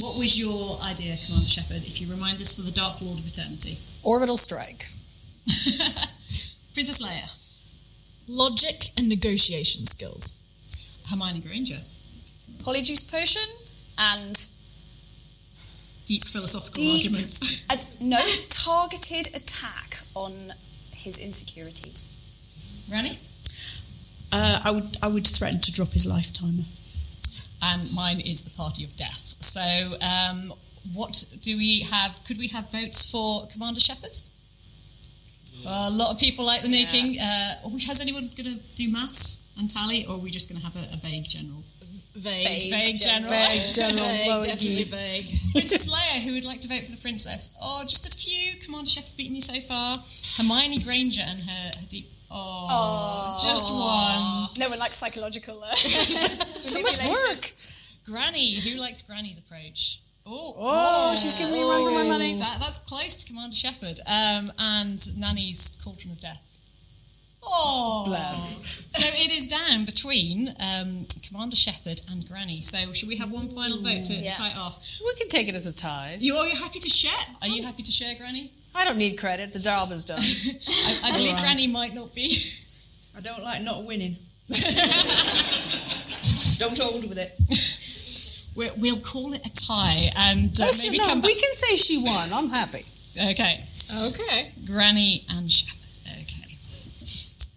What 0.00 0.16
was 0.16 0.40
your 0.40 0.80
idea, 0.80 1.12
Commander 1.12 1.48
Shepard, 1.48 1.84
if 1.84 2.00
you 2.00 2.08
remind 2.08 2.40
us 2.40 2.56
for 2.56 2.64
the 2.64 2.72
Dark 2.72 3.00
Lord 3.04 3.20
of 3.20 3.28
Eternity? 3.28 3.76
Orbital 4.02 4.36
strike. 4.36 4.88
Princess 6.74 7.04
Leia, 7.04 7.28
Logic 8.28 8.96
and 8.96 9.08
negotiation 9.08 9.84
skills. 9.84 10.40
Hermione 11.10 11.40
Granger, 11.40 11.76
Polyjuice 12.64 13.12
potion 13.12 13.44
and 13.98 14.32
deep 16.06 16.22
philosophical 16.22 16.80
Deep. 16.82 17.06
arguments. 17.06 17.66
a, 17.72 18.04
no 18.04 18.18
targeted 18.50 19.34
attack 19.34 19.96
on 20.14 20.32
his 20.92 21.20
insecurities. 21.24 22.86
Granny? 22.90 23.16
Uh, 24.32 24.60
I 24.66 24.70
would 24.72 24.84
I 25.02 25.08
would 25.08 25.26
threaten 25.26 25.60
to 25.60 25.72
drop 25.72 25.92
his 25.92 26.06
life 26.06 26.32
timer. 26.34 26.64
and 27.72 27.80
mine 27.94 28.20
is 28.20 28.42
the 28.42 28.50
party 28.56 28.84
of 28.84 28.94
death. 28.96 29.36
So, 29.40 29.62
um, 30.04 30.52
what 30.94 31.14
do 31.40 31.56
we 31.56 31.80
have? 31.90 32.18
Could 32.26 32.38
we 32.38 32.48
have 32.48 32.70
votes 32.70 33.10
for 33.10 33.46
Commander 33.52 33.80
Shepard? 33.80 34.12
a 35.66 35.88
lot 35.90 36.10
of 36.12 36.20
people 36.20 36.44
like 36.44 36.60
the 36.62 36.68
Yeah. 36.68 36.84
nuking. 36.84 37.16
Uh, 37.16 37.78
has 37.86 38.00
anyone 38.00 38.28
going 38.36 38.52
to 38.52 38.60
do 38.76 38.90
maths 38.92 39.54
and 39.58 39.70
tally, 39.70 40.04
or 40.06 40.16
are 40.16 40.18
we 40.18 40.30
just 40.30 40.48
going 40.50 40.60
to 40.60 40.66
have 40.66 40.76
a, 40.76 40.84
a 40.92 40.98
vague 40.98 41.24
general? 41.28 41.62
Vague. 42.16 42.70
Vague 42.70 42.94
general. 42.94 43.30
Vague 43.30 43.74
general. 43.74 44.06
Vague, 44.06 44.42
definitely 44.44 44.84
vague. 44.84 45.26
Princess 45.52 45.90
Leia, 45.90 46.22
who 46.22 46.34
would 46.34 46.44
like 46.44 46.60
to 46.60 46.68
vote 46.68 46.82
for 46.82 46.92
the 46.94 47.02
princess? 47.02 47.56
Oh, 47.60 47.82
just 47.82 48.06
a 48.06 48.12
few. 48.14 48.54
Commander 48.64 48.88
Shepard's 48.88 49.14
beaten 49.14 49.34
you 49.34 49.42
so 49.42 49.58
far. 49.60 49.98
Hermione 50.38 50.78
Granger 50.84 51.22
and 51.26 51.40
her, 51.40 51.66
her 51.74 51.86
deep. 51.90 52.06
Oh, 52.30 52.66
Aw. 52.70 53.38
just 53.42 53.70
one. 53.70 54.48
No 54.58 54.68
one 54.70 54.78
likes 54.78 54.96
psychological. 54.96 55.58
Uh, 55.62 55.70
Too 55.74 56.82
much 56.82 57.02
work. 57.02 57.44
Granny, 58.06 58.54
who 58.60 58.78
likes 58.80 59.02
Granny's 59.02 59.38
approach? 59.38 60.00
Oh, 60.26 60.54
Oh, 60.56 61.14
she's 61.14 61.34
giving 61.34 61.52
me 61.52 61.60
a 61.62 61.66
run 61.66 61.84
for 61.84 61.90
my 61.92 62.04
money. 62.08 62.32
That, 62.38 62.56
that's 62.60 62.78
close 62.78 63.22
to 63.22 63.26
Commander 63.26 63.56
Shepard. 63.56 63.98
Um, 64.06 64.50
and 64.58 64.98
Nanny's 65.18 65.80
Cauldron 65.84 66.12
of 66.12 66.20
Death. 66.20 66.53
Oh, 67.46 68.04
Bless. 68.06 68.88
So 68.94 69.06
it 69.20 69.30
is 69.32 69.46
down 69.48 69.84
between 69.84 70.48
um, 70.62 71.04
Commander 71.26 71.56
Shepard 71.56 72.00
and 72.10 72.26
Granny. 72.28 72.60
So 72.60 72.92
should 72.92 73.08
we 73.08 73.16
have 73.16 73.32
one 73.32 73.48
final 73.48 73.78
vote 73.78 74.04
to, 74.04 74.12
Yeah. 74.14 74.30
to 74.30 74.34
tie 74.36 74.50
it 74.50 74.56
off? 74.56 74.78
We 75.04 75.14
can 75.18 75.28
take 75.28 75.48
it 75.48 75.54
as 75.54 75.66
a 75.66 75.74
tie. 75.76 76.16
You 76.20 76.36
are 76.36 76.46
you 76.46 76.54
happy 76.56 76.78
to 76.78 76.88
share? 76.88 77.26
Are 77.42 77.48
you 77.48 77.62
happy 77.64 77.82
to 77.82 77.90
share, 77.90 78.14
Granny? 78.18 78.50
I 78.76 78.84
don't 78.84 78.98
need 78.98 79.18
credit. 79.18 79.52
The 79.52 79.58
job 79.58 79.90
is 79.90 80.04
done. 80.04 80.18
I, 81.04 81.10
I 81.10 81.12
believe 81.12 81.30
Alright. 81.30 81.44
Granny 81.44 81.66
might 81.66 81.94
not 81.94 82.14
be. 82.14 82.30
I 83.16 83.20
don't 83.20 83.42
like 83.42 83.62
not 83.62 83.84
winning. 83.86 84.14
don't 86.58 86.78
hold 86.78 87.02
with 87.08 87.18
it. 87.18 87.30
We're, 88.56 88.70
we'll 88.78 89.00
call 89.02 89.32
it 89.34 89.42
a 89.44 89.50
tie 89.66 90.10
and 90.30 90.46
uh, 90.60 90.66
Listen, 90.70 90.90
maybe 90.92 90.98
no, 91.02 91.06
come 91.08 91.20
back. 91.20 91.26
we 91.28 91.34
can 91.34 91.52
say 91.52 91.74
she 91.76 91.98
won. 91.98 92.30
I'm 92.32 92.50
happy. 92.50 92.82
Okay. 93.30 93.58
Okay. 94.06 94.50
Granny 94.66 95.22
and 95.34 95.50
Shepard. 95.50 95.82
Okay. 96.22 96.33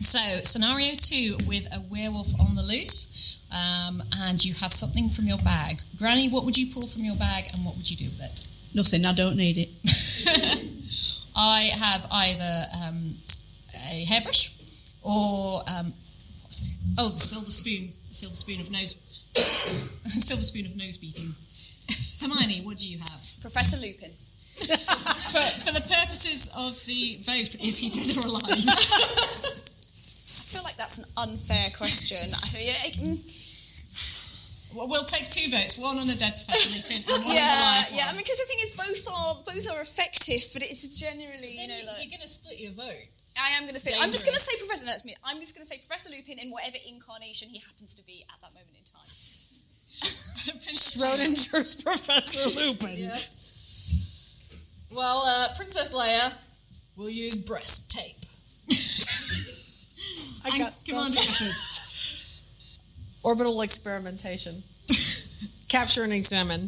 So, 0.08 0.24
scenario 0.40 0.96
two 0.96 1.36
with 1.52 1.68
a 1.76 1.84
werewolf 1.92 2.32
on 2.40 2.56
the 2.56 2.64
loose, 2.64 3.44
um, 3.52 4.00
and 4.24 4.40
you 4.40 4.56
have 4.64 4.72
something 4.72 5.12
from 5.12 5.28
your 5.28 5.38
bag. 5.44 5.84
Granny, 6.00 6.32
what 6.32 6.46
would 6.48 6.56
you 6.56 6.72
pull 6.72 6.88
from 6.88 7.04
your 7.04 7.20
bag, 7.20 7.44
and 7.52 7.60
what 7.68 7.76
would 7.76 7.92
you 7.92 8.00
do 8.00 8.08
with 8.08 8.24
it? 8.24 8.40
Nothing. 8.72 9.04
I 9.04 9.12
don't 9.12 9.36
need 9.36 9.60
it. 9.60 9.68
I 11.36 11.76
have 11.76 12.08
either 12.08 12.54
um, 12.88 12.96
a 13.92 14.08
hairbrush 14.08 14.96
or 15.04 15.60
um, 15.76 15.92
what's 15.92 16.72
it? 16.72 17.04
oh, 17.04 17.12
the 17.12 17.20
silver 17.20 17.52
spoon, 17.52 17.92
the 18.08 18.16
silver 18.16 18.40
spoon 18.40 18.64
of 18.64 18.72
nose, 18.72 18.96
silver 20.24 20.40
spoon 20.44 20.72
of 20.72 20.78
nose 20.80 20.96
beating. 20.96 21.36
Hermione, 22.24 22.64
what 22.64 22.80
do 22.80 22.88
you 22.88 23.04
have? 23.04 23.20
Professor 23.44 23.76
Lupin. 23.84 24.08
For, 25.28 25.44
for 25.68 25.74
the 25.76 25.84
purposes 25.84 26.50
of 26.56 26.74
the 26.88 27.20
vote, 27.28 27.60
is 27.62 27.78
he 27.78 27.92
dead 27.92 28.24
or 28.24 28.30
alive? 28.32 29.57
I 30.88 30.96
feel 30.96 31.04
like 31.04 31.20
that's 31.20 31.28
an 31.28 31.30
unfair 31.30 31.68
question. 31.78 32.24
I 32.32 32.48
feel, 32.48 32.64
yeah, 32.64 32.88
it- 32.88 32.96
mm, 33.00 33.20
Well, 34.76 34.88
we'll 34.88 35.04
take 35.04 35.28
two 35.28 35.50
votes, 35.52 35.78
one 35.80 35.98
on 35.98 36.08
the 36.08 36.16
dead 36.16 36.32
Professor 36.32 36.70
and 36.94 37.04
one 37.08 37.22
on 37.24 37.32
a 37.32 37.36
yeah, 37.40 37.84
live 37.84 37.92
yeah. 37.92 38.08
I 38.08 38.12
mean, 38.16 38.24
because 38.24 38.40
the 38.40 38.48
thing 38.48 38.62
is, 38.62 38.72
both 38.78 39.04
are 39.12 39.36
both 39.48 39.66
are 39.74 39.82
effective, 39.82 40.44
but 40.54 40.64
it's 40.64 41.00
generally, 41.00 41.56
you 41.60 41.68
know, 41.68 41.80
like 41.92 42.04
you're 42.04 42.14
going 42.14 42.22
to 42.24 42.28
split 42.30 42.60
your 42.60 42.72
vote. 42.76 43.08
I 43.40 43.54
am 43.58 43.64
going 43.70 43.74
to 43.74 43.80
split. 43.80 43.96
say. 43.96 44.02
I'm 44.02 44.12
just 44.12 44.26
going 44.28 44.36
to 44.38 44.42
say. 44.44 44.56
Professor. 44.66 44.86
No, 44.86 44.92
that's 44.92 45.06
me. 45.06 45.16
I'm 45.24 45.40
just 45.40 45.56
going 45.56 45.64
to 45.66 45.70
say 45.70 45.78
Professor 45.78 46.10
Lupin 46.12 46.38
in 46.40 46.52
whatever 46.52 46.78
incarnation 46.88 47.50
he 47.50 47.60
happens 47.60 47.96
to 47.96 48.04
be 48.06 48.26
at 48.28 48.38
that 48.42 48.52
moment 48.54 48.76
in 48.76 48.86
time. 48.86 49.08
Princess 49.08 50.96
Schrodinger's 51.00 51.84
Professor 51.84 52.46
Lupin. 52.60 53.08
Well, 54.96 55.24
uh, 55.26 55.48
Princess 55.56 55.94
Leia 55.96 56.32
will 56.98 57.10
use 57.10 57.38
breast 57.38 57.92
tape. 57.92 58.27
I 60.48 60.56
And 60.56 60.60
got 60.60 60.74
Commander 60.88 61.12
Shepard. 61.18 61.56
orbital 63.28 63.62
experimentation. 63.62 64.56
Capture 65.70 66.04
and 66.04 66.14
examine. 66.14 66.64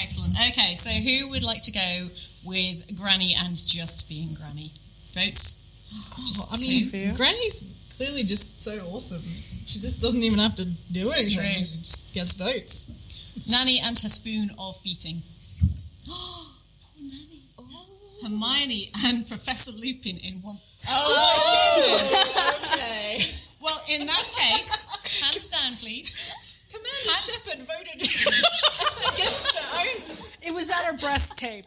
Excellent. 0.00 0.34
Okay, 0.50 0.74
so 0.74 0.90
who 0.90 1.30
would 1.30 1.42
like 1.42 1.62
to 1.64 1.72
go 1.72 2.06
with 2.46 2.86
Granny 2.98 3.34
and 3.34 3.56
just 3.56 4.08
being 4.08 4.34
Granny? 4.38 4.70
Votes? 5.14 5.62
Just 6.26 6.50
I 6.50 6.56
mean, 6.66 6.82
two. 6.90 7.16
Granny's 7.16 7.94
clearly 7.96 8.22
just 8.24 8.60
so 8.62 8.72
awesome. 8.90 9.22
She 9.66 9.78
just 9.78 10.02
doesn't 10.02 10.22
even 10.22 10.38
have 10.40 10.56
to 10.56 10.64
do 10.64 11.06
It's 11.06 11.36
anything. 11.38 11.54
true. 11.54 11.64
She 11.66 11.78
just 11.86 12.14
gets 12.14 12.34
votes. 12.34 13.46
Nanny 13.50 13.78
and 13.84 13.96
her 13.98 14.08
spoon 14.08 14.50
of 14.58 14.74
beating. 14.82 15.16
Oh, 16.10 16.50
oh. 17.58 17.86
Hermione 18.22 18.88
and 19.06 19.26
Professor 19.32 19.72
Lupin 19.78 20.16
in 20.24 20.34
one. 20.42 20.56
Oh, 20.90 20.90
oh 20.90 21.98
okay. 22.72 22.93
Well, 23.94 24.00
in 24.02 24.06
that 24.06 24.26
case, 24.34 25.22
hands 25.22 25.48
down, 25.50 25.70
please. 25.78 26.32
Commander 26.70 27.06
Hands- 27.06 27.24
Shepard 27.30 27.62
voted 27.62 28.00
against 29.14 29.54
her 29.54 29.66
own. 29.78 29.96
It 30.50 30.54
was 30.54 30.66
that 30.68 30.84
or 30.90 30.96
breast 30.98 31.38
tape. 31.38 31.64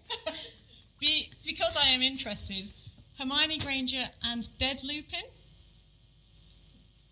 Be, 1.00 1.30
because 1.46 1.78
I 1.82 1.90
am 1.96 2.02
interested, 2.02 2.68
Hermione 3.20 3.58
Granger 3.60 4.04
and 4.28 4.44
dead 4.60 4.80
Lupin? 4.84 5.24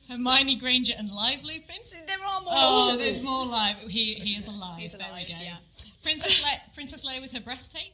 Hermione 0.09 0.57
Granger 0.57 0.93
and 0.99 1.09
live 1.09 1.43
Lupin? 1.43 1.79
So 1.79 1.97
there 2.05 2.17
are 2.19 2.41
more 2.41 2.53
Oh, 2.53 2.77
options. 2.81 2.97
there's 2.99 3.25
more 3.25 3.45
live. 3.47 3.77
He, 3.89 4.13
he 4.15 4.35
is 4.37 4.47
alive. 4.49 4.77
He's 4.79 4.93
there 4.93 5.07
alive, 5.07 5.23
we 5.27 5.33
go. 5.33 5.39
yeah. 5.41 5.57
Princess 6.03 6.43
Le- 6.43 6.73
Princess 6.75 7.05
Leia 7.07 7.21
with 7.21 7.33
her 7.33 7.41
breast 7.41 7.71
tape. 7.75 7.93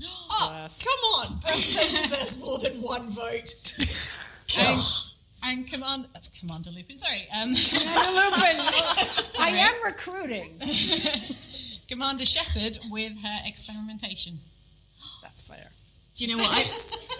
Oh, 0.30 0.50
Bless. 0.52 0.84
Come 0.84 1.02
on, 1.18 1.40
breast 1.40 1.74
tape 1.78 1.90
deserves 1.90 2.44
more 2.44 2.58
than 2.58 2.82
one 2.82 3.08
vote. 3.10 3.48
And, 5.44 5.58
and 5.58 5.70
Command, 5.70 6.06
that's 6.12 6.28
Commander 6.40 6.70
Lupin. 6.70 6.96
Sorry, 6.96 7.26
um, 7.34 7.48
Lupin. 7.54 8.56
I 9.40 9.50
am 9.56 9.74
recruiting. 9.84 10.50
Commander 11.88 12.24
Shepard 12.24 12.78
with 12.90 13.16
her 13.24 13.38
experimentation. 13.48 14.34
That's 15.22 15.48
fair. 15.48 15.64
Do 16.18 16.26
you 16.26 16.34
know 16.34 16.42
what? 16.42 16.50
I, 16.50 16.66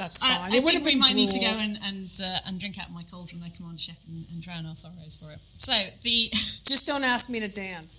That's 0.02 0.18
fine. 0.18 0.50
I 0.52 0.56
it 0.58 0.64
would 0.66 0.74
think 0.74 0.82
have 0.82 0.84
we 0.84 0.98
been 0.98 1.00
might 1.00 1.14
need 1.14 1.30
to 1.30 1.38
go 1.38 1.54
and 1.54 1.78
and, 1.86 2.10
uh, 2.18 2.48
and 2.50 2.58
drink 2.58 2.82
out 2.82 2.90
my 2.92 3.02
cauldron, 3.06 3.40
then 3.40 3.54
Commander 3.54 3.78
Shepard, 3.78 4.10
and, 4.10 4.26
and 4.34 4.42
drown 4.42 4.66
our 4.66 4.74
sorrows 4.74 5.16
for 5.16 5.30
it. 5.30 5.38
So 5.38 5.72
the 6.02 6.28
Just 6.66 6.86
don't 6.86 7.04
ask 7.04 7.30
me 7.30 7.38
to 7.40 7.48
dance. 7.48 7.94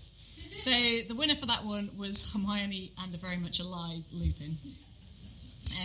so 0.60 0.72
the 1.08 1.16
winner 1.16 1.36
for 1.36 1.48
that 1.48 1.64
one 1.64 1.88
was 1.98 2.32
Hermione 2.36 2.92
and 3.02 3.16
a 3.16 3.18
very 3.18 3.38
much 3.40 3.60
alive 3.64 4.04
Lupin. 4.12 4.52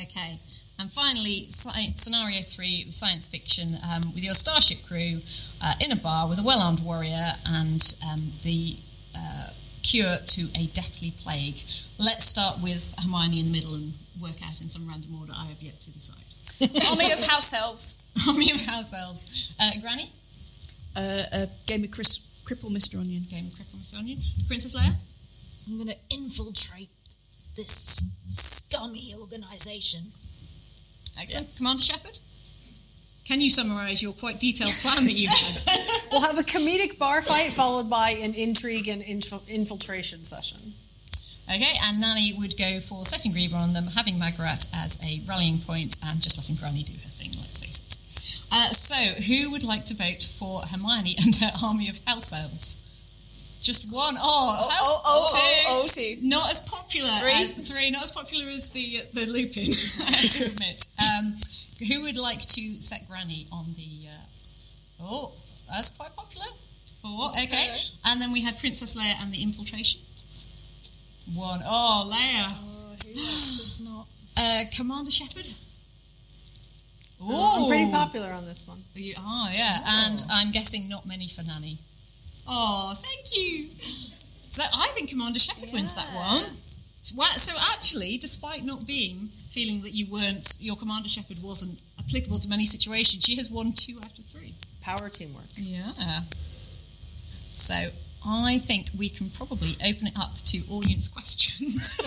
Okay, 0.02 0.34
and 0.80 0.90
finally, 0.90 1.46
sci- 1.50 1.94
scenario 1.96 2.40
three 2.42 2.82
was 2.86 2.96
science 2.96 3.28
fiction 3.28 3.68
um, 3.94 4.02
with 4.14 4.24
your 4.24 4.34
starship 4.34 4.82
crew 4.86 5.18
uh, 5.62 5.74
in 5.84 5.92
a 5.92 5.96
bar 6.00 6.28
with 6.28 6.40
a 6.40 6.46
well-armed 6.46 6.80
warrior 6.84 7.26
and 7.54 7.80
um, 8.10 8.20
the 8.42 8.74
uh, 9.16 9.48
cure 9.86 10.16
to 10.18 10.42
a 10.58 10.66
deathly 10.74 11.14
plague. 11.22 11.54
Let's 12.02 12.26
start 12.26 12.58
with 12.62 12.94
Hermione 12.98 13.38
in 13.40 13.46
the 13.46 13.54
middle 13.54 13.74
and 13.78 13.92
work 14.20 14.34
out 14.42 14.58
in 14.60 14.66
some 14.68 14.82
random 14.90 15.14
order. 15.20 15.32
I 15.36 15.46
have 15.46 15.62
yet 15.62 15.78
to 15.78 15.90
decide. 15.94 16.22
Army 16.90 17.10
of 17.14 17.22
house 17.26 17.54
elves. 17.54 18.02
Army 18.26 18.50
of 18.50 18.60
house 18.66 18.94
elves. 18.94 19.54
Uh, 19.62 19.78
Granny, 19.80 20.10
Uh, 20.98 21.44
a 21.44 21.50
game 21.66 21.82
of 21.86 21.90
Chris, 21.90 22.42
Cripple 22.46 22.70
Mr. 22.74 22.98
Onion. 22.98 23.22
Game 23.30 23.46
of 23.46 23.54
Cripple 23.54 23.78
Mr. 23.78 23.98
Onion. 23.98 24.18
Princess 24.50 24.74
Leia. 24.74 24.90
I'm 25.70 25.78
going 25.78 25.88
to 25.94 26.00
infiltrate 26.14 26.90
this 27.56 28.10
scummy 28.28 29.14
organization. 29.18 30.02
Excellent. 31.20 31.48
Commander 31.56 31.82
Shepard. 31.82 32.18
Can 33.24 33.40
you 33.40 33.48
summarise 33.48 34.02
your 34.02 34.12
quite 34.12 34.38
detailed 34.38 34.70
plan 34.84 35.06
that 35.06 35.12
you've 35.16 35.32
had? 35.32 35.80
We'll 36.12 36.22
have 36.22 36.38
a 36.38 36.46
comedic 36.46 36.98
bar 36.98 37.22
fight 37.22 37.50
followed 37.50 37.90
by 37.90 38.10
an 38.22 38.34
intrigue 38.34 38.86
and 38.86 39.02
infil- 39.02 39.48
infiltration 39.50 40.22
session. 40.22 40.60
Okay, 41.50 41.74
and 41.84 42.00
Nanny 42.00 42.32
would 42.38 42.56
go 42.56 42.78
for 42.80 43.04
setting 43.04 43.32
Greebo 43.32 43.56
on 43.58 43.72
them, 43.72 43.84
having 43.96 44.18
Magrat 44.18 44.64
as 44.76 44.96
a 45.02 45.20
rallying 45.28 45.58
point, 45.58 45.98
and 46.06 46.22
just 46.22 46.38
letting 46.38 46.56
Granny 46.56 46.84
do 46.86 46.92
her 46.94 47.10
thing, 47.10 47.34
let's 47.42 47.58
face 47.58 47.82
it. 47.82 47.94
Uh, 48.54 48.70
so, 48.70 48.96
who 49.26 49.50
would 49.50 49.64
like 49.64 49.84
to 49.86 49.96
vote 49.96 50.22
for 50.22 50.62
Hermione 50.70 51.16
and 51.24 51.34
her 51.36 51.52
army 51.64 51.88
of 51.88 51.98
house 52.06 52.32
elves? 52.32 53.60
Just 53.60 53.92
one. 53.92 54.14
Oh, 54.20 54.68
house, 54.70 55.00
oh, 55.02 55.02
oh, 55.04 55.24
two. 55.32 55.40
oh, 55.68 55.82
oh, 55.82 55.86
two. 55.88 56.16
Not 56.22 56.50
as 56.52 56.60
popular 56.94 57.18
Three. 57.18 57.44
as 57.44 57.70
three. 57.70 57.90
Not 57.90 58.02
as 58.02 58.10
popular 58.12 58.46
as 58.50 58.70
the 58.70 59.02
the 59.14 59.26
Lupin. 59.26 59.66
I 60.06 60.10
have 60.14 60.30
to 60.38 60.44
admit. 60.46 60.78
Um, 61.02 61.34
who 61.82 62.02
would 62.06 62.16
like 62.16 62.40
to 62.40 62.62
set 62.80 63.02
Granny 63.08 63.46
on 63.52 63.66
the? 63.74 64.08
Uh, 64.08 65.02
oh, 65.02 65.32
that's 65.70 65.96
quite 65.96 66.14
popular. 66.14 66.46
Four. 67.02 67.30
Okay. 67.30 67.66
And 68.06 68.20
then 68.20 68.32
we 68.32 68.42
had 68.42 68.58
Princess 68.58 68.96
Leia 68.96 69.22
and 69.22 69.32
the 69.32 69.42
infiltration. 69.42 70.00
One. 71.36 71.60
Oh, 71.64 72.10
Leia. 72.12 72.48
Just 72.96 73.84
not. 73.88 74.06
Uh, 74.38 74.64
Commander 74.76 75.10
Shepard. 75.10 75.48
I'm 77.24 77.68
pretty 77.68 77.90
popular 77.90 78.28
on 78.32 78.44
this 78.44 78.68
one. 78.68 78.76
You 78.94 79.14
are, 79.16 79.48
yeah. 79.50 79.78
And 79.86 80.22
I'm 80.30 80.50
guessing 80.52 80.88
not 80.90 81.06
many 81.06 81.26
for 81.26 81.42
Nanny. 81.42 81.76
Oh, 82.46 82.92
thank 82.94 83.24
you. 83.32 83.64
So 83.64 84.62
I 84.76 84.88
think 84.92 85.08
Commander 85.08 85.38
Shepard 85.38 85.72
wins 85.72 85.94
that 85.94 86.06
one. 86.12 86.44
So 87.12 87.52
actually, 87.72 88.16
despite 88.18 88.64
not 88.64 88.86
being 88.86 89.28
feeling 89.52 89.82
that 89.82 89.92
you 89.92 90.06
weren't, 90.10 90.58
your 90.60 90.76
Commander 90.76 91.08
Shepard 91.08 91.36
wasn't 91.44 91.76
applicable 92.00 92.38
to 92.40 92.48
many 92.48 92.64
situations, 92.64 93.24
she 93.24 93.36
has 93.36 93.50
won 93.50 93.72
two 93.76 93.94
out 94.02 94.18
of 94.18 94.24
three. 94.24 94.52
Power 94.82 95.08
teamwork. 95.08 95.44
Yeah. 95.56 95.84
So 96.24 97.74
I 98.26 98.56
think 98.58 98.88
we 98.98 99.08
can 99.10 99.28
probably 99.36 99.76
open 99.84 100.08
it 100.08 100.16
up 100.18 100.32
to 100.52 100.58
audience 100.72 101.08
questions. 101.08 102.00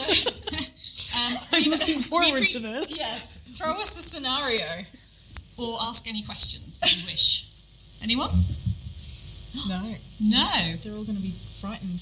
So, 0.98 1.14
um, 1.14 1.38
I'm 1.54 1.64
we- 1.64 1.70
looking 1.70 2.00
forward 2.02 2.42
pre- 2.42 2.48
to 2.58 2.60
this. 2.60 2.98
Yes, 2.98 3.46
throw 3.54 3.74
us 3.78 3.94
the 3.94 4.02
scenario. 4.02 4.66
Or 5.62 5.78
ask 5.86 6.10
any 6.10 6.24
questions 6.24 6.80
that 6.82 6.90
you 6.90 7.06
wish. 7.06 7.46
Anyone? 8.02 8.30
No, 9.70 9.78
No. 10.22 10.50
they're 10.82 10.94
all 10.98 11.06
going 11.06 11.18
to 11.18 11.22
be 11.22 11.34
frightened. 11.62 12.02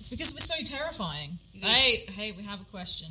It's 0.00 0.08
because 0.08 0.32
we're 0.32 0.40
so 0.40 0.76
terrifying. 0.78 1.36
Hey, 1.52 1.96
hey, 2.16 2.32
we 2.32 2.42
have 2.44 2.58
a 2.58 2.64
question. 2.64 3.08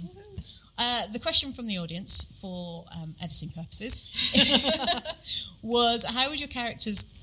Uh, 0.79 1.01
the 1.13 1.19
question 1.19 1.51
from 1.51 1.67
the 1.67 1.77
audience, 1.77 2.39
for 2.41 2.83
um, 2.97 3.13
editing 3.21 3.49
purposes, 3.49 4.09
was 5.61 6.03
how 6.09 6.31
would 6.31 6.39
your 6.39 6.49
characters 6.49 7.18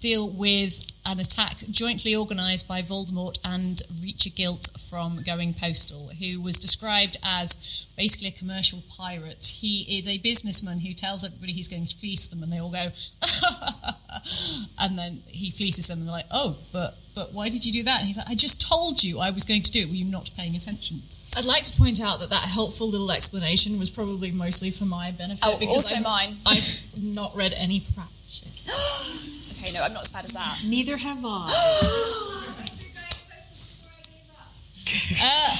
deal 0.00 0.30
with 0.38 0.92
an 1.06 1.18
attack 1.18 1.56
jointly 1.70 2.14
organised 2.14 2.68
by 2.68 2.80
Voldemort 2.82 3.38
and 3.44 3.76
Reacher 4.04 4.34
Gilt 4.34 4.70
from 4.88 5.22
Going 5.24 5.52
Postal, 5.54 6.10
who 6.20 6.40
was 6.42 6.60
described 6.60 7.16
as 7.24 7.90
basically 7.96 8.28
a 8.28 8.38
commercial 8.38 8.78
pirate. 8.96 9.44
He 9.60 9.98
is 9.98 10.06
a 10.06 10.18
businessman 10.18 10.78
who 10.80 10.92
tells 10.94 11.24
everybody 11.24 11.52
he's 11.52 11.68
going 11.68 11.86
to 11.86 11.96
fleece 11.96 12.26
them, 12.28 12.42
and 12.42 12.52
they 12.52 12.58
all 12.60 12.70
go, 12.70 12.78
and 14.82 14.98
then 14.98 15.18
he 15.26 15.50
fleeces 15.50 15.88
them, 15.88 15.98
and 15.98 16.06
they're 16.08 16.14
like, 16.14 16.30
oh, 16.32 16.56
but 16.72 16.94
but 17.14 17.28
why 17.32 17.48
did 17.48 17.64
you 17.66 17.72
do 17.72 17.82
that? 17.84 17.98
And 17.98 18.06
he's 18.06 18.18
like, 18.18 18.30
I 18.30 18.34
just 18.36 18.62
told 18.68 19.02
you 19.02 19.18
I 19.18 19.30
was 19.30 19.44
going 19.44 19.62
to 19.62 19.72
do 19.72 19.80
it. 19.80 19.88
Were 19.88 19.94
you 19.98 20.10
not 20.10 20.30
paying 20.36 20.54
attention? 20.54 20.98
I'd 21.36 21.44
like 21.44 21.64
to 21.64 21.78
point 21.78 22.00
out 22.00 22.20
that 22.20 22.30
that 22.30 22.46
helpful 22.46 22.88
little 22.88 23.10
explanation 23.10 23.78
was 23.78 23.90
probably 23.90 24.30
mostly 24.32 24.70
for 24.70 24.84
my 24.86 25.10
benefit 25.18 25.42
Oh, 25.44 25.58
because 25.58 25.74
also 25.90 25.94
I'm- 25.96 26.04
mine. 26.04 26.32
I've 26.46 27.02
not 27.14 27.34
read 27.36 27.54
any 27.58 27.80
crap 27.94 28.08
shit. 28.28 28.48
Okay, 29.78 29.86
no, 29.86 29.86
I'm 29.86 29.94
not 29.94 30.02
as 30.02 30.12
bad 30.12 30.24
as 30.24 30.34
that. 30.34 30.58
Neither 30.68 30.96
have 30.96 31.24
I. 31.24 31.50
Uh, 35.20 35.52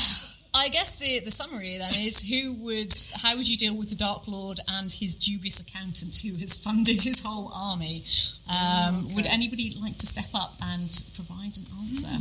I 0.55 0.69
guess 0.73 0.99
the, 0.99 1.25
the 1.25 1.31
summary 1.31 1.77
then 1.79 1.93
is 1.93 2.25
who 2.29 2.53
would 2.65 2.93
how 3.23 3.37
would 3.37 3.49
you 3.49 3.57
deal 3.57 3.77
with 3.77 3.91
the 3.91 3.97
Dark 3.97 4.29
Lord 4.29 4.59
and 4.71 4.91
his 4.91 5.15
dubious 5.17 5.61
accountant 5.61 6.17
who 6.25 6.37
has 6.41 6.63
funded 6.63 6.97
his 7.01 7.25
whole 7.25 7.51
army? 7.53 8.03
Um, 8.49 9.15
Would 9.15 9.27
anybody 9.27 9.73
like 9.83 9.97
to 9.99 10.07
step 10.07 10.29
up 10.35 10.53
and 10.63 10.89
provide 11.17 11.57
an 11.57 11.67
answer? 11.81 12.13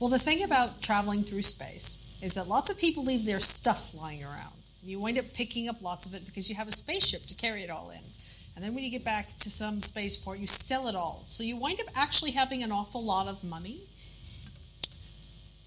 Well, 0.00 0.10
the 0.10 0.18
thing 0.18 0.42
about 0.44 0.82
traveling 0.82 1.22
through 1.22 1.42
space 1.42 2.20
is 2.22 2.34
that 2.34 2.48
lots 2.48 2.70
of 2.70 2.78
people 2.78 3.04
leave 3.04 3.24
their 3.24 3.40
stuff 3.40 3.94
lying 3.94 4.24
around. 4.24 4.56
You 4.82 5.00
wind 5.00 5.18
up 5.18 5.24
picking 5.36 5.68
up 5.68 5.80
lots 5.82 6.06
of 6.06 6.14
it 6.14 6.26
because 6.26 6.48
you 6.50 6.56
have 6.56 6.68
a 6.68 6.72
spaceship 6.72 7.22
to 7.28 7.36
carry 7.36 7.62
it 7.62 7.70
all 7.70 7.90
in. 7.90 8.04
And 8.54 8.64
then 8.64 8.74
when 8.74 8.84
you 8.84 8.90
get 8.90 9.04
back 9.04 9.26
to 9.26 9.50
some 9.50 9.80
spaceport, 9.80 10.38
you 10.38 10.46
sell 10.46 10.86
it 10.86 10.94
all. 10.94 11.22
So 11.26 11.42
you 11.42 11.56
wind 11.56 11.80
up 11.80 11.86
actually 11.96 12.32
having 12.32 12.62
an 12.62 12.70
awful 12.70 13.02
lot 13.04 13.26
of 13.26 13.42
money. 13.42 13.78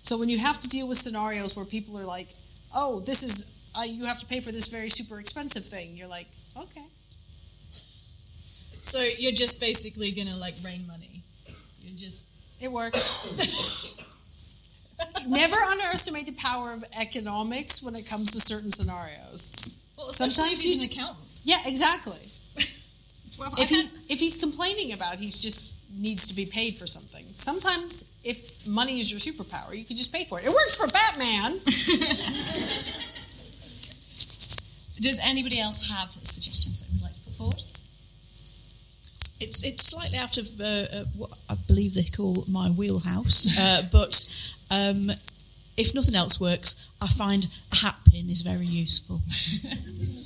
So 0.02 0.18
when 0.18 0.30
you 0.30 0.40
have 0.40 0.58
to 0.62 0.70
deal 0.70 0.88
with 0.88 0.98
scenarios 0.98 1.58
where 1.58 1.66
people 1.66 1.98
are 2.00 2.06
like, 2.06 2.28
"Oh, 2.74 3.02
this 3.02 3.24
is 3.24 3.72
uh, 3.78 3.84
you 3.84 4.06
have 4.06 4.20
to 4.20 4.26
pay 4.26 4.40
for 4.40 4.54
this 4.54 4.72
very 4.72 4.88
super 4.88 5.20
expensive 5.20 5.66
thing," 5.66 5.98
you're 5.98 6.08
like, 6.08 6.28
"Okay." 6.56 6.86
So 8.80 9.04
you're 9.20 9.36
just 9.36 9.60
basically 9.60 10.12
gonna 10.12 10.38
like 10.38 10.56
rain 10.64 10.88
money. 10.88 11.22
You're 11.84 11.98
just 11.98 12.64
It 12.64 12.72
works. 12.72 14.00
Never 15.28 15.58
underestimate 15.58 16.26
the 16.26 16.40
power 16.42 16.72
of 16.72 16.84
economics 16.98 17.84
when 17.84 17.96
it 17.96 18.10
comes 18.10 18.32
to 18.32 18.40
certain 18.40 18.72
scenarios. 18.72 19.94
well, 19.98 20.08
especially 20.08 20.56
Sometimes 20.56 20.66
you 20.66 20.74
an 20.80 20.90
accountant. 20.90 21.42
Yeah, 21.44 21.62
exactly. 21.66 22.18
It's 23.38 23.40
worth, 23.40 23.60
I 23.60 23.62
If, 23.62 23.70
he, 23.70 24.14
if 24.14 24.20
he's 24.20 24.42
complaining 24.42 24.94
about 24.94 25.16
he's 25.16 25.42
just 25.42 25.78
needs 26.00 26.28
to 26.28 26.36
be 26.36 26.46
paid 26.50 26.74
for 26.74 26.88
something. 26.88 27.24
Sometimes 27.34 28.20
if 28.24 28.68
money 28.68 29.00
is 29.00 29.12
your 29.12 29.20
superpower, 29.20 29.78
you 29.78 29.86
can 29.86 29.96
just 29.96 30.14
pay 30.14 30.26
for 30.26 30.40
it. 30.40 30.46
It 30.46 30.50
works 30.50 30.78
for 30.78 30.88
Batman. 30.92 31.52
does 35.02 35.22
anybody 35.30 35.60
else 35.60 35.90
have 35.94 36.10
suggestions 36.10 36.82
that 36.82 36.92
would 36.94 37.04
like 37.04 37.14
to 37.14 37.22
put 37.26 37.34
forward? 37.34 37.62
It's 39.40 39.64
it's 39.64 39.84
slightly 39.86 40.18
out 40.18 40.38
of 40.38 40.48
uh, 40.60 40.66
uh, 40.66 41.06
what 41.16 41.30
I 41.50 41.56
believe 41.68 41.94
they 41.94 42.10
call 42.10 42.44
my 42.52 42.70
wheelhouse, 42.70 43.46
uh, 43.54 43.82
but 43.94 44.18
um, 44.74 45.10
if 45.78 45.94
nothing 45.94 46.16
else 46.16 46.42
works, 46.42 46.90
I 47.02 47.08
find 47.08 47.46
a 47.46 47.76
hat 47.76 47.96
pin 48.10 48.30
is 48.30 48.42
very 48.42 48.66
useful. 48.66 49.22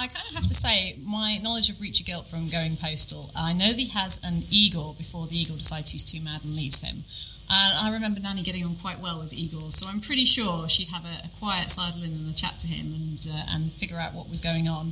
I 0.00 0.08
kind 0.08 0.24
of 0.32 0.32
have 0.32 0.48
to 0.48 0.56
say, 0.56 0.96
my 1.04 1.36
knowledge 1.44 1.68
of 1.68 1.76
Reacher 1.76 2.08
Gilt 2.08 2.24
from 2.24 2.48
Going 2.48 2.72
Postal, 2.80 3.28
I 3.36 3.52
know 3.52 3.68
that 3.68 3.76
he 3.76 3.92
has 3.92 4.16
an 4.24 4.40
Igor 4.48 4.96
before 4.96 5.28
the 5.28 5.36
Igor 5.36 5.60
decides 5.60 5.92
he's 5.92 6.08
too 6.08 6.24
mad 6.24 6.40
and 6.40 6.56
leaves 6.56 6.80
him. 6.80 7.04
And 7.52 7.70
I 7.76 7.92
remember 7.92 8.16
Nanny 8.16 8.40
getting 8.40 8.64
on 8.64 8.80
quite 8.80 8.96
well 8.96 9.20
with 9.20 9.36
Igor, 9.36 9.68
so 9.68 9.92
I'm 9.92 10.00
pretty 10.00 10.24
sure 10.24 10.64
she'd 10.72 10.88
have 10.88 11.04
a, 11.04 11.28
a 11.28 11.30
quiet 11.36 11.68
sidle 11.68 12.00
in 12.00 12.16
and 12.16 12.32
a 12.32 12.32
chat 12.32 12.56
to 12.64 12.68
him 12.72 12.88
and 12.96 13.20
uh, 13.28 13.52
and 13.52 13.68
figure 13.68 14.00
out 14.00 14.16
what 14.16 14.32
was 14.32 14.40
going 14.40 14.72
on. 14.72 14.88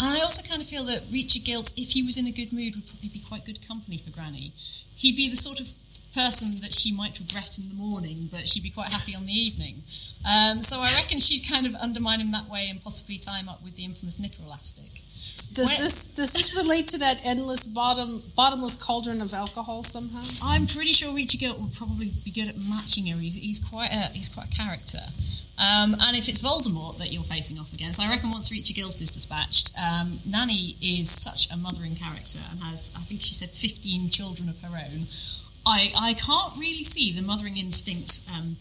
And 0.00 0.08
I 0.16 0.24
also 0.24 0.40
kind 0.48 0.64
of 0.64 0.68
feel 0.68 0.88
that 0.88 1.04
Reacher 1.12 1.44
Gilt, 1.44 1.76
if 1.76 1.92
he 1.92 2.00
was 2.00 2.16
in 2.16 2.24
a 2.24 2.32
good 2.32 2.48
mood, 2.48 2.80
would 2.80 2.88
probably 2.88 3.12
be 3.12 3.20
quite 3.28 3.44
good 3.44 3.60
company 3.68 4.00
for 4.00 4.08
Granny. 4.16 4.56
He'd 4.96 5.20
be 5.20 5.28
the 5.28 5.36
sort 5.36 5.60
of 5.60 5.68
person 6.16 6.64
that 6.64 6.72
she 6.72 6.96
might 6.96 7.20
regret 7.20 7.60
in 7.60 7.68
the 7.68 7.76
morning, 7.76 8.32
but 8.32 8.48
she'd 8.48 8.64
be 8.64 8.72
quite 8.72 8.88
happy 8.88 9.12
on 9.12 9.28
the 9.28 9.36
evening. 9.36 9.76
Um, 10.24 10.62
so 10.62 10.80
I 10.80 10.90
reckon 10.98 11.20
she'd 11.20 11.46
kind 11.48 11.66
of 11.66 11.74
undermine 11.76 12.20
him 12.20 12.32
that 12.32 12.48
way 12.48 12.68
and 12.70 12.82
possibly 12.82 13.18
tie 13.18 13.38
him 13.38 13.48
up 13.48 13.62
with 13.62 13.76
the 13.76 13.84
infamous 13.84 14.18
nipper 14.18 14.42
elastic. 14.46 14.90
Does 15.52 15.68
Where- 15.68 15.78
this 15.78 16.14
does 16.14 16.32
this 16.32 16.56
relate 16.56 16.88
to 16.88 16.98
that 16.98 17.20
endless 17.24 17.66
bottom 17.66 18.22
bottomless 18.34 18.76
cauldron 18.76 19.20
of 19.20 19.32
alcohol 19.34 19.82
somehow? 19.82 20.24
I'm 20.42 20.66
pretty 20.66 20.92
sure 20.92 21.12
Reacher 21.12 21.38
Gilt 21.38 21.60
would 21.60 21.74
probably 21.74 22.10
be 22.24 22.32
good 22.32 22.48
at 22.48 22.56
matching 22.68 23.06
her. 23.08 23.18
He's, 23.20 23.36
he's 23.36 23.60
quite 23.60 23.92
a 23.92 24.08
he's 24.16 24.28
quite 24.28 24.48
a 24.48 24.56
character. 24.56 25.04
Um, 25.56 25.96
and 25.96 26.12
if 26.16 26.28
it's 26.28 26.44
Voldemort 26.44 26.98
that 26.98 27.12
you're 27.12 27.24
facing 27.24 27.56
off 27.58 27.72
against, 27.72 28.00
I 28.00 28.10
reckon 28.12 28.28
once 28.30 28.52
Reacher 28.52 28.76
Gilt 28.76 29.00
is 29.00 29.08
dispatched, 29.12 29.72
um, 29.80 30.12
Nanny 30.28 30.76
is 30.84 31.08
such 31.08 31.48
a 31.48 31.56
mothering 31.56 31.96
character 31.96 32.40
and 32.52 32.60
has, 32.68 32.92
I 32.92 33.00
think 33.00 33.22
she 33.24 33.32
said, 33.32 33.48
15 33.48 34.10
children 34.12 34.50
of 34.52 34.60
her 34.60 34.68
own. 34.76 35.00
I, 35.64 35.88
I 35.96 36.12
can't 36.12 36.52
really 36.60 36.84
see 36.84 37.10
the 37.10 37.24
mothering 37.24 37.56
instinct 37.56 38.28
um, 38.36 38.52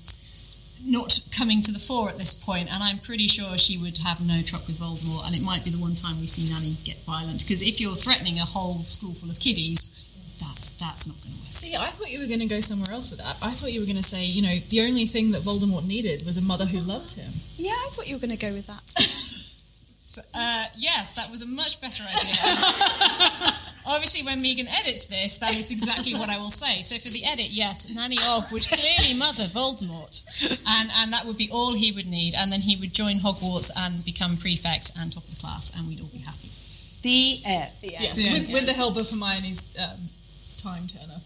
not 0.86 1.20
coming 1.32 1.62
to 1.64 1.72
the 1.72 1.80
fore 1.80 2.10
at 2.10 2.18
this 2.18 2.34
point, 2.34 2.68
and 2.72 2.84
I'm 2.84 3.00
pretty 3.00 3.28
sure 3.28 3.58
she 3.58 3.78
would 3.80 3.98
have 4.04 4.20
no 4.26 4.42
truck 4.44 4.68
with 4.68 4.78
Voldemort, 4.78 5.26
and 5.28 5.36
it 5.36 5.46
might 5.46 5.64
be 5.64 5.72
the 5.72 5.82
one 5.82 5.96
time 5.96 6.20
we 6.20 6.28
see 6.28 6.52
Nanny 6.52 6.76
get 6.84 7.00
violent. 7.08 7.42
Because 7.42 7.64
if 7.64 7.80
you're 7.80 7.96
threatening 7.96 8.38
a 8.38 8.46
whole 8.46 8.84
school 8.86 9.14
full 9.14 9.32
of 9.32 9.40
kiddies, 9.40 10.04
that's 10.42 10.76
that's 10.78 11.08
not 11.08 11.16
going 11.16 11.32
to 11.32 11.40
work. 11.42 11.54
See, 11.56 11.74
I 11.76 11.88
thought 11.88 12.12
you 12.12 12.20
were 12.20 12.28
going 12.30 12.44
to 12.44 12.52
go 12.52 12.60
somewhere 12.60 12.92
else 12.92 13.10
with 13.10 13.24
that. 13.24 13.40
I 13.46 13.52
thought 13.56 13.72
you 13.72 13.80
were 13.80 13.90
going 13.90 14.02
to 14.02 14.06
say, 14.06 14.26
you 14.26 14.44
know, 14.44 14.56
the 14.70 14.84
only 14.84 15.06
thing 15.06 15.32
that 15.32 15.42
Voldemort 15.42 15.88
needed 15.88 16.26
was 16.26 16.38
a 16.38 16.46
mother 16.46 16.66
who 16.66 16.84
loved 16.84 17.16
him. 17.16 17.32
Yeah, 17.56 17.74
I 17.74 17.88
thought 17.96 18.10
you 18.10 18.20
were 18.20 18.24
going 18.24 18.36
to 18.36 18.42
go 18.42 18.52
with 18.52 18.68
that. 18.68 18.84
So, 20.06 20.22
uh, 20.38 20.66
yes, 20.78 21.16
that 21.18 21.32
was 21.32 21.42
a 21.42 21.48
much 21.48 21.82
better 21.82 22.04
idea. 22.04 22.14
Obviously, 23.86 24.26
when 24.26 24.42
Megan 24.42 24.68
edits 24.68 25.06
this, 25.08 25.38
that 25.40 25.54
is 25.54 25.72
exactly 25.72 26.14
what 26.14 26.30
I 26.30 26.38
will 26.38 26.50
say. 26.50 26.82
So 26.82 26.98
for 26.98 27.14
the 27.14 27.24
edit, 27.26 27.50
yes, 27.52 27.94
Nanny 27.94 28.18
Ogg 28.34 28.52
would 28.52 28.66
clearly 28.66 29.14
mother 29.20 29.46
Voldemort, 29.54 30.26
and 30.68 30.90
and 31.02 31.14
that 31.14 31.26
would 31.26 31.38
be 31.38 31.50
all 31.52 31.74
he 31.74 31.92
would 31.92 32.08
need, 32.08 32.34
and 32.36 32.52
then 32.52 32.62
he 32.62 32.78
would 32.82 32.94
join 32.94 33.22
Hogwarts 33.22 33.70
and 33.78 34.04
become 34.06 34.38
prefect 34.38 34.98
and 34.98 35.14
top 35.14 35.24
of 35.24 35.30
the 35.30 35.42
class, 35.42 35.78
and 35.78 35.88
we'd 35.88 36.02
all 36.02 36.12
be 36.12 36.26
happy. 36.26 36.50
The 37.06 37.46
end. 37.46 37.70
Yes, 37.86 38.18
with, 38.34 38.54
with 38.54 38.66
the 38.66 38.74
help 38.74 38.98
of 38.98 39.06
Hermione's 39.06 39.78
um, 39.78 40.02
time 40.58 40.88
turner. 40.90 41.22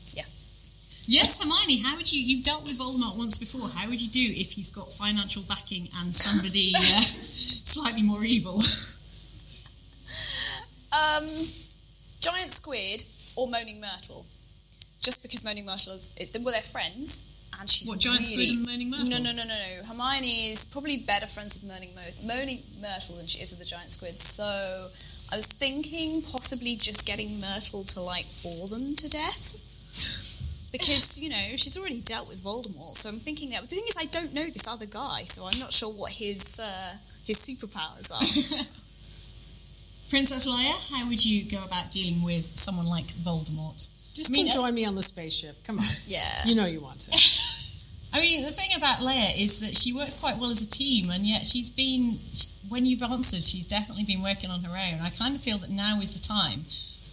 Yes, 1.10 1.42
Hermione, 1.42 1.82
how 1.82 1.98
would 1.98 2.12
you? 2.12 2.22
You've 2.22 2.46
dealt 2.46 2.64
with 2.64 2.78
Voldemort 2.78 3.18
once 3.18 3.40
before. 3.40 3.68
How 3.68 3.90
would 3.90 4.00
you 4.00 4.10
do 4.10 4.22
if 4.22 4.52
he's 4.52 4.70
got 4.70 4.92
financial 4.92 5.42
backing 5.50 5.88
and 5.98 6.14
somebody 6.14 6.72
uh, 6.78 7.02
slightly 7.02 8.04
more 8.04 8.24
evil? 8.24 8.62
Um, 10.94 11.26
giant 12.22 12.52
squid 12.52 13.04
or 13.36 13.48
moaning 13.48 13.82
myrtle? 13.82 14.26
Just 15.02 15.24
because 15.24 15.44
moaning 15.44 15.66
myrtle 15.66 15.94
is, 15.96 16.16
it, 16.20 16.36
well, 16.44 16.52
they're 16.52 16.62
friends, 16.62 17.52
and 17.60 17.70
she's 17.70 17.88
What 17.88 18.00
giant 18.00 18.28
really, 18.30 18.52
squid 18.52 18.60
and 18.60 18.66
moaning 18.68 18.90
myrtle? 18.92 19.10
No, 19.10 19.18
no, 19.24 19.32
no, 19.32 19.44
no, 19.44 19.56
no. 19.56 19.72
Hermione 19.88 20.52
is 20.52 20.68
probably 20.68 21.04
better 21.08 21.26
friends 21.26 21.60
with 21.60 21.72
moaning, 21.72 21.96
Myr- 21.96 22.28
moaning 22.28 22.60
myrtle 22.84 23.16
than 23.16 23.28
she 23.28 23.40
is 23.40 23.52
with 23.52 23.60
the 23.64 23.70
giant 23.70 23.92
squid. 23.92 24.20
So 24.20 24.46
I 25.32 25.36
was 25.36 25.48
thinking 25.48 26.22
possibly 26.32 26.74
just 26.76 27.06
getting 27.06 27.30
Myrtle 27.40 27.84
to 27.96 28.02
like 28.02 28.26
bore 28.44 28.68
them 28.68 28.96
to 28.96 29.08
death. 29.10 29.66
Because 30.72 31.18
you 31.18 31.30
know 31.30 31.58
she's 31.58 31.80
already 31.80 31.98
dealt 31.98 32.30
with 32.30 32.44
Voldemort, 32.46 32.94
so 32.94 33.10
I'm 33.10 33.18
thinking 33.18 33.50
that. 33.50 33.62
But 33.62 33.70
the 33.72 33.76
thing 33.76 33.90
is, 33.90 33.98
I 33.98 34.06
don't 34.06 34.36
know 34.36 34.46
this 34.46 34.68
other 34.68 34.86
guy, 34.86 35.26
so 35.26 35.42
I'm 35.50 35.58
not 35.60 35.74
sure 35.74 35.90
what 35.90 36.12
his 36.12 36.62
uh, 36.62 36.94
his 37.26 37.42
superpowers 37.42 38.14
are. 38.14 38.22
Princess 40.10 40.50
Leia, 40.50 40.74
how 40.92 41.08
would 41.08 41.24
you 41.24 41.50
go 41.50 41.64
about 41.64 41.92
dealing 41.92 42.24
with 42.24 42.44
someone 42.44 42.88
like 42.88 43.06
Voldemort? 43.06 43.78
Just 44.14 44.32
I 44.32 44.34
mean, 44.34 44.50
come 44.50 44.60
uh, 44.60 44.66
join 44.66 44.74
me 44.74 44.86
on 44.86 44.96
the 44.96 45.02
spaceship. 45.02 45.56
Come 45.66 45.78
on. 45.78 45.86
yeah. 46.08 46.46
You 46.46 46.56
know 46.56 46.66
you 46.66 46.82
want 46.82 47.00
to. 47.02 47.12
I 48.12 48.20
mean, 48.20 48.42
the 48.42 48.50
thing 48.50 48.74
about 48.76 49.06
Leia 49.06 49.38
is 49.38 49.62
that 49.62 49.78
she 49.78 49.94
works 49.94 50.20
quite 50.20 50.36
well 50.42 50.50
as 50.50 50.66
a 50.66 50.70
team, 50.70 51.14
and 51.14 51.22
yet 51.22 51.46
she's 51.46 51.70
been, 51.70 52.18
when 52.74 52.86
you've 52.90 53.06
answered, 53.06 53.46
she's 53.46 53.68
definitely 53.70 54.04
been 54.10 54.26
working 54.26 54.50
on 54.50 54.66
her 54.66 54.74
own. 54.74 54.98
I 55.06 55.14
kind 55.14 55.38
of 55.38 55.42
feel 55.42 55.62
that 55.62 55.70
now 55.70 56.02
is 56.02 56.18
the 56.18 56.26
time. 56.26 56.58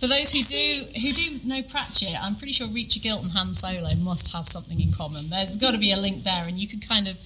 For 0.00 0.08
those 0.08 0.32
who 0.32 0.40
do 0.40 0.64
who 1.00 1.12
do 1.12 1.24
know 1.48 1.60
Pratchett, 1.68 2.16
I'm 2.20 2.36
pretty 2.36 2.52
sure 2.52 2.68
Reacher 2.68 3.00
Gilt 3.00 3.24
and 3.24 3.32
Han 3.32 3.52
Solo 3.56 3.88
must 4.04 4.32
have 4.32 4.44
something 4.44 4.80
in 4.80 4.92
common. 4.92 5.24
There's 5.28 5.56
got 5.56 5.72
to 5.72 5.80
be 5.80 5.92
a 5.92 6.00
link 6.00 6.24
there, 6.24 6.44
and 6.48 6.56
you 6.56 6.68
could 6.68 6.86
kind 6.86 7.08
of 7.08 7.16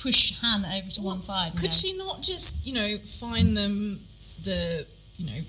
push 0.00 0.40
Han 0.40 0.64
over 0.64 0.90
to 0.96 1.02
one 1.02 1.20
side. 1.20 1.52
Could 1.52 1.72
go, 1.72 1.76
she 1.76 1.96
not 1.96 2.20
just, 2.20 2.66
you 2.66 2.74
know, 2.74 2.88
find 3.00 3.56
them 3.56 3.96
the, 4.44 4.84
you 5.18 5.26
know, 5.26 5.40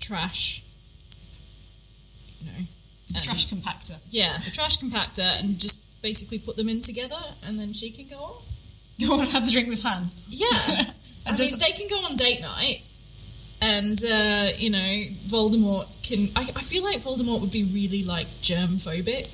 trash, 0.00 0.62
you 2.42 2.46
know, 2.50 2.60
trash 3.22 3.50
compactor? 3.54 3.96
Yeah, 4.10 4.32
the 4.44 4.50
trash 4.54 4.78
compactor, 4.78 5.26
and 5.40 5.58
just 5.58 6.02
basically 6.02 6.38
put 6.38 6.56
them 6.56 6.68
in 6.68 6.80
together, 6.80 7.16
and 7.46 7.58
then 7.58 7.72
she 7.72 7.90
can 7.90 8.06
go 8.10 8.18
on. 8.22 8.34
You 8.96 9.10
want 9.10 9.26
to 9.26 9.32
have 9.34 9.42
a 9.42 9.50
drink 9.50 9.66
with 9.68 9.82
Han? 9.82 10.02
Yeah, 10.30 10.46
I 11.26 11.34
mean, 11.34 11.58
they 11.58 11.72
can 11.74 11.88
go 11.90 11.98
on 12.06 12.14
date 12.14 12.38
night, 12.42 12.78
and 13.74 13.98
uh, 13.98 14.46
you 14.56 14.70
know, 14.70 14.90
Voldemort 15.34 15.82
can. 16.06 16.30
I, 16.38 16.42
I 16.46 16.62
feel 16.62 16.84
like 16.84 17.02
Voldemort 17.02 17.40
would 17.42 17.50
be 17.50 17.66
really 17.74 18.04
like 18.06 18.26
germ 18.42 18.78
phobic. 18.78 19.26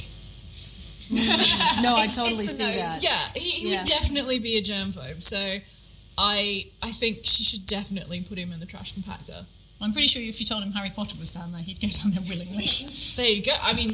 No, 1.83 1.93
I 1.97 2.07
totally 2.17 2.47
see 2.47 2.65
the 2.65 2.73
that. 2.73 3.03
Yeah, 3.05 3.21
he, 3.37 3.51
he 3.51 3.69
Yeah. 3.73 3.81
would 3.81 3.87
definitely 3.89 4.39
be 4.39 4.57
a 4.57 4.63
germphobe. 4.63 5.21
So, 5.21 5.37
I 6.17 6.65
I 6.83 6.91
think 6.97 7.19
she 7.25 7.45
should 7.45 7.67
definitely 7.67 8.23
put 8.29 8.39
him 8.41 8.53
in 8.53 8.61
the 8.61 8.67
trash 8.67 8.95
compactor. 8.95 9.45
I'm 9.81 9.93
pretty 9.93 10.09
sure 10.09 10.21
if 10.23 10.39
you 10.41 10.47
told 10.47 10.63
him 10.63 10.73
Harry 10.73 10.91
Potter 10.95 11.17
was 11.19 11.33
down 11.33 11.51
there, 11.53 11.63
he'd 11.65 11.81
go 11.81 11.89
down 11.89 12.13
there 12.13 12.25
willingly. 12.29 12.65
There 13.17 13.29
you 13.29 13.43
go. 13.43 13.53
I 13.61 13.73
mean, 13.77 13.89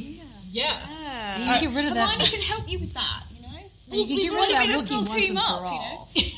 yeah. 0.50 0.70
Yeah. 0.70 1.56
You 1.56 1.66
get 1.66 1.74
rid 1.74 1.86
of 1.90 1.94
that. 1.94 2.10
Hermione 2.10 2.30
can 2.30 2.42
help 2.46 2.64
you 2.70 2.78
with 2.78 2.94
that, 2.94 3.22
you 3.34 3.42
know? 3.42 3.58
You 3.90 4.04
can 4.06 4.16
get 4.16 4.30
We've 4.30 4.38
rid 4.38 4.50
of 4.50 4.54
already 4.54 4.54
that 4.54 4.66
made 4.66 4.74
us 4.74 4.86
Wookiee 4.86 4.98
all 4.98 5.10
once 5.10 5.26
team 5.26 5.30
and 5.30 5.42
up, 5.42 5.56
for 5.56 5.70
you 5.70 5.82
know? 5.82 5.96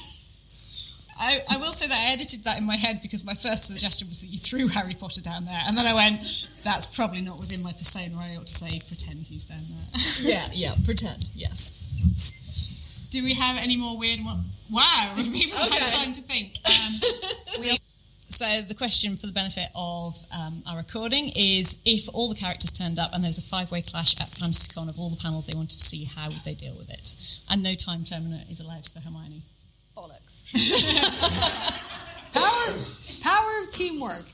I, 1.21 1.31
I 1.51 1.57
will 1.59 1.75
say 1.75 1.89
that 1.91 1.99
I 1.99 2.13
edited 2.15 2.45
that 2.45 2.59
in 2.61 2.67
my 2.67 2.77
head 2.77 3.01
because 3.03 3.27
my 3.27 3.35
first 3.35 3.67
suggestion 3.67 4.07
was 4.07 4.21
that 4.23 4.31
you 4.31 4.39
threw 4.39 4.69
Harry 4.69 4.95
Potter 4.95 5.21
down 5.21 5.45
there, 5.45 5.61
and 5.67 5.77
then 5.77 5.83
I 5.85 5.93
went, 5.93 6.15
"That's 6.63 6.87
probably 6.95 7.23
not 7.27 7.41
within 7.43 7.59
my 7.67 7.73
persona. 7.75 8.15
I 8.15 8.39
ought 8.39 8.47
to 8.47 8.55
say 8.55 8.71
pretend 8.87 9.27
he's 9.27 9.45
down 9.45 9.59
there." 9.59 9.89
Yeah, 10.31 10.47
yeah, 10.55 10.73
pretend, 10.87 11.19
yes. 11.35 13.09
Do 13.11 13.25
we 13.25 13.35
have 13.35 13.59
any 13.59 13.77
more 13.77 13.99
weird 13.99 14.21
one? 14.23 14.39
Wow, 14.71 15.11
people 15.35 15.59
have 15.59 15.73
had 15.75 15.83
Okay. 15.83 15.97
time 16.07 16.13
to 16.15 16.23
think. 16.23 16.55
Um, 16.63 16.93
we- 17.67 17.79
so 18.29 18.45
the 18.69 18.75
question 18.75 19.17
for 19.17 19.27
the 19.27 19.33
benefit 19.33 19.69
of 19.75 20.15
um, 20.37 20.61
our 20.69 20.77
recording 20.79 21.33
is: 21.35 21.81
If 21.85 22.13
all 22.15 22.29
the 22.29 22.39
characters 22.39 22.73
turned 22.73 22.99
up 22.99 23.13
and 23.15 23.25
there 23.25 23.29
was 23.29 23.39
a 23.41 23.49
five-way 23.49 23.81
clash 23.81 24.21
at 24.21 24.29
FantasyCon 24.29 24.89
of 24.89 24.99
all 24.99 25.09
the 25.09 25.21
panels 25.21 25.47
they 25.47 25.57
wanted 25.57 25.81
to 25.81 25.85
see, 25.85 26.05
how 26.05 26.29
would 26.29 26.45
they 26.45 26.55
deal 26.55 26.77
with 26.77 26.93
it? 26.93 27.17
And 27.51 27.63
no 27.63 27.73
time 27.75 28.05
terminer 28.05 28.45
is 28.53 28.61
allowed 28.61 28.85
for 28.85 29.01
Hermione. 29.01 29.41
Bollocks. 29.97 30.53
Power, 32.37 32.69
power 33.25 33.53
of 33.65 33.73
teamwork. 33.73 34.27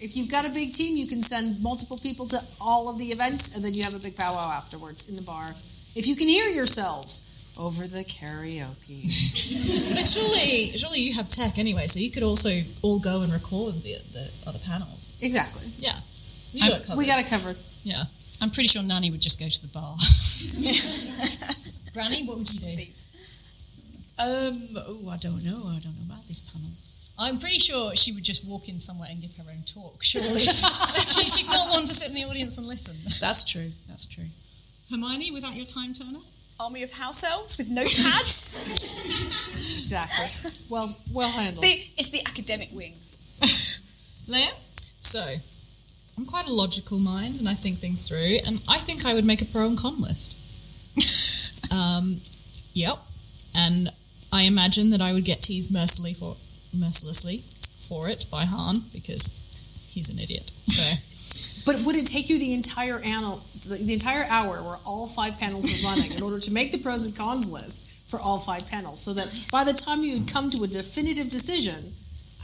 If 0.00 0.16
you've 0.16 0.30
got 0.30 0.46
a 0.46 0.50
big 0.50 0.72
team, 0.72 0.96
you 0.96 1.06
can 1.06 1.20
send 1.20 1.62
multiple 1.62 1.98
people 2.02 2.26
to 2.26 2.38
all 2.60 2.88
of 2.88 2.98
the 2.98 3.12
events, 3.12 3.54
and 3.54 3.64
then 3.64 3.74
you 3.74 3.84
have 3.84 3.94
a 3.94 4.02
big 4.02 4.16
powwow 4.16 4.50
afterwards 4.50 5.10
in 5.10 5.16
the 5.16 5.22
bar. 5.22 5.50
If 5.94 6.08
you 6.08 6.16
can 6.16 6.28
hear 6.28 6.48
yourselves 6.48 7.31
over 7.58 7.86
the 7.86 8.04
karaoke. 8.04 9.04
But 9.92 10.06
surely, 10.06 10.72
surely 10.76 11.00
you 11.00 11.14
have 11.14 11.30
tech 11.30 11.58
anyway, 11.58 11.86
so 11.86 12.00
you 12.00 12.10
could 12.10 12.22
also 12.22 12.50
all 12.82 12.98
go 12.98 13.22
and 13.22 13.32
record 13.32 13.74
the, 13.84 13.94
the 14.12 14.24
other 14.48 14.58
panels. 14.66 15.18
exactly. 15.22 15.68
You 16.52 16.68
got 16.68 16.82
covered. 16.84 16.98
We 16.98 17.06
got 17.06 17.18
it 17.18 17.28
covered. 17.28 17.56
yeah. 17.84 18.02
I'm 18.42 18.50
pretty 18.50 18.68
sure 18.68 18.82
Nanny 18.82 19.10
would 19.10 19.20
just 19.22 19.38
go 19.38 19.46
to 19.48 19.62
the 19.62 19.72
bar. 19.72 19.94
Granny, 21.94 22.26
what 22.26 22.36
would 22.38 22.50
you 22.50 22.76
do? 22.76 22.84
Um, 24.18 24.52
oh, 24.84 25.08
I 25.14 25.16
don't 25.22 25.40
know. 25.46 25.62
I 25.72 25.78
don't 25.80 25.94
know 25.96 26.06
about 26.10 26.26
these 26.26 26.42
panels. 26.50 27.14
I'm 27.18 27.38
pretty 27.38 27.58
sure 27.58 27.94
she 27.94 28.12
would 28.12 28.24
just 28.24 28.44
walk 28.48 28.68
in 28.68 28.78
somewhere 28.80 29.08
and 29.10 29.20
give 29.20 29.34
her 29.36 29.44
own 29.46 29.62
talk, 29.64 30.02
surely. 30.02 30.28
she, 31.14 31.22
she's 31.28 31.48
not 31.48 31.70
one 31.70 31.82
to 31.82 31.94
sit 31.94 32.08
in 32.08 32.14
the 32.16 32.24
audience 32.24 32.58
and 32.58 32.66
listen. 32.66 32.96
That's 33.20 33.44
true. 33.46 33.68
That's 33.88 34.06
true. 34.10 34.26
Hermione, 34.90 35.30
without 35.30 35.54
your 35.54 35.66
time 35.66 35.94
turner? 35.94 36.18
Army 36.62 36.84
of 36.84 36.92
house 36.92 37.24
elves 37.24 37.58
with 37.58 37.68
notepads. 37.70 38.54
Exactly. 39.82 40.50
Well, 40.70 40.88
well 41.12 41.28
handled. 41.42 41.62
the, 41.62 41.74
it's 41.98 42.10
the 42.10 42.22
academic 42.24 42.68
wing. 42.72 42.92
Leia? 44.30 44.48
So, 45.02 45.20
I'm 46.16 46.24
quite 46.24 46.46
a 46.46 46.52
logical 46.52 46.98
mind, 46.98 47.38
and 47.40 47.48
I 47.48 47.54
think 47.54 47.76
things 47.76 48.08
through, 48.08 48.38
and 48.46 48.56
I 48.70 48.78
think 48.78 49.04
I 49.04 49.12
would 49.12 49.24
make 49.24 49.42
a 49.42 49.44
pro 49.46 49.66
and 49.66 49.76
con 49.78 50.00
list. 50.00 50.38
um, 51.74 52.16
yep. 52.74 52.96
And 53.54 53.90
I 54.32 54.44
imagine 54.44 54.90
that 54.90 55.02
I 55.02 55.12
would 55.12 55.24
get 55.24 55.42
teased 55.42 55.72
mercilessly 55.74 56.14
for 56.14 56.36
mercilessly 56.78 57.38
for 57.88 58.08
it 58.08 58.24
by 58.30 58.44
Han 58.46 58.76
because 58.94 59.90
he's 59.92 60.08
an 60.08 60.18
idiot. 60.18 60.48
So 60.48 61.11
But 61.64 61.80
would 61.86 61.96
it 61.96 62.06
take 62.06 62.28
you 62.28 62.38
the 62.38 62.54
entire 62.54 63.00
anal, 63.04 63.36
the, 63.68 63.78
the 63.78 63.92
entire 63.92 64.24
hour 64.28 64.62
where 64.62 64.78
all 64.84 65.06
five 65.06 65.38
panels 65.38 65.70
are 65.70 65.94
running 65.94 66.16
in 66.16 66.22
order 66.22 66.40
to 66.40 66.52
make 66.52 66.72
the 66.72 66.78
pros 66.78 67.06
and 67.06 67.16
cons 67.16 67.52
list 67.52 68.10
for 68.10 68.18
all 68.20 68.38
five 68.38 68.68
panels, 68.70 69.00
so 69.00 69.14
that 69.14 69.30
by 69.50 69.64
the 69.64 69.72
time 69.72 70.02
you 70.02 70.20
come 70.32 70.50
to 70.50 70.64
a 70.64 70.66
definitive 70.66 71.30
decision, 71.30 71.78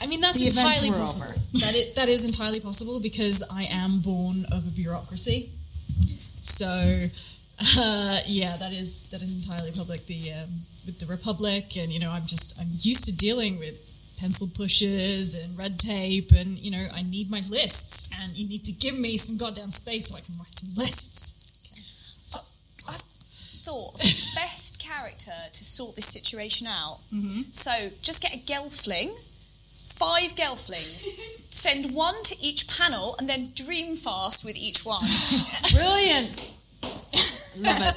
I 0.01 0.07
mean 0.07 0.21
that's 0.21 0.45
entirely 0.45 0.91
possible. 0.97 1.35
That 1.59 1.75
is, 1.75 1.95
that 1.95 2.09
is 2.09 2.25
entirely 2.25 2.61
possible 2.61 3.01
because 3.01 3.43
I 3.51 3.65
am 3.71 4.01
born 4.01 4.47
of 4.53 4.67
a 4.67 4.71
bureaucracy. 4.71 5.51
So 6.41 6.67
uh, 6.67 8.19
yeah, 8.27 8.55
that 8.63 8.71
is 8.71 9.11
that 9.11 9.21
is 9.21 9.35
entirely 9.45 9.73
public. 9.75 10.07
The 10.07 10.33
um, 10.39 10.49
with 10.87 11.01
the 11.01 11.11
republic, 11.11 11.77
and 11.77 11.91
you 11.91 11.99
know, 12.01 12.11
I'm 12.11 12.23
just 12.23 12.61
I'm 12.61 12.69
used 12.79 13.05
to 13.07 13.17
dealing 13.17 13.59
with 13.59 13.88
pencil 14.21 14.49
pushes 14.57 15.35
and 15.39 15.59
red 15.59 15.79
tape, 15.79 16.31
and 16.37 16.59
you 16.59 16.71
know, 16.71 16.87
I 16.95 17.03
need 17.03 17.31
my 17.31 17.43
lists, 17.51 18.11
and 18.21 18.37
you 18.37 18.49
need 18.49 18.65
to 18.65 18.73
give 18.73 18.99
me 18.99 19.17
some 19.17 19.39
goddamn 19.39 19.71
space 19.71 20.09
so 20.09 20.17
I 20.17 20.21
can 20.21 20.35
write 20.39 20.59
some 20.59 20.75
lists. 20.77 21.39
So 22.27 22.39
I 22.91 22.97
thought 23.65 23.95
the 23.99 24.05
best 24.41 24.83
character 24.83 24.89
character 24.99 25.33
to 25.53 25.65
sort 25.65 25.95
this 25.97 26.07
situation 26.07 26.67
out. 26.67 26.99
Mm-hmm. 27.15 27.43
So 27.53 27.73
just 28.03 28.23
get 28.23 28.35
a 28.35 28.39
gelfling, 28.39 29.09
five 29.99 30.35
gelflings. 30.37 31.19
Send 31.51 31.93
one 31.97 32.15
to 32.25 32.37
each 32.41 32.69
panel 32.79 33.17
and 33.19 33.29
then 33.29 33.49
dream 33.55 33.97
fast 33.97 34.45
with 34.45 34.57
each 34.57 34.85
one. 34.85 35.01
Brilliant. 35.75 36.35
Love 37.61 37.83
it. 37.83 37.97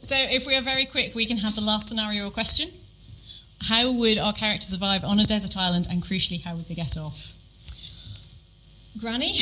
So, 0.00 0.16
if 0.16 0.46
we 0.46 0.56
are 0.56 0.62
very 0.62 0.86
quick, 0.86 1.14
we 1.14 1.26
can 1.26 1.36
have 1.38 1.54
the 1.54 1.60
last 1.60 1.88
scenario 1.88 2.26
or 2.26 2.30
question. 2.30 2.68
How 3.68 3.92
would 3.92 4.18
our 4.18 4.32
character 4.32 4.64
survive 4.66 5.04
on 5.04 5.18
a 5.20 5.24
desert 5.24 5.56
island, 5.58 5.88
and 5.90 6.02
crucially, 6.02 6.42
how 6.44 6.54
would 6.54 6.64
they 6.66 6.74
get 6.74 6.96
off? 6.96 7.34
Granny? 9.00 9.32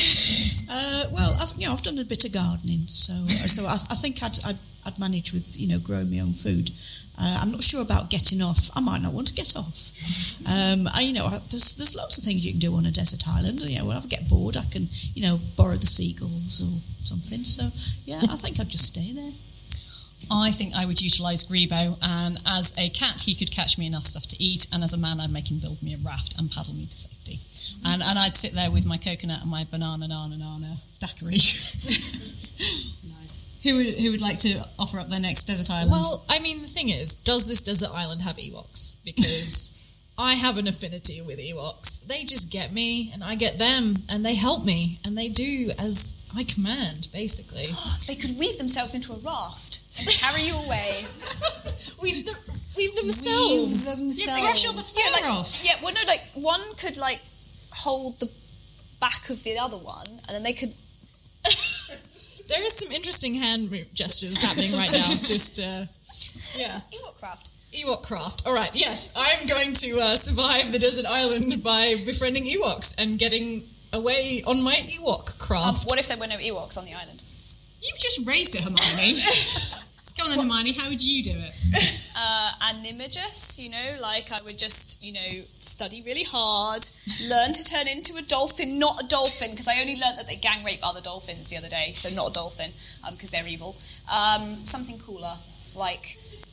Uh, 0.71 1.03
well, 1.11 1.33
I've, 1.41 1.49
you 1.57 1.65
know, 1.65 1.73
I've 1.73 1.81
done 1.81 1.97
a 1.97 2.05
bit 2.05 2.25
of 2.25 2.31
gardening, 2.31 2.85
so 2.85 3.11
so 3.25 3.65
I, 3.65 3.73
I 3.73 3.97
think 3.97 4.21
I'd, 4.21 4.37
I'd, 4.45 4.59
I'd 4.85 4.99
manage 4.99 5.33
with 5.33 5.57
you 5.57 5.67
know 5.67 5.79
growing 5.81 6.11
my 6.13 6.19
own 6.21 6.29
food. 6.29 6.69
Uh, 7.17 7.41
I'm 7.41 7.49
not 7.49 7.63
sure 7.63 7.81
about 7.81 8.11
getting 8.13 8.39
off. 8.45 8.69
I 8.77 8.81
might 8.81 9.01
not 9.01 9.11
want 9.11 9.25
to 9.27 9.33
get 9.33 9.57
off. 9.57 9.73
Um, 10.49 10.87
I, 10.95 11.01
you 11.01 11.13
know, 11.13 11.25
I, 11.25 11.37
there's 11.51 11.75
there's 11.75 11.97
lots 11.97 12.17
of 12.17 12.23
things 12.23 12.45
you 12.45 12.53
can 12.53 12.61
do 12.61 12.73
on 12.73 12.85
a 12.85 12.91
desert 12.91 13.21
island. 13.27 13.59
You 13.59 13.79
know, 13.79 13.85
when 13.85 13.97
I 13.97 14.01
get 14.07 14.29
bored, 14.29 14.57
I 14.57 14.65
can 14.71 14.87
you 15.13 15.25
know 15.25 15.37
borrow 15.57 15.75
the 15.75 15.85
seagulls 15.85 16.61
or 16.61 16.73
something. 17.03 17.43
So 17.43 17.65
yeah, 18.05 18.21
I 18.21 18.37
think 18.37 18.59
I'd 18.59 18.69
just 18.69 18.93
stay 18.93 19.13
there. 19.13 19.33
I 20.31 20.51
think 20.51 20.73
I 20.75 20.85
would 20.85 21.01
utilise 21.01 21.43
Greebo, 21.43 21.97
and 22.03 22.37
as 22.45 22.77
a 22.77 22.89
cat, 22.89 23.23
he 23.25 23.33
could 23.33 23.51
catch 23.51 23.77
me 23.77 23.87
enough 23.87 24.03
stuff 24.03 24.27
to 24.27 24.37
eat, 24.43 24.67
and 24.73 24.83
as 24.83 24.93
a 24.93 24.99
man, 24.99 25.19
I'd 25.19 25.31
make 25.31 25.49
him 25.49 25.59
build 25.59 25.81
me 25.81 25.93
a 25.93 25.97
raft 26.05 26.37
and 26.37 26.51
paddle 26.51 26.73
me 26.75 26.85
to 26.85 26.97
safety. 26.97 27.39
And, 27.85 28.03
and 28.03 28.19
I'd 28.19 28.35
sit 28.35 28.51
there 28.53 28.71
with 28.71 28.85
my 28.85 28.97
coconut 28.97 29.41
and 29.41 29.49
my 29.49 29.63
banana, 29.71 30.07
nana, 30.07 30.37
nana 30.37 30.75
daiquiri. 30.99 31.39
Nice. 32.59 33.61
who, 33.63 33.77
would, 33.77 33.87
who 33.87 34.11
would 34.11 34.21
like 34.21 34.37
to 34.39 34.59
offer 34.77 34.99
up 34.99 35.07
their 35.07 35.19
next 35.19 35.45
desert 35.45 35.71
island? 35.73 35.91
Well, 35.91 36.25
I 36.29 36.39
mean, 36.39 36.61
the 36.61 36.67
thing 36.67 36.89
is, 36.89 37.15
does 37.15 37.47
this 37.47 37.61
desert 37.61 37.95
island 37.95 38.21
have 38.21 38.35
Ewoks? 38.35 39.03
Because 39.05 39.79
I 40.19 40.33
have 40.33 40.57
an 40.57 40.67
affinity 40.67 41.21
with 41.21 41.39
Ewoks. 41.39 42.05
They 42.05 42.21
just 42.21 42.51
get 42.51 42.73
me, 42.73 43.11
and 43.13 43.23
I 43.23 43.35
get 43.35 43.57
them, 43.57 43.95
and 44.11 44.25
they 44.25 44.35
help 44.35 44.65
me, 44.65 44.99
and 45.05 45.17
they 45.17 45.29
do 45.29 45.69
as 45.79 46.29
I 46.35 46.43
command, 46.43 47.07
basically. 47.13 47.71
they 48.07 48.19
could 48.19 48.37
weave 48.37 48.57
themselves 48.57 48.93
into 48.93 49.13
a 49.13 49.19
raft 49.23 49.79
carry 50.07 50.43
you 50.47 50.55
away. 50.67 50.89
Weave, 52.01 52.25
them, 52.25 52.35
weave 52.77 52.95
themselves. 52.95 54.19
yeah, 54.19 54.39
brush 54.39 54.65
all 54.67 54.73
the 54.73 54.83
fur 54.83 54.99
Yeah, 55.03 55.11
like, 55.11 55.29
off. 55.35 55.61
yeah, 55.65 55.75
well, 55.83 55.93
no, 55.93 55.99
like 56.07 56.21
one 56.35 56.61
could 56.79 56.95
like 56.97 57.19
hold 57.75 58.19
the 58.19 58.27
back 59.01 59.29
of 59.29 59.43
the 59.43 59.57
other 59.59 59.77
one, 59.77 60.07
and 60.27 60.31
then 60.35 60.43
they 60.43 60.53
could. 60.53 60.69
There 62.49 62.65
is 62.65 62.73
some 62.81 62.91
interesting 62.91 63.35
hand 63.35 63.69
gestures 63.93 64.41
happening 64.41 64.71
right 64.73 64.91
now. 64.91 65.05
Just, 65.29 65.59
uh, 65.61 65.85
yeah. 66.57 66.81
Ewok 66.89 67.19
craft. 67.21 67.45
Ewok 67.77 68.01
craft. 68.07 68.47
All 68.47 68.55
right, 68.55 68.71
yes, 68.73 69.13
I 69.15 69.37
am 69.39 69.45
going 69.47 69.71
to 69.85 69.99
uh, 70.01 70.15
survive 70.15 70.71
the 70.71 70.79
desert 70.79 71.05
island 71.07 71.61
by 71.63 71.93
befriending 72.07 72.45
Ewoks 72.45 72.97
and 72.97 73.19
getting 73.19 73.61
away 73.93 74.41
on 74.47 74.63
my 74.63 74.73
Ewok 74.73 75.29
Um, 75.29 75.37
craft. 75.37 75.85
what 75.87 75.99
if 75.99 76.07
there 76.07 76.17
were 76.17 76.25
no 76.25 76.37
Ewoks 76.41 76.75
on 76.79 76.85
the 76.85 76.93
island? 76.97 77.21
You 77.85 77.93
just 78.01 78.25
raised 78.25 78.55
it, 78.55 78.61
Hermione. 78.65 79.13
Come 80.19 80.31
on 80.31 80.37
then, 80.37 80.43
Hermione, 80.43 80.73
how 80.75 80.89
would 80.91 80.99
you 80.99 81.23
do 81.23 81.31
it? 81.33 81.55
Uh, 82.19 82.51
animagus, 82.75 83.63
you 83.63 83.71
know, 83.71 83.89
like 84.03 84.27
I 84.35 84.43
would 84.43 84.59
just, 84.59 84.99
you 84.99 85.15
know, 85.15 85.31
study 85.39 86.03
really 86.03 86.27
hard, 86.27 86.83
learn 87.31 87.55
to 87.55 87.63
turn 87.63 87.87
into 87.87 88.19
a 88.19 88.23
dolphin, 88.27 88.75
not 88.75 88.99
a 88.99 89.07
dolphin, 89.07 89.55
because 89.55 89.71
I 89.71 89.79
only 89.79 89.95
learned 89.95 90.19
that 90.19 90.27
they 90.27 90.35
gang 90.35 90.59
rape 90.67 90.83
other 90.83 90.99
dolphins 90.99 91.47
the 91.47 91.55
other 91.55 91.71
day, 91.71 91.95
so 91.95 92.11
not 92.19 92.31
a 92.31 92.33
dolphin, 92.35 92.67
because 93.15 93.31
they're 93.31 93.47
evil. 93.47 93.71
Um, 94.11 94.43
something 94.67 94.99
cooler, 94.99 95.31
like 95.79 96.03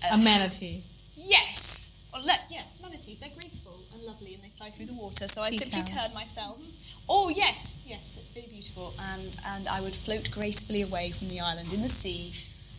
A 0.06 0.14
manatee. 0.22 0.78
Yes. 1.18 2.14
Or 2.14 2.22
let, 2.22 2.46
yeah, 2.46 2.62
manatees. 2.86 3.18
They're 3.18 3.34
graceful 3.34 3.74
and 3.74 4.06
lovely 4.06 4.38
and 4.38 4.46
they 4.46 4.54
fly 4.54 4.70
through 4.70 4.86
the 4.86 4.94
water. 5.02 5.26
So 5.26 5.42
I'd 5.42 5.58
simply 5.58 5.82
turn 5.82 6.06
myself. 6.14 6.62
Oh, 7.10 7.26
yes. 7.34 7.90
Yes, 7.90 8.22
it's 8.22 8.30
really 8.38 8.54
beautiful. 8.54 8.86
And, 9.10 9.26
and 9.58 9.62
I 9.66 9.82
would 9.82 9.98
float 9.98 10.30
gracefully 10.30 10.86
away 10.86 11.10
from 11.10 11.26
the 11.34 11.42
island 11.42 11.74
in 11.74 11.82
the 11.82 11.90
sea 11.90 12.30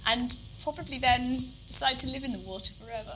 and 0.07 0.31
probably 0.67 0.99
then 0.99 1.23
decide 1.31 1.95
to 1.95 2.11
live 2.11 2.27
in 2.27 2.31
the 2.35 2.43
water 2.43 2.75
forever. 2.75 3.15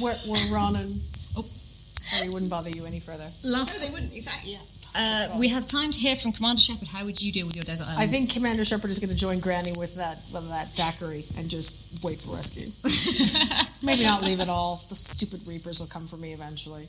Where, 0.00 0.16
where 0.32 0.44
Ron 0.56 0.80
and 0.80 0.88
oh, 1.36 1.44
sorry, 1.44 2.32
wouldn't 2.32 2.48
bother 2.50 2.72
you 2.72 2.88
any 2.88 3.04
further. 3.04 3.28
Last, 3.44 3.76
they 3.84 3.92
wouldn't, 3.92 4.16
exactly, 4.16 4.56
yeah. 4.56 4.64
uh, 4.96 5.36
we 5.36 5.52
have 5.52 5.68
time 5.68 5.92
to 5.92 6.00
hear 6.00 6.16
from 6.16 6.32
Commander 6.32 6.64
Shepard. 6.64 6.88
How 6.88 7.04
would 7.04 7.20
you 7.20 7.30
deal 7.36 7.44
with 7.44 7.54
your 7.54 7.68
desert 7.68 7.84
island? 7.84 8.00
I 8.00 8.08
think 8.08 8.32
Commander 8.32 8.64
Shepard 8.64 8.88
is 8.88 8.96
going 8.96 9.12
to 9.12 9.20
join 9.20 9.44
Granny 9.44 9.76
with 9.76 9.92
that 10.00 10.16
with 10.32 10.48
that 10.48 10.72
daiquiri 10.72 11.20
and 11.36 11.44
just 11.52 12.00
wait 12.00 12.16
for 12.16 12.32
rescue. 12.32 12.64
Maybe 13.86 14.08
not 14.08 14.24
leave 14.24 14.40
it 14.40 14.48
all. 14.48 14.80
The 14.88 14.96
stupid 14.96 15.44
Reapers 15.44 15.84
will 15.84 15.92
come 15.92 16.08
for 16.08 16.16
me 16.16 16.32
eventually. 16.32 16.88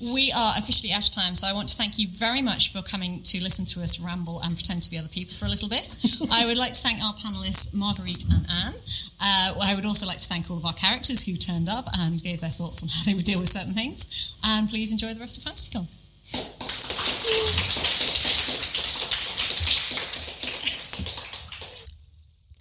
We 0.00 0.32
are 0.32 0.54
officially 0.56 0.92
out 0.96 1.04
of 1.04 1.12
time, 1.12 1.34
so 1.34 1.46
I 1.46 1.52
want 1.52 1.68
to 1.68 1.76
thank 1.76 1.98
you 1.98 2.08
very 2.08 2.40
much 2.40 2.72
for 2.72 2.80
coming 2.80 3.20
to 3.20 3.36
listen 3.42 3.66
to 3.76 3.82
us 3.84 4.00
ramble 4.00 4.40
and 4.40 4.56
pretend 4.56 4.82
to 4.84 4.90
be 4.90 4.96
other 4.96 5.12
people 5.12 5.34
for 5.36 5.44
a 5.44 5.52
little 5.52 5.68
bit. 5.68 5.92
I 6.32 6.46
would 6.46 6.56
like 6.56 6.72
to 6.72 6.80
thank 6.80 7.04
our 7.04 7.12
panelists, 7.12 7.76
Marguerite 7.76 8.24
and 8.32 8.40
Anne. 8.64 8.74
Uh, 9.20 9.60
I 9.60 9.74
would 9.76 9.84
also 9.84 10.06
like 10.06 10.16
to 10.16 10.26
thank 10.26 10.48
all 10.50 10.56
of 10.56 10.64
our 10.64 10.72
characters 10.72 11.26
who 11.28 11.36
turned 11.36 11.68
up 11.68 11.84
and 11.98 12.16
gave 12.22 12.40
their 12.40 12.48
thoughts 12.48 12.82
on 12.82 12.88
how 12.88 13.04
they 13.04 13.12
would 13.12 13.28
deal 13.28 13.38
with 13.38 13.48
certain 13.48 13.74
things. 13.74 14.40
And 14.42 14.70
please 14.70 14.90
enjoy 14.90 15.12
the 15.12 15.20
rest 15.20 15.36
of 15.36 15.52
FantasyCon. 15.52 15.84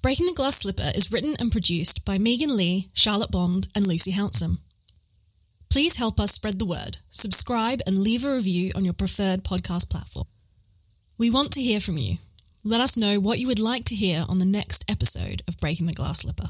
Breaking 0.01 0.27
the 0.27 0.33
Glass 0.35 0.57
Slipper 0.59 0.91
is 0.93 1.11
written 1.11 1.35
and 1.39 1.51
produced 1.51 2.03
by 2.03 2.17
Megan 2.17 2.57
Leigh, 2.57 2.89
Charlotte 2.93 3.31
Bond, 3.31 3.67
and 3.75 3.87
Lucy 3.87 4.11
Hounsom. 4.11 4.57
Please 5.69 5.97
help 5.97 6.19
us 6.19 6.31
spread 6.31 6.57
the 6.57 6.65
word. 6.65 6.97
Subscribe 7.11 7.79
and 7.85 7.99
leave 7.99 8.25
a 8.25 8.33
review 8.33 8.71
on 8.75 8.85
your 8.85 8.93
preferred 8.95 9.43
podcast 9.43 9.87
platform. 9.91 10.25
We 11.19 11.29
want 11.29 11.51
to 11.51 11.61
hear 11.61 11.79
from 11.79 11.99
you. 11.99 12.17
Let 12.63 12.81
us 12.81 12.97
know 12.97 13.19
what 13.19 13.37
you 13.37 13.45
would 13.45 13.59
like 13.59 13.85
to 13.85 13.95
hear 13.95 14.25
on 14.27 14.39
the 14.39 14.45
next 14.45 14.89
episode 14.89 15.43
of 15.47 15.59
Breaking 15.59 15.85
the 15.85 15.93
Glass 15.93 16.21
Slipper. 16.21 16.49